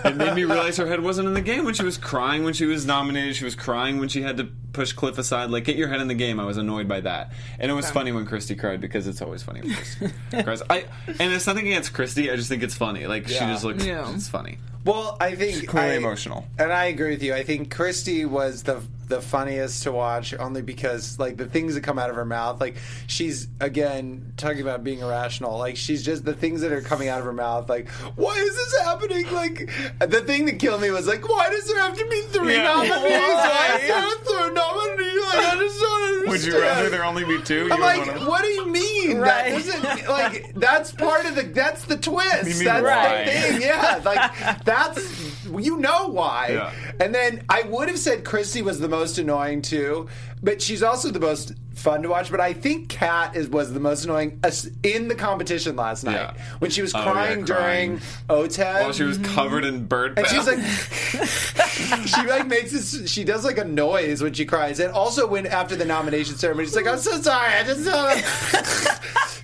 it 0.05 0.17
made 0.17 0.35
me 0.35 0.45
realize 0.45 0.77
her 0.77 0.87
head 0.87 1.01
wasn't 1.01 1.29
in 1.29 1.35
the 1.35 1.41
game 1.41 1.65
when 1.65 1.75
she 1.75 1.85
was 1.85 1.99
crying 1.99 2.45
when 2.45 2.55
she 2.55 2.67
was 2.67 2.87
nominated. 2.87 3.37
She 3.37 3.45
was 3.45 3.55
crying 3.55 3.99
when 3.99 4.09
she 4.09 4.23
had 4.23 4.37
to 4.39 4.49
push 4.73 4.93
Cliff 4.93 5.19
aside. 5.19 5.51
Like, 5.51 5.65
get 5.65 5.77
your 5.77 5.89
head 5.89 6.01
in 6.01 6.09
the 6.09 6.15
game. 6.15 6.39
I 6.41 6.45
was 6.45 6.57
annoyed 6.57 6.89
by 6.89 7.01
that, 7.01 7.33
and 7.59 7.71
it 7.71 7.75
was 7.75 7.91
funny 7.91 8.13
when 8.13 8.27
Christie 8.27 8.57
cried 8.57 8.81
because 8.81 9.07
it's 9.07 9.23
always 9.23 9.43
funny 9.43 9.61
when 9.63 9.75
Christie 9.75 10.11
cries. 10.43 10.63
I 10.69 10.85
and 11.07 11.33
it's 11.33 11.47
nothing 11.47 11.67
against 11.67 11.93
Christie. 11.93 12.31
I 12.31 12.37
just 12.37 12.49
think 12.49 12.63
it's 12.63 12.75
funny. 12.75 13.07
Like 13.07 13.29
she 13.29 13.39
just 13.39 13.65
looks. 13.65 13.85
Yeah. 13.85 14.13
It's 14.15 14.29
funny. 14.29 14.59
Well, 14.85 15.17
I 15.21 15.35
think 15.35 15.69
clearly 15.69 15.93
I- 15.93 15.97
emotional. 15.97 16.47
and 16.59 16.73
I 16.73 16.87
agree 16.87 17.11
with 17.11 17.23
you. 17.23 17.35
I 17.35 17.43
think 17.45 17.71
Christie 17.75 18.25
was 18.25 18.63
the 18.63 18.81
the 19.09 19.21
funniest 19.21 19.83
to 19.83 19.91
watch, 19.91 20.33
only 20.39 20.63
because 20.63 21.19
like 21.19 21.37
the 21.37 21.45
things 21.47 21.75
that 21.75 21.81
come 21.83 21.99
out 21.99 22.11
of 22.11 22.17
her 22.17 22.25
mouth, 22.25 22.61
like 22.61 22.77
she's 23.09 23.49
again 23.59 24.33
talking 24.37 24.61
about 24.61 24.85
being 24.85 25.01
irrational. 25.01 25.59
Like 25.59 25.77
she's 25.77 26.05
just 26.05 26.25
the 26.25 26.33
things 26.33 26.61
that 26.61 26.71
are 26.71 26.81
coming 26.81 27.09
out 27.09 27.19
of 27.19 27.25
her 27.25 27.33
mouth. 27.33 27.69
Like, 27.69 27.89
why 28.15 28.37
is 28.37 28.55
this 28.55 28.81
happening? 28.83 29.29
Like 29.33 29.69
the 29.99 30.21
thing 30.21 30.47
that 30.47 30.61
killed 30.61 30.81
me 30.81 30.91
was 30.93 31.09
like, 31.09 31.29
why 31.29 31.51
does 31.51 31.67
there 31.67 31.81
have 31.81 31.99
to 31.99 32.07
be 32.07 32.21
three 32.29 32.55
Yeah. 32.55 32.63
nominees? 32.63 32.91
Why 32.93 33.79
is 33.83 33.89
there 33.89 34.07
a 34.07 34.11
third 34.13 34.55
nominee? 34.55 35.19
Like, 35.27 35.45
I 35.47 35.57
just 35.59 35.81
don't 35.81 36.03
understand. 36.03 36.31
Would 36.31 36.45
you 36.45 36.61
rather 36.61 36.89
there 36.91 37.05
only 37.05 37.25
be 37.25 37.43
two? 37.43 37.67
You 37.67 37.73
I'm 37.73 37.81
like, 37.81 38.07
wanna- 38.07 38.31
what 38.31 38.43
do 38.43 38.49
you 38.49 38.67
mean? 38.69 39.19
Right. 39.19 39.51
That 39.51 39.83
doesn't 39.83 40.09
like 40.09 40.53
that's 40.55 40.93
part 40.93 41.27
of 41.27 41.35
the 41.35 41.43
that's 41.43 41.85
the 41.87 41.97
twist. 41.97 42.63
That's 42.63 42.83
why? 42.85 43.25
the 43.25 43.31
thing. 43.31 43.63
Yeah, 43.63 44.01
like 44.05 44.65
that's 44.71 45.45
you 45.51 45.77
know 45.79 46.09
why. 46.09 46.49
Yeah. 46.53 46.73
And 47.01 47.15
then 47.15 47.43
I 47.49 47.63
would 47.63 47.89
have 47.89 47.99
said 47.99 48.25
Christie 48.25 48.63
was 48.63 48.79
the 48.81 48.89
most 48.89 49.19
annoying 49.19 49.63
too, 49.63 50.09
but 50.43 50.63
she's 50.63 50.83
also 50.83 51.11
the 51.11 51.21
most 51.21 51.53
fun 51.75 52.03
to 52.03 52.09
watch. 52.09 52.31
But 52.31 52.41
I 52.41 52.53
think 52.53 52.89
Kat 52.89 53.35
is 53.37 53.49
was 53.49 53.73
the 53.73 53.81
most 53.81 54.05
annoying 54.05 54.39
uh, 54.45 54.51
in 54.83 55.09
the 55.09 55.15
competition 55.15 55.77
last 55.77 56.05
night 56.05 56.15
Yeah. 56.15 56.35
when 56.61 56.71
she 56.71 56.83
was 56.83 56.95
Oh, 56.95 56.99
yeah, 56.99 57.13
crying 57.13 57.45
during 57.45 57.99
crying. 57.99 58.01
OTEV. 58.29 58.83
While 58.83 58.93
she 58.93 59.03
was 59.05 59.19
covered 59.19 59.65
in 59.65 59.87
bird 59.87 60.19
And 60.19 60.27
she's 60.29 60.47
like, 60.47 60.61
she 62.07 62.27
like 62.27 62.47
makes 62.47 62.73
this. 62.73 63.11
She 63.11 63.25
does 63.25 63.45
like 63.45 63.59
a 63.59 63.65
noise 63.65 64.23
when 64.23 64.33
she 64.35 64.45
cries, 64.45 64.79
and 64.81 64.93
also 64.93 65.27
when 65.27 65.47
after 65.47 65.75
the 65.77 65.85
nomination 65.85 66.37
ceremony, 66.37 66.67
she's 66.67 66.77
like, 66.77 66.87
"I'm 66.87 66.99
so 66.99 67.21
sorry, 67.21 67.53
I 67.55 67.65
just." 67.65 67.87
Uh, 67.89 68.95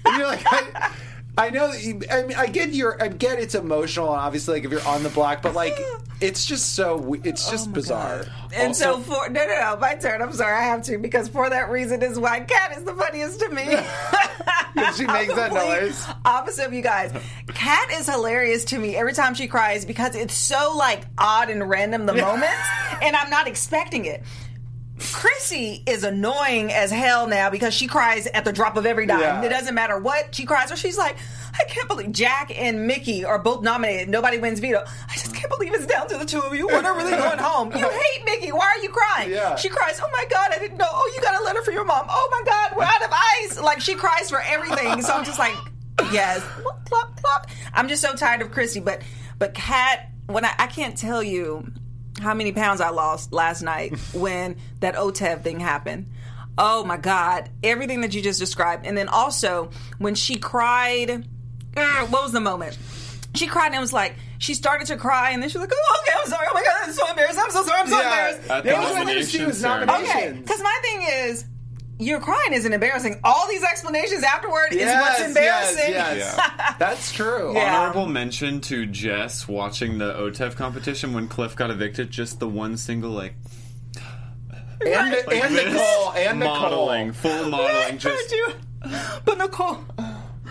and 0.06 0.16
you're 0.18 0.26
like, 0.28 0.42
I, 0.46 0.92
I 1.39 1.51
know. 1.51 1.70
You, 1.72 2.01
I 2.11 2.22
mean, 2.22 2.37
I 2.37 2.47
get 2.47 2.70
your. 2.72 3.01
I 3.03 3.09
get 3.09 3.39
it's 3.39 3.55
emotional, 3.55 4.11
and 4.11 4.20
obviously, 4.20 4.55
like 4.55 4.64
if 4.64 4.70
you're 4.70 4.87
on 4.87 5.03
the 5.03 5.11
block, 5.11 5.43
but 5.43 5.55
like 5.55 5.78
it's 6.20 6.47
just 6.47 6.74
so. 6.74 6.97
we- 6.97 7.20
It's 7.24 7.47
oh 7.49 7.51
just 7.51 7.72
bizarre. 7.72 8.24
And 8.55 8.74
so 8.74 8.99
for 9.01 9.28
no 9.28 9.45
no 9.47 9.61
no 9.61 9.76
my 9.78 9.95
turn. 9.97 10.22
I'm 10.22 10.32
sorry 10.32 10.57
I 10.57 10.62
have 10.62 10.82
to 10.84 10.97
because 10.99 11.28
for 11.28 11.51
that 11.51 11.70
reason 11.70 12.03
is 12.03 12.18
why 12.18 12.41
Kat 12.41 12.78
is 12.78 12.84
the 12.84 12.95
funniest 12.95 13.41
to 13.41 13.51
me. 13.51 13.64
she 14.97 15.07
makes 15.07 15.34
that 15.34 15.53
noise. 15.53 16.07
Opposite 16.24 16.66
of 16.66 16.72
you 16.72 16.82
guys. 16.82 17.12
Kat 17.49 17.91
is 17.93 18.09
hilarious 18.09 18.64
to 18.66 18.78
me 18.78 18.97
every 18.97 19.12
time 19.12 19.34
she 19.34 19.47
cries 19.47 19.84
because 19.84 20.14
it's 20.16 20.34
so 20.34 20.74
like 20.76 21.03
odd 21.18 21.51
and 21.51 21.68
random 21.68 22.07
the 22.07 22.14
moments, 22.14 22.57
and 23.03 23.14
I'm 23.14 23.28
not 23.30 23.47
expecting 23.47 24.07
it. 24.07 24.22
Chrissy 24.99 25.82
is 25.86 26.05
annoying 26.05 26.72
as 26.72 26.90
hell 26.90 27.26
now 27.26 27.51
because 27.51 27.74
she 27.74 27.86
cries 27.86 28.26
at 28.26 28.44
the 28.44 28.53
drop 28.53 28.76
of 28.76 28.86
every 28.86 29.07
dime. 29.07 29.20
Yeah. 29.20 29.42
It 29.42 29.49
doesn't 29.51 29.74
matter 29.74 29.99
what 29.99 30.34
she 30.34 30.47
cries, 30.47 30.72
or 30.72 30.76
she's 30.76 30.97
like, 30.97 31.16
I 31.59 31.64
can't 31.64 31.88
believe 31.88 32.12
Jack 32.12 32.51
and 32.59 32.86
Michie 32.86 33.24
are 33.24 33.38
both 33.38 33.62
nominated. 33.62 34.09
Nobody 34.09 34.38
wins 34.38 34.59
veto. 34.61 34.84
I 35.09 35.12
just 35.14 35.34
can't 35.34 35.51
believe 35.51 35.74
it's 35.74 35.86
down 35.86 36.09
to 36.09 36.16
the 36.18 36.24
two 36.24 36.40
of 36.40 36.55
you. 36.55 36.66
When 36.66 36.84
are 36.86 36.97
really 36.97 37.11
going 37.16 37.38
home? 37.38 37.72
You 37.72 37.88
hate 37.88 38.24
Michie. 38.24 38.53
Why 38.53 38.66
are 38.76 38.82
you 38.82 38.88
crying? 38.90 39.30
Yeah. 39.30 39.57
She 39.57 39.68
cries, 39.68 40.01
Oh 40.03 40.09
my 40.12 40.24
God, 40.30 40.51
I 40.53 40.59
didn't 40.59 40.78
know. 40.78 40.86
Oh, 40.90 41.12
you 41.14 41.22
got 41.22 41.40
a 41.40 41.44
letter 41.44 41.62
for 41.62 41.72
your 41.72 41.84
mom. 41.84 42.07
Oh 42.09 42.28
my 42.30 42.42
God, 42.51 42.76
we're 42.76 42.84
out 42.84 43.03
of 43.03 43.11
ice. 43.42 43.61
Like 43.61 43.80
she 43.80 43.94
cries 43.94 44.30
for 44.30 44.40
everything. 44.40 45.03
So 45.03 45.12
I'm 45.12 45.24
just 45.24 45.38
like, 45.38 45.55
Yes. 46.12 46.42
Plop, 46.62 46.84
plop, 46.86 47.16
plop. 47.20 47.47
I'm 47.72 47.88
just 47.88 48.03
so 48.03 48.14
tired 48.14 48.42
of 48.42 48.51
Chrissy. 48.51 48.80
But 48.80 49.03
but 49.38 49.55
Kat, 49.55 50.11
when 50.26 50.44
I, 50.44 50.53
I 50.59 50.66
can't 50.66 50.97
tell 50.97 51.22
you 51.22 51.66
how 52.20 52.34
many 52.34 52.52
pounds 52.52 52.80
I 52.80 52.90
lost 52.90 53.32
last 53.32 53.62
night 53.62 53.96
when 54.14 54.56
that 54.80 54.94
OTEV 54.94 55.42
thing 55.42 55.60
happened. 55.60 56.10
Oh 56.58 56.84
my 56.84 56.96
God. 56.96 57.50
Everything 57.62 58.00
that 58.00 58.14
you 58.14 58.22
just 58.22 58.38
described. 58.40 58.86
And 58.86 58.96
then 58.96 59.08
also 59.08 59.70
when 59.98 60.14
she 60.14 60.36
cried, 60.36 61.26
uh, 61.76 62.06
what 62.06 62.22
was 62.22 62.32
the 62.32 62.40
moment? 62.40 62.78
She 63.34 63.46
cried 63.46 63.66
and 63.66 63.74
it 63.74 63.80
was 63.80 63.92
like, 63.92 64.14
she 64.38 64.54
started 64.54 64.86
to 64.86 64.96
cry 64.96 65.30
and 65.32 65.42
then 65.42 65.50
she 65.50 65.58
was 65.58 65.68
like, 65.68 65.76
oh, 65.78 66.02
okay, 66.02 66.18
I'm 66.18 66.26
sorry. 66.28 66.46
Oh 66.50 66.54
my 66.54 66.62
God, 66.62 66.74
I'm 66.84 66.92
so 66.92 67.08
embarrassed. 67.10 67.38
I'm 67.38 67.50
so 67.50 67.62
sorry. 67.64 67.80
I'm 67.80 67.88
so 67.88 67.96
embarrassed. 68.00 68.50
At 68.50 68.66
It 68.66 68.76
was 68.78 68.94
when 69.04 69.26
she 69.26 69.44
was 69.44 69.58
ceremony. 69.60 69.86
nominated. 69.86 70.16
Okay, 70.32 70.40
because 70.40 70.62
my 70.62 70.78
thing 70.82 71.02
is, 71.10 71.44
your 71.99 72.20
crying 72.20 72.53
isn't 72.53 72.72
embarrassing. 72.72 73.20
All 73.24 73.49
these 73.49 73.62
explanations 73.62 74.22
afterward 74.22 74.68
is 74.72 74.84
what's 74.86 75.20
embarrassing. 75.22 75.92
Yes, 75.92 76.36
yes. 76.38 76.76
That's 76.78 77.12
true. 77.12 77.55
Yeah. 77.55 77.78
Honorable 77.80 78.07
mention 78.07 78.61
to 78.62 78.86
Jess 78.86 79.49
watching 79.49 79.99
the 79.99 80.12
OTEV 80.14 80.57
competition 80.57 81.12
when 81.14 81.28
Cliff 81.28 81.57
got 81.57 81.70
evicted. 81.70 82.11
Just 82.11 82.38
the 82.40 82.49
one 82.49 82.76
single 82.76 83.11
like 83.11 83.34
And, 84.84 85.11
like 85.26 85.32
and 85.44 85.55
this, 85.55 85.72
Nicole. 85.72 86.12
And 86.12 86.38
Nicole. 86.40 86.55
modeling, 86.61 87.12
full 87.12 87.44
modeling. 87.51 87.99
Just 87.99 88.30
you. 88.30 88.49
But 89.24 89.38
Nicole, 89.38 89.78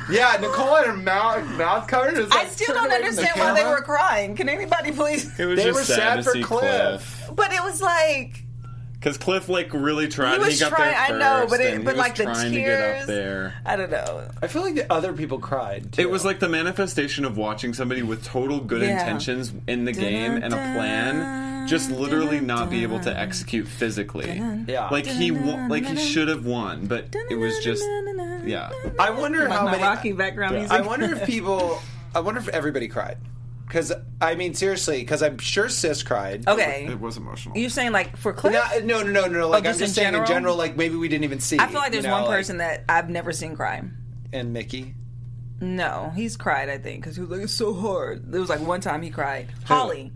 Yeah, 0.10 0.38
Nicole 0.42 0.76
had 0.76 0.88
her 0.88 0.98
mouth 0.98 1.46
mouth 1.58 1.88
covered. 1.88 2.16
It 2.18 2.24
was 2.26 2.32
I 2.32 2.46
still 2.46 2.74
don't 2.76 2.88
away 2.88 2.96
from 3.06 3.16
the 3.16 3.22
understand 3.22 3.40
why 3.40 3.54
they 3.64 3.70
were 3.70 3.82
crying. 3.82 4.36
Can 4.36 4.50
anybody 4.50 4.92
please? 4.92 5.40
it 5.40 5.46
was 5.46 5.58
They 5.58 5.66
just 5.66 5.76
were 5.80 5.84
sad, 5.86 5.98
sad 5.98 6.16
to 6.18 6.24
for 6.24 6.32
see 6.32 6.44
Cliff. 6.44 6.62
Cliff 6.62 7.30
But 7.36 7.54
it 7.54 7.64
was 7.64 7.82
like 7.82 8.44
because 9.06 9.20
Cliff 9.20 9.48
like 9.48 9.72
really 9.72 10.08
tried. 10.08 10.30
He 10.30 10.36
and 10.38 10.46
was 10.46 10.60
got 10.60 10.70
trying- 10.70 10.90
there 10.92 11.00
I 11.16 11.20
know, 11.20 11.46
but 11.48 11.62
it- 11.62 11.86
but, 11.86 11.96
like, 11.96 12.16
the 12.16 12.24
trying 12.24 12.52
to 12.54 12.58
get 12.60 12.66
tears- 12.66 13.02
up 13.04 13.08
there. 13.08 13.54
I 13.64 13.76
don't 13.76 13.92
know. 13.92 14.24
I 14.42 14.48
feel 14.48 14.64
like 14.64 14.74
the 14.74 14.92
other 14.92 15.14
people 15.14 15.38
cried. 15.38 15.94
Too. 15.94 16.02
It 16.02 16.10
was 16.10 16.26
like 16.26 16.40
the 16.40 16.50
manifestation 16.50 17.24
of 17.24 17.38
watching 17.38 17.76
somebody 17.76 18.02
with 18.02 18.24
total 18.26 18.60
good 18.60 18.82
Yeah. 18.82 19.00
intentions 19.02 19.54
in 19.68 19.86
the 19.86 19.92
game 19.92 20.32
and 20.42 20.46
a 20.52 20.58
plan, 20.58 21.68
just 21.68 21.92
literally 21.92 22.40
not 22.40 22.72
be 22.72 22.82
able 22.82 23.00
to 23.02 23.16
execute 23.16 23.68
physically. 23.68 24.42
Yeah. 24.68 24.90
Like 24.90 25.06
he, 25.06 25.30
won, 25.30 25.70
like 25.70 25.86
he 25.86 25.98
should 25.98 26.28
have 26.28 26.44
won, 26.48 26.88
but 26.88 27.16
it 27.30 27.36
was 27.36 27.64
just, 27.64 27.84
yeah. 28.44 28.72
I 29.00 29.12
wonder 29.12 29.48
how 29.48 29.66
my 29.66 29.72
many. 29.74 29.84
Rocky 29.84 30.12
background 30.14 30.56
music. 30.56 30.72
I 30.72 30.82
wonder 30.82 31.14
if 31.14 31.28
people. 31.28 31.80
I 32.16 32.22
wonder 32.22 32.40
if 32.40 32.48
everybody 32.48 32.88
cried. 32.88 33.18
Because 33.66 33.92
I 34.22 34.36
mean, 34.36 34.54
seriously, 34.54 35.00
because 35.00 35.24
I'm 35.24 35.38
sure 35.40 35.70
Sis 35.70 36.04
cried. 36.04 36.48
Okay, 36.48 36.86
It 36.90 37.00
was 37.00 37.18
emotional. 37.18 37.58
you 37.58 37.70
saying 37.70 37.92
like 37.92 38.16
for 38.16 38.32
Cliff? 38.32 38.54
No, 38.54 38.80
no, 39.02 39.02
no, 39.04 39.22
no, 39.26 39.28
no. 39.40 39.50
Like 39.50 39.64
oh, 39.64 39.68
just 39.70 39.76
I'm 39.76 39.80
just 39.80 39.90
in 39.98 40.04
saying 40.04 40.08
in 40.10 40.14
general? 40.14 40.28
general. 40.28 40.56
Like 40.56 40.78
maybe 40.78 40.96
we 40.96 41.08
didn't 41.08 41.24
even 41.24 41.40
see. 41.40 41.58
I 41.60 41.68
feel 41.68 41.80
like 41.80 41.92
there's 41.92 42.04
you 42.04 42.10
know, 42.12 42.16
one 42.18 42.26
like- 42.26 42.38
person 42.38 42.58
that 42.58 42.84
I've 42.88 43.10
never 43.10 43.32
seen 43.32 43.56
cry. 43.56 43.82
and 44.32 44.54
Michie. 44.54 44.94
No, 45.62 46.12
he's 46.16 46.36
cried. 46.38 46.70
I 46.70 46.78
think 46.78 47.02
because 47.02 47.16
he 47.16 47.22
was 47.22 47.32
like, 47.32 47.42
"It's 47.42 47.54
so 47.54 47.74
hard." 47.74 48.32
There 48.32 48.42
was 48.42 48.50
like 48.50 48.60
one 48.60 48.82
time 48.82 49.02
he 49.02 49.10
cried. 49.10 49.48
Holly, 49.64 50.12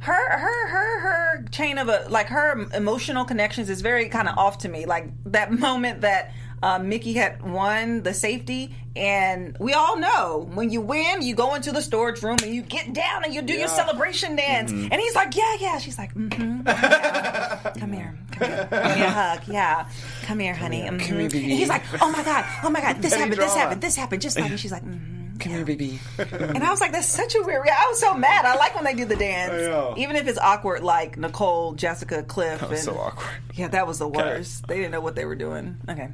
her 0.00 0.38
her 0.38 0.68
her 0.68 1.00
her 1.00 1.44
chain 1.50 1.76
of 1.78 1.88
a 1.88 2.06
like 2.08 2.28
her 2.28 2.58
emotional 2.72 3.24
connections 3.24 3.68
is 3.68 3.80
very 3.82 4.08
kind 4.08 4.28
of 4.28 4.38
off 4.38 4.58
to 4.58 4.68
me. 4.68 4.86
Like 4.86 5.08
that 5.26 5.52
moment 5.58 6.02
that 6.02 6.32
uh, 6.62 6.78
Michie 6.78 7.14
had 7.14 7.42
won 7.42 8.02
the 8.02 8.12
safety, 8.12 8.74
and 8.94 9.56
we 9.58 9.72
all 9.72 9.96
know 9.98 10.48
when 10.52 10.70
you 10.70 10.80
win, 10.80 11.22
you 11.22 11.34
go 11.34 11.54
into 11.54 11.72
the 11.72 11.80
storage 11.80 12.22
room 12.22 12.36
and 12.42 12.54
you 12.54 12.62
get 12.62 12.92
down 12.92 13.24
and 13.24 13.32
you 13.32 13.40
do 13.42 13.54
your 13.54 13.68
celebration 13.68 14.36
dance. 14.36 14.70
Mm-hmm. 14.72 14.88
And 14.92 15.00
he's 15.00 15.14
like, 15.14 15.34
"Yeah, 15.36 15.56
yeah." 15.60 15.78
She's 15.78 15.96
like, 15.98 16.14
"Mm-hmm." 16.14 16.66
yeah. 16.66 17.72
Come 17.78 17.92
here, 17.92 18.18
come 18.32 18.48
here, 18.48 18.68
give 18.70 18.96
me 18.96 19.02
a 19.02 19.10
hug. 19.10 19.40
Yeah, 19.48 19.88
come 20.22 20.38
here, 20.38 20.54
honey. 20.54 20.82
mhm." 20.82 21.00
here, 21.00 21.20
And 21.20 21.32
baby. 21.32 21.56
he's 21.56 21.68
like, 21.68 21.82
"Oh 22.02 22.10
my 22.10 22.22
god, 22.22 22.44
oh 22.62 22.70
my 22.70 22.80
god, 22.80 23.00
this 23.00 23.14
happened, 23.14 23.38
this 23.40 23.54
happened, 23.54 23.80
this 23.80 23.96
happened." 23.96 24.22
Just 24.22 24.38
like, 24.38 24.50
and 24.50 24.60
she's 24.60 24.72
like, 24.72 24.84
mm-hmm. 24.84 25.19
Come 25.40 25.52
here, 25.52 25.64
baby. 25.64 25.98
And 26.18 26.62
I 26.64 26.70
was 26.70 26.80
like, 26.80 26.92
that's 26.92 27.06
such 27.08 27.34
a 27.34 27.42
weird. 27.42 27.66
I 27.66 27.86
was 27.88 27.98
so 27.98 28.14
mad. 28.14 28.44
I 28.44 28.56
like 28.56 28.74
when 28.74 28.84
they 28.84 28.94
do 28.94 29.04
the 29.04 29.16
dance, 29.16 29.98
even 29.98 30.16
if 30.16 30.26
it's 30.28 30.38
awkward, 30.38 30.82
like 30.82 31.16
Nicole, 31.16 31.72
Jessica, 31.74 32.22
Cliff. 32.22 32.60
That 32.60 32.70
was 32.70 32.86
and, 32.86 32.94
so 32.96 33.00
awkward. 33.00 33.30
Yeah, 33.54 33.68
that 33.68 33.86
was 33.86 33.98
the 33.98 34.08
worst. 34.08 34.66
They 34.66 34.76
didn't 34.76 34.92
know 34.92 35.00
what 35.00 35.14
they 35.14 35.24
were 35.24 35.34
doing. 35.34 35.76
Okay. 35.88 36.08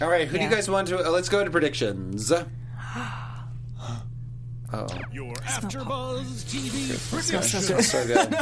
All 0.00 0.08
right, 0.08 0.28
who 0.28 0.38
do 0.38 0.44
you 0.44 0.50
guys 0.50 0.68
want 0.70 0.88
to? 0.88 1.06
Uh, 1.06 1.10
let's 1.10 1.28
go 1.28 1.42
to 1.44 1.50
predictions. 1.50 2.32
Oh, 4.70 4.86
Your 5.10 5.32
AfterBuzz 5.34 6.44
TV 6.44 7.10
prediction. 7.10 7.82
so 7.82 8.06
good. 8.06 8.34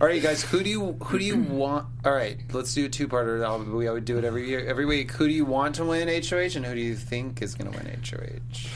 All 0.00 0.08
right, 0.08 0.16
you 0.16 0.20
guys. 0.20 0.42
Who 0.42 0.64
do 0.64 0.68
you 0.70 0.94
who 1.04 1.16
do 1.18 1.24
you 1.24 1.36
want? 1.48 1.86
All 2.04 2.12
right, 2.12 2.38
let's 2.52 2.74
do 2.74 2.86
a 2.86 2.88
two-parter. 2.88 3.44
I'll- 3.44 3.62
We 3.62 3.86
always 3.86 4.02
do 4.02 4.18
it 4.18 4.24
every 4.24 4.48
year, 4.48 4.66
every 4.66 4.84
week. 4.84 5.12
Who 5.12 5.28
do 5.28 5.32
you 5.32 5.44
want 5.44 5.76
to 5.76 5.84
win 5.84 6.08
HOH, 6.08 6.56
and 6.56 6.66
who 6.66 6.74
do 6.74 6.80
you 6.80 6.96
think 6.96 7.40
is 7.40 7.54
going 7.54 7.70
to 7.70 7.78
win 7.78 7.86
HOH? 8.02 8.68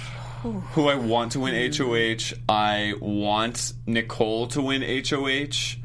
Who 0.43 0.89
I 0.89 0.95
want 0.95 1.33
to 1.33 1.41
win 1.41 1.73
HOH, 1.73 2.37
I 2.49 2.95
want 3.01 3.73
Nicole 3.87 4.47
to 4.49 4.63
win 4.63 4.83
HOH, 4.83 5.79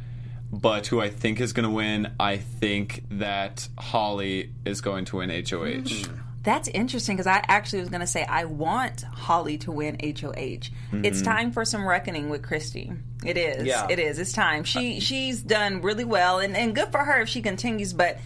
but 0.51 0.88
who 0.88 1.01
I 1.01 1.10
think 1.10 1.41
is 1.41 1.54
going 1.54 1.64
to 1.64 1.74
win, 1.74 2.14
I 2.20 2.38
think 2.38 3.04
that 3.12 3.68
Holly 3.78 4.51
is 4.64 4.82
going 4.82 5.06
to 5.06 5.18
win 5.18 5.30
HOH. 5.30 6.06
Hmm. 6.06 6.20
That's 6.43 6.68
interesting 6.68 7.16
because 7.16 7.26
I 7.26 7.41
actually 7.47 7.80
was 7.80 7.89
going 7.89 8.01
to 8.01 8.08
say 8.08 8.26
I 8.26 8.45
want 8.45 9.04
Holly 9.04 9.58
to 9.60 9.72
win 9.72 9.97
HOH. 10.04 10.70
It's 10.91 11.20
hmm. 11.20 11.26
time 11.26 11.51
for 11.51 11.66
some 11.66 11.88
reckoning 11.88 12.30
with 12.30 12.43
Christie. 12.43 12.91
It 13.26 13.38
is. 13.38 13.66
Yeah. 13.66 13.88
It 13.89 13.97
is. 13.97 14.20
It's 14.20 14.34
time. 14.34 14.66
She 14.66 14.97
uh, 14.97 14.99
she's 14.99 15.41
done 15.41 15.82
really 15.82 16.04
well 16.04 16.39
and, 16.39 16.56
and 16.56 16.76
good 16.76 16.91
for 16.91 16.99
her 16.99 17.22
if 17.22 17.30
she 17.30 17.41
continues, 17.41 17.93
but 17.93 18.20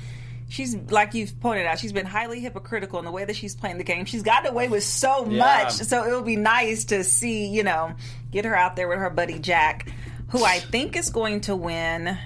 she's 0.50 0.76
like 0.76 1.14
you've 1.14 1.40
pointed 1.40 1.66
out, 1.66 1.80
she's 1.80 1.94
been 1.94 2.06
highly 2.06 2.40
hypocritical 2.40 3.00
in 3.00 3.06
the 3.06 3.12
way 3.12 3.26
that 3.26 3.36
she's 3.36 3.56
playing 3.56 3.78
the 3.78 3.84
game. 3.84 4.06
She's 4.06 4.24
gotten 4.24 4.52
away 4.52 4.68
with 4.68 4.84
so 4.84 5.26
much. 5.26 5.74
So 5.74 6.04
it 6.04 6.16
would 6.16 6.26
be 6.26 6.36
nice 6.36 6.86
to 6.86 7.04
see, 7.04 7.48
you 7.48 7.64
know, 7.64 7.94
get 8.32 8.46
her 8.46 8.56
out 8.56 8.76
there 8.76 8.88
with 8.88 9.00
her 9.00 9.10
buddy 9.10 9.40
Jack, 9.40 9.92
who 10.30 10.44
I 10.44 10.60
think 10.60 10.96
is 10.96 11.10
going 11.10 11.42
to 11.42 11.56
win. 11.56 12.18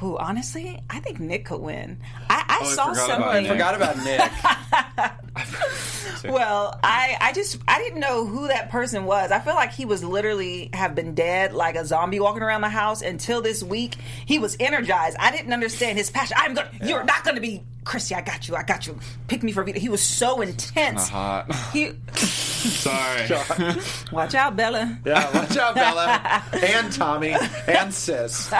Who 0.00 0.16
honestly, 0.18 0.80
I, 0.88 1.00
think 1.00 1.20
Nick 1.20 1.44
could 1.44 1.60
win. 1.60 1.98
I, 2.28 2.44
I 2.48 2.58
Oh, 2.62 2.70
I 2.70 2.74
saw 2.74 2.88
forgot 2.88 3.04
about 3.04 3.20
something. 3.22 3.42
Nick. 3.42 3.52
Forgot 3.52 3.74
about 3.74 3.96
Nick. 4.04 4.30
Well, 6.24 6.78
I, 6.82 7.16
I 7.20 7.32
just 7.32 7.58
I 7.66 7.78
didn't 7.78 8.00
know 8.00 8.26
who 8.26 8.48
that 8.48 8.70
person 8.70 9.04
was. 9.04 9.30
I 9.30 9.38
feel 9.38 9.54
like 9.54 9.72
he 9.72 9.84
was 9.84 10.04
literally 10.04 10.70
have 10.74 10.94
been 10.94 11.14
dead 11.14 11.54
like 11.54 11.76
a 11.76 11.84
zombie 11.86 12.20
walking 12.20 12.42
around 12.42 12.60
the 12.60 12.68
house 12.68 13.00
until 13.00 13.40
this 13.40 13.62
week. 13.62 13.96
He 14.26 14.38
was 14.38 14.56
energized. 14.60 15.16
I 15.18 15.30
didn't 15.30 15.52
understand 15.52 15.96
his 15.98 16.10
passion. 16.10 16.36
I'm 16.38 16.54
gonna 16.54 16.70
you're 16.82 17.04
not 17.04 17.24
gonna 17.24 17.40
be 17.40 17.62
Christie, 17.84 18.14
I 18.14 18.20
got 18.20 18.46
you, 18.48 18.54
I 18.56 18.62
got 18.62 18.86
you. 18.86 18.98
Pick 19.26 19.42
me 19.42 19.52
for 19.52 19.64
veto. 19.64 19.80
He 19.80 19.88
was 19.88 20.02
so 20.02 20.42
intense. 20.42 21.08
Hot. 21.08 21.52
He 21.72 21.92
Sorry. 22.68 23.76
watch 24.12 24.34
out, 24.34 24.56
Bella. 24.56 24.98
Yeah, 25.04 25.30
watch 25.36 25.56
out, 25.56 25.74
Bella. 25.74 26.42
and 26.52 26.92
Tommy. 26.92 27.34
And 27.66 27.92
Sis. 27.92 28.52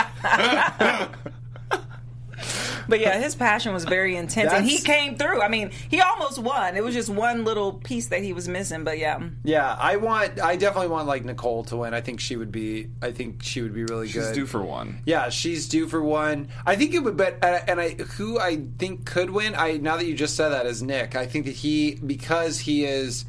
But 2.88 2.98
yeah, 3.00 3.20
his 3.20 3.36
passion 3.36 3.72
was 3.72 3.84
very 3.84 4.16
intense, 4.16 4.52
and 4.52 4.64
he 4.64 4.78
That's- 4.78 4.84
came 4.98 5.16
through. 5.16 5.42
I 5.42 5.48
mean, 5.48 5.70
he 5.90 6.00
almost 6.00 6.38
won. 6.40 6.76
It 6.76 6.82
was 6.82 6.92
just 6.94 7.08
one 7.08 7.44
little 7.44 7.74
piece 7.74 8.08
that 8.08 8.22
he 8.22 8.32
was 8.32 8.48
missing. 8.48 8.82
But 8.82 8.98
yeah, 8.98 9.20
Yeah, 9.44 9.76
I 9.78 9.96
want. 9.96 10.40
I 10.40 10.56
definitely 10.56 10.88
want 10.88 11.06
like 11.06 11.24
Nicole 11.24 11.62
to 11.64 11.76
win. 11.76 11.94
I 11.94 12.00
think 12.00 12.18
she 12.18 12.34
would 12.36 12.50
be. 12.50 12.88
I 13.00 13.12
think 13.12 13.42
she 13.44 13.60
would 13.60 13.74
be 13.74 13.84
really 13.84 14.08
good. 14.08 14.24
She's 14.24 14.32
due 14.32 14.46
for 14.46 14.62
one. 14.62 15.02
Yeah, 15.04 15.28
she's 15.28 15.68
due 15.68 15.86
for 15.86 16.02
one. 16.02 16.48
I 16.66 16.74
think 16.74 16.94
it 16.94 17.00
would, 17.00 17.16
but 17.16 17.44
uh, 17.44 17.60
and 17.68 17.80
I 17.80 17.90
who 17.90 18.40
I 18.40 18.60
think 18.78 19.04
could 19.06 19.30
win. 19.30 19.54
I 19.54 19.76
now 19.76 19.96
that 19.96 20.06
you 20.06 20.14
just 20.14 20.34
said 20.34 20.48
that 20.48 20.66
is 20.66 20.82
Nick. 20.82 21.14
I 21.14 21.26
think 21.26 21.44
that 21.44 21.54
he 21.54 21.94
because 21.94 22.58
he 22.58 22.84
is. 22.86 23.24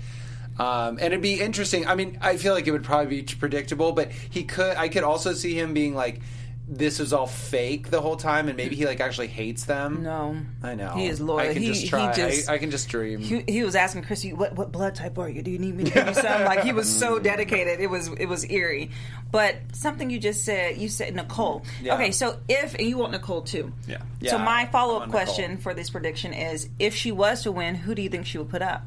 Um, 0.59 0.97
and 0.97 1.07
it'd 1.07 1.21
be 1.21 1.39
interesting. 1.39 1.87
I 1.87 1.95
mean, 1.95 2.17
I 2.21 2.37
feel 2.37 2.53
like 2.53 2.67
it 2.67 2.71
would 2.71 2.83
probably 2.83 3.21
be 3.21 3.35
predictable, 3.35 3.93
but 3.93 4.11
he 4.11 4.43
could. 4.43 4.75
I 4.77 4.89
could 4.89 5.03
also 5.03 5.33
see 5.33 5.57
him 5.57 5.73
being 5.73 5.95
like, 5.95 6.21
"This 6.67 6.99
is 6.99 7.13
all 7.13 7.25
fake 7.25 7.89
the 7.89 7.99
whole 8.01 8.15
time," 8.17 8.47
and 8.47 8.55
maybe 8.57 8.75
he 8.75 8.85
like 8.85 8.99
actually 8.99 9.27
hates 9.27 9.63
them. 9.65 10.03
no, 10.03 10.37
I 10.61 10.75
know 10.75 10.93
He 10.93 11.07
is 11.07 11.19
loyal. 11.19 11.39
I 11.49 11.53
can 11.53 11.61
He- 11.63 11.67
just 11.69 11.87
try. 11.87 12.13
just- 12.13 12.49
I, 12.49 12.55
I 12.55 12.57
can 12.59 12.69
just 12.69 12.89
dream. 12.89 13.19
he, 13.21 13.43
he 13.47 13.63
was 13.63 13.75
asking 13.75 14.03
Chrissy, 14.03 14.33
"What 14.33 14.55
what 14.55 14.71
blood 14.71 14.93
type 14.93 15.17
are 15.17 15.29
you? 15.29 15.41
Do 15.41 15.49
you 15.51 15.57
need 15.57 15.75
me 15.75 15.85
to 15.85 15.91
give 15.91 16.07
you 16.09 16.13
some?" 16.13 16.43
Like 16.45 16.63
he 16.63 16.73
was 16.73 16.93
so 16.93 17.17
dedicated. 17.17 17.79
It 17.79 17.89
was 17.89 18.09
it 18.19 18.27
was 18.27 18.45
eerie. 18.49 18.91
But 19.31 19.55
something 19.73 20.09
you 20.09 20.19
just 20.19 20.43
said, 20.43 20.77
you 20.77 20.89
said 20.89 21.15
Nicole. 21.15 21.63
Yeah. 21.81 21.95
Okay, 21.95 22.11
so 22.11 22.37
if 22.49 22.75
and 22.75 22.85
you 22.87 22.97
want 22.97 23.13
Nicole 23.13 23.41
too. 23.41 23.71
Yeah. 23.87 23.97
Yeah, 24.19 24.31
so 24.31 24.37
my 24.39 24.65
follow 24.65 24.95
up 24.95 24.99
want 24.99 25.11
Nicole. 25.13 25.25
question 25.25 25.57
for 25.57 25.73
this 25.73 25.89
prediction 25.89 26.33
is: 26.33 26.69
If 26.77 26.93
she 26.93 27.11
was 27.13 27.43
to 27.43 27.51
win, 27.51 27.75
who 27.75 27.95
do 27.95 28.01
you 28.01 28.09
think 28.09 28.25
she 28.25 28.37
would 28.37 28.49
put 28.49 28.61
up? 28.61 28.85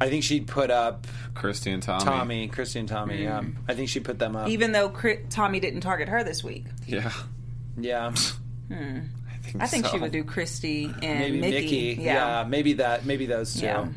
I 0.00 0.08
think 0.08 0.24
she'd 0.24 0.46
put 0.46 0.70
up 0.70 1.06
Christie 1.34 1.70
and 1.70 1.82
Tommy. 1.82 2.04
Tommy, 2.04 2.48
Christie 2.48 2.78
and 2.80 2.88
Tommy. 2.88 3.22
Yeah, 3.22 3.40
Mm. 3.40 3.54
I 3.68 3.74
think 3.74 3.88
she'd 3.90 4.04
put 4.04 4.18
them 4.18 4.34
up. 4.36 4.48
Even 4.48 4.72
though 4.72 4.88
Cri- 4.88 5.24
Tommy 5.28 5.60
didn't 5.60 5.80
target 5.82 6.08
her 6.08 6.24
this 6.24 6.42
week, 6.42 6.64
Yeah. 6.86 7.12
yeah, 7.78 8.06
I 8.70 8.72
think, 9.42 9.62
I 9.62 9.66
think 9.66 9.86
so. 9.86 9.92
she 9.92 9.98
would 9.98 10.12
do 10.12 10.24
Christie 10.24 10.84
and 11.02 11.18
maybe 11.18 11.40
Michie. 11.40 11.94
Michie. 11.96 12.02
Yeah. 12.02 12.44
maybe 12.48 12.74
that. 12.74 13.04
Maybe 13.04 13.26
those 13.26 13.54
two. 13.54 13.66
Yeah. 13.66 13.88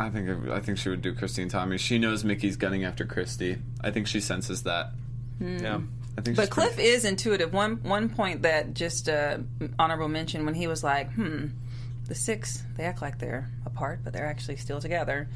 I 0.00 0.10
think 0.10 0.48
I 0.48 0.60
think 0.60 0.78
she 0.78 0.90
would 0.90 1.02
do 1.02 1.12
Christie 1.12 1.42
and 1.42 1.50
Tommy. 1.50 1.76
She 1.78 1.98
knows 1.98 2.22
Michie's 2.24 2.56
gunning 2.56 2.84
after 2.84 3.04
Christie. 3.04 3.58
I 3.82 3.90
think 3.90 4.06
she 4.06 4.20
senses 4.20 4.62
that. 4.62 4.92
Yeah. 5.40 5.80
I 6.16 6.20
think. 6.20 6.36
But 6.36 6.42
she's 6.44 6.48
pretty- 6.50 6.50
Cliff 6.50 6.78
is 6.78 7.04
intuitive. 7.04 7.52
One 7.52 7.82
one 7.82 8.08
point 8.08 8.42
that 8.42 8.74
just 8.74 9.08
uh, 9.08 9.38
honorable 9.78 10.08
mention 10.08 10.44
when 10.44 10.54
he 10.54 10.68
was 10.68 10.84
like, 10.84 11.10
"Hmm, 11.14 11.46
the 12.08 12.14
six 12.14 12.62
they 12.76 12.84
act 12.84 13.00
like 13.02 13.18
they're 13.18 13.48
apart, 13.66 14.00
but 14.02 14.12
they're 14.12 14.26
actually 14.26 14.56
still 14.56 14.80
together." 14.80 15.28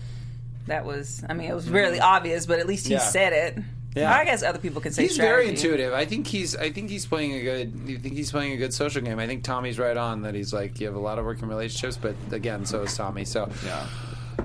That 0.69 0.85
was, 0.87 1.25
I 1.29 1.35
mean, 1.35 1.51
it 1.51 1.55
was 1.55 1.69
really 1.69 1.99
obvious, 1.99 2.47
but 2.47 2.61
at 2.61 2.67
least 2.69 2.87
he 2.87 2.95
Mm-hmm. 2.95 3.01
Yeah. 3.03 3.09
said 3.11 3.33
it. 3.33 3.59
Yeah. 3.97 4.15
I 4.15 4.25
guess 4.25 4.43
other 4.43 4.59
people 4.61 4.81
can 4.81 4.93
say 4.93 5.03
He's 5.03 5.17
very 5.19 5.49
intuitive. 5.49 5.93
I 5.93 6.07
think 6.07 6.27
he's. 6.27 6.57
I 6.57 6.71
think 6.71 6.89
he's 6.89 7.05
playing 7.05 7.33
a 7.35 7.43
good. 7.43 7.73
I 7.89 7.97
think 7.97 8.15
he's 8.15 8.31
playing 8.31 8.53
a 8.53 8.57
good 8.57 8.73
social 8.73 9.03
game. 9.03 9.19
I 9.19 9.27
think 9.27 9.43
Tommy's 9.45 9.79
right 9.79 9.97
on 9.97 10.23
that. 10.23 10.35
He's 10.35 10.53
like 10.53 10.81
you 10.81 10.87
have 10.87 10.97
a 10.97 11.01
lot 11.01 11.19
of 11.19 11.25
working 11.27 11.49
relationships, 11.49 11.99
but 12.01 12.15
again, 12.31 12.65
so 12.65 12.83
is 12.83 12.97
Tommy. 12.97 13.25
So, 13.27 13.51
Yeah. 13.67 13.87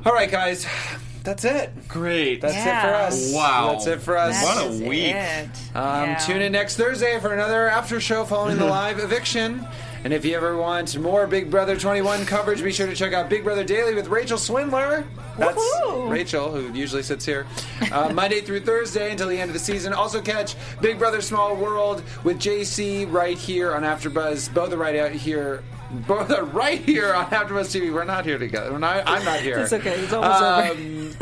all 0.06 0.12
right, 0.14 0.30
guys, 0.30 0.66
that's 1.24 1.46
it. 1.46 1.88
Great. 1.88 2.42
That's 2.42 2.56
it 2.56 2.82
for 2.82 2.94
us. 2.96 3.34
Wow. 3.34 3.72
that's 3.74 3.88
it 3.88 4.02
for 4.02 4.18
us. 4.18 4.34
That 4.44 4.56
What 4.70 4.82
a 4.84 4.86
week. 4.90 5.14
Um, 5.16 6.10
Yeah. 6.10 6.16
Tune 6.26 6.42
in 6.42 6.52
next 6.52 6.76
Thursday 6.76 7.18
for 7.22 7.32
another 7.34 7.70
after 7.70 8.02
show 8.02 8.26
following 8.26 8.58
the 8.58 8.66
live 8.66 9.00
eviction. 9.00 9.66
And 10.04 10.14
if 10.14 10.24
you 10.26 10.36
ever 10.36 10.56
want 10.58 10.98
more 11.00 11.28
Big 11.28 11.50
Brother 11.52 11.78
21 11.78 12.26
coverage, 12.26 12.64
be 12.64 12.72
sure 12.72 12.88
to 12.88 12.96
check 12.96 13.14
out 13.14 13.30
Big 13.30 13.44
Brother 13.44 13.64
Daily 13.64 13.94
with 13.94 14.08
Rachel 14.08 14.38
Swindler. 14.38 15.06
That's 15.38 15.58
Woohoo! 15.58 16.10
Rachel, 16.10 16.52
who 16.52 16.74
usually 16.74 17.04
sits 17.04 17.26
here. 17.26 17.46
Uh, 17.92 18.10
Monday 18.14 18.42
through 18.42 18.62
Thursday 18.62 19.12
until 19.12 19.28
the 19.28 19.40
end 19.40 19.50
of 19.50 19.54
the 19.54 19.60
season. 19.60 19.94
Also 19.94 20.22
catch 20.22 20.56
Big 20.82 20.98
Brother 20.98 21.22
Small 21.22 21.56
World 21.56 22.04
with 22.24 22.40
JC 22.40 23.12
right 23.12 23.38
here 23.38 23.74
on 23.76 23.84
AfterBuzz. 23.84 24.54
Both 24.54 24.74
are 24.74 24.78
right 24.78 24.96
out 24.96 25.12
here. 25.12 25.64
Both 26.06 26.32
are 26.32 26.44
right 26.44 26.80
here 26.80 27.14
on 27.14 27.26
AfterBuzz 27.28 27.76
TV. 27.80 27.94
We're 27.94 28.04
not 28.04 28.26
here 28.26 28.38
together. 28.38 28.72
We're 28.72 28.78
not, 28.80 29.04
I'm 29.06 29.24
not 29.24 29.40
here. 29.40 29.60
It's 29.68 29.74
okay. 29.74 29.96
It's 29.96 30.14
almost 30.14 30.42
over. 30.42 30.72
Um, 30.72 31.14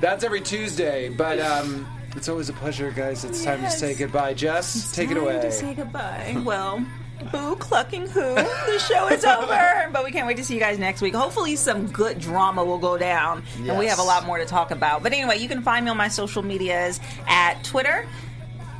that's 0.00 0.24
every 0.24 0.40
Tuesday, 0.40 1.08
but 1.08 1.38
um, 1.40 1.86
it's 2.16 2.28
always 2.28 2.48
a 2.48 2.52
pleasure, 2.52 2.90
guys. 2.90 3.24
It's 3.24 3.44
time 3.44 3.60
to 3.62 3.70
say 3.70 3.94
goodbye. 3.94 4.34
Jess, 4.34 4.92
take 4.92 5.10
it 5.10 5.16
away. 5.16 5.40
to 5.40 5.52
say 5.52 5.74
goodbye. 5.74 6.36
Well, 6.44 6.84
boo 7.30 7.56
clucking 7.56 8.06
who? 8.08 8.34
The 8.34 8.78
show 8.78 9.08
is 9.08 9.24
over, 9.24 9.88
but 9.92 10.04
we 10.04 10.10
can't 10.10 10.26
wait 10.26 10.36
to 10.38 10.44
see 10.44 10.54
you 10.54 10.60
guys 10.60 10.78
next 10.78 11.00
week. 11.02 11.14
Hopefully, 11.14 11.56
some 11.56 11.86
good 11.88 12.18
drama 12.18 12.64
will 12.64 12.78
go 12.78 12.96
down, 12.98 13.42
and 13.58 13.78
we 13.78 13.86
have 13.86 13.98
a 13.98 14.02
lot 14.02 14.26
more 14.26 14.38
to 14.38 14.44
talk 14.46 14.70
about. 14.70 15.02
But 15.02 15.12
anyway, 15.12 15.38
you 15.38 15.48
can 15.48 15.62
find 15.62 15.84
me 15.84 15.90
on 15.90 15.96
my 15.96 16.08
social 16.08 16.42
medias 16.42 17.00
at 17.26 17.62
Twitter. 17.64 18.06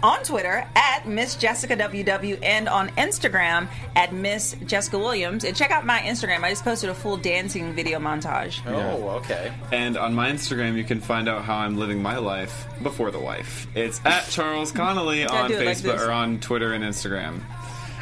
On 0.02 0.22
Twitter 0.22 0.66
at 0.76 1.06
Miss 1.06 1.36
Jessica 1.36 1.76
WW 1.76 2.38
and 2.42 2.70
on 2.70 2.88
Instagram 2.92 3.68
at 3.94 4.14
Miss 4.14 4.56
Jessica 4.64 4.98
Williams. 4.98 5.44
And 5.44 5.54
check 5.54 5.70
out 5.70 5.84
my 5.84 5.98
Instagram. 5.98 6.42
I 6.42 6.48
just 6.48 6.64
posted 6.64 6.88
a 6.88 6.94
full 6.94 7.18
dancing 7.18 7.74
video 7.74 7.98
montage. 7.98 8.62
Oh, 8.66 9.10
okay. 9.18 9.52
And 9.72 9.98
on 9.98 10.14
my 10.14 10.30
Instagram, 10.30 10.78
you 10.78 10.84
can 10.84 11.02
find 11.02 11.28
out 11.28 11.44
how 11.44 11.56
I'm 11.56 11.76
living 11.76 12.00
my 12.00 12.16
life 12.16 12.66
before 12.82 13.10
the 13.10 13.20
wife. 13.20 13.66
It's 13.74 14.00
at 14.06 14.26
Charles 14.30 14.72
Connolly 14.72 15.26
on 15.26 15.50
do 15.50 15.58
it 15.58 15.66
like 15.66 15.76
Facebook 15.76 16.00
or 16.00 16.10
on 16.10 16.40
Twitter 16.40 16.72
and 16.72 16.82
Instagram. 16.82 17.42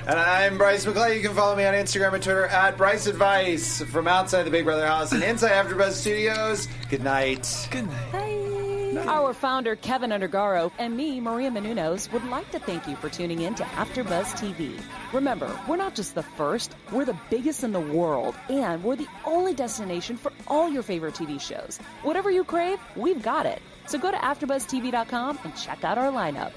And 0.08 0.18
I'm 0.18 0.56
Bryce 0.56 0.86
McClay. 0.86 1.16
You 1.16 1.22
can 1.22 1.34
follow 1.34 1.54
me 1.54 1.66
on 1.66 1.74
Instagram 1.74 2.14
and 2.14 2.22
Twitter 2.22 2.46
at 2.46 2.78
Bryce 2.78 3.06
Advice 3.06 3.82
from 3.82 4.08
outside 4.08 4.44
the 4.44 4.50
Big 4.50 4.64
Brother 4.64 4.86
house 4.86 5.12
and 5.12 5.22
inside 5.22 5.50
AfterBuzz 5.50 5.92
Studios. 5.92 6.66
Good 6.88 7.04
night. 7.04 7.68
Good 7.70 7.86
night. 8.14 9.06
Our 9.06 9.34
founder, 9.34 9.76
Kevin 9.76 10.08
Undergaro, 10.08 10.72
and 10.78 10.96
me, 10.96 11.20
Maria 11.20 11.50
Menounos, 11.50 12.10
would 12.10 12.24
like 12.24 12.50
to 12.52 12.58
thank 12.58 12.88
you 12.88 12.96
for 12.96 13.10
tuning 13.10 13.42
in 13.42 13.54
to 13.56 13.64
AfterBuzz 13.64 14.32
TV. 14.32 14.80
Remember, 15.12 15.54
we're 15.68 15.76
not 15.76 15.94
just 15.94 16.14
the 16.14 16.22
first, 16.22 16.74
we're 16.90 17.04
the 17.04 17.18
biggest 17.28 17.62
in 17.62 17.72
the 17.72 17.80
world, 17.80 18.34
and 18.48 18.82
we're 18.82 18.96
the 18.96 19.08
only 19.26 19.52
destination 19.52 20.16
for 20.16 20.32
all 20.46 20.70
your 20.70 20.82
favorite 20.82 21.16
TV 21.16 21.38
shows. 21.38 21.76
Whatever 22.02 22.30
you 22.30 22.44
crave, 22.44 22.78
we've 22.96 23.22
got 23.22 23.44
it. 23.44 23.60
So 23.86 23.98
go 23.98 24.10
to 24.10 24.16
AfterBuzzTV.com 24.16 25.38
and 25.44 25.54
check 25.54 25.84
out 25.84 25.98
our 25.98 26.10
lineup. 26.10 26.52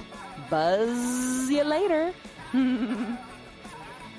Buzz 0.50 1.50
you 1.50 1.66
later. 1.66 2.14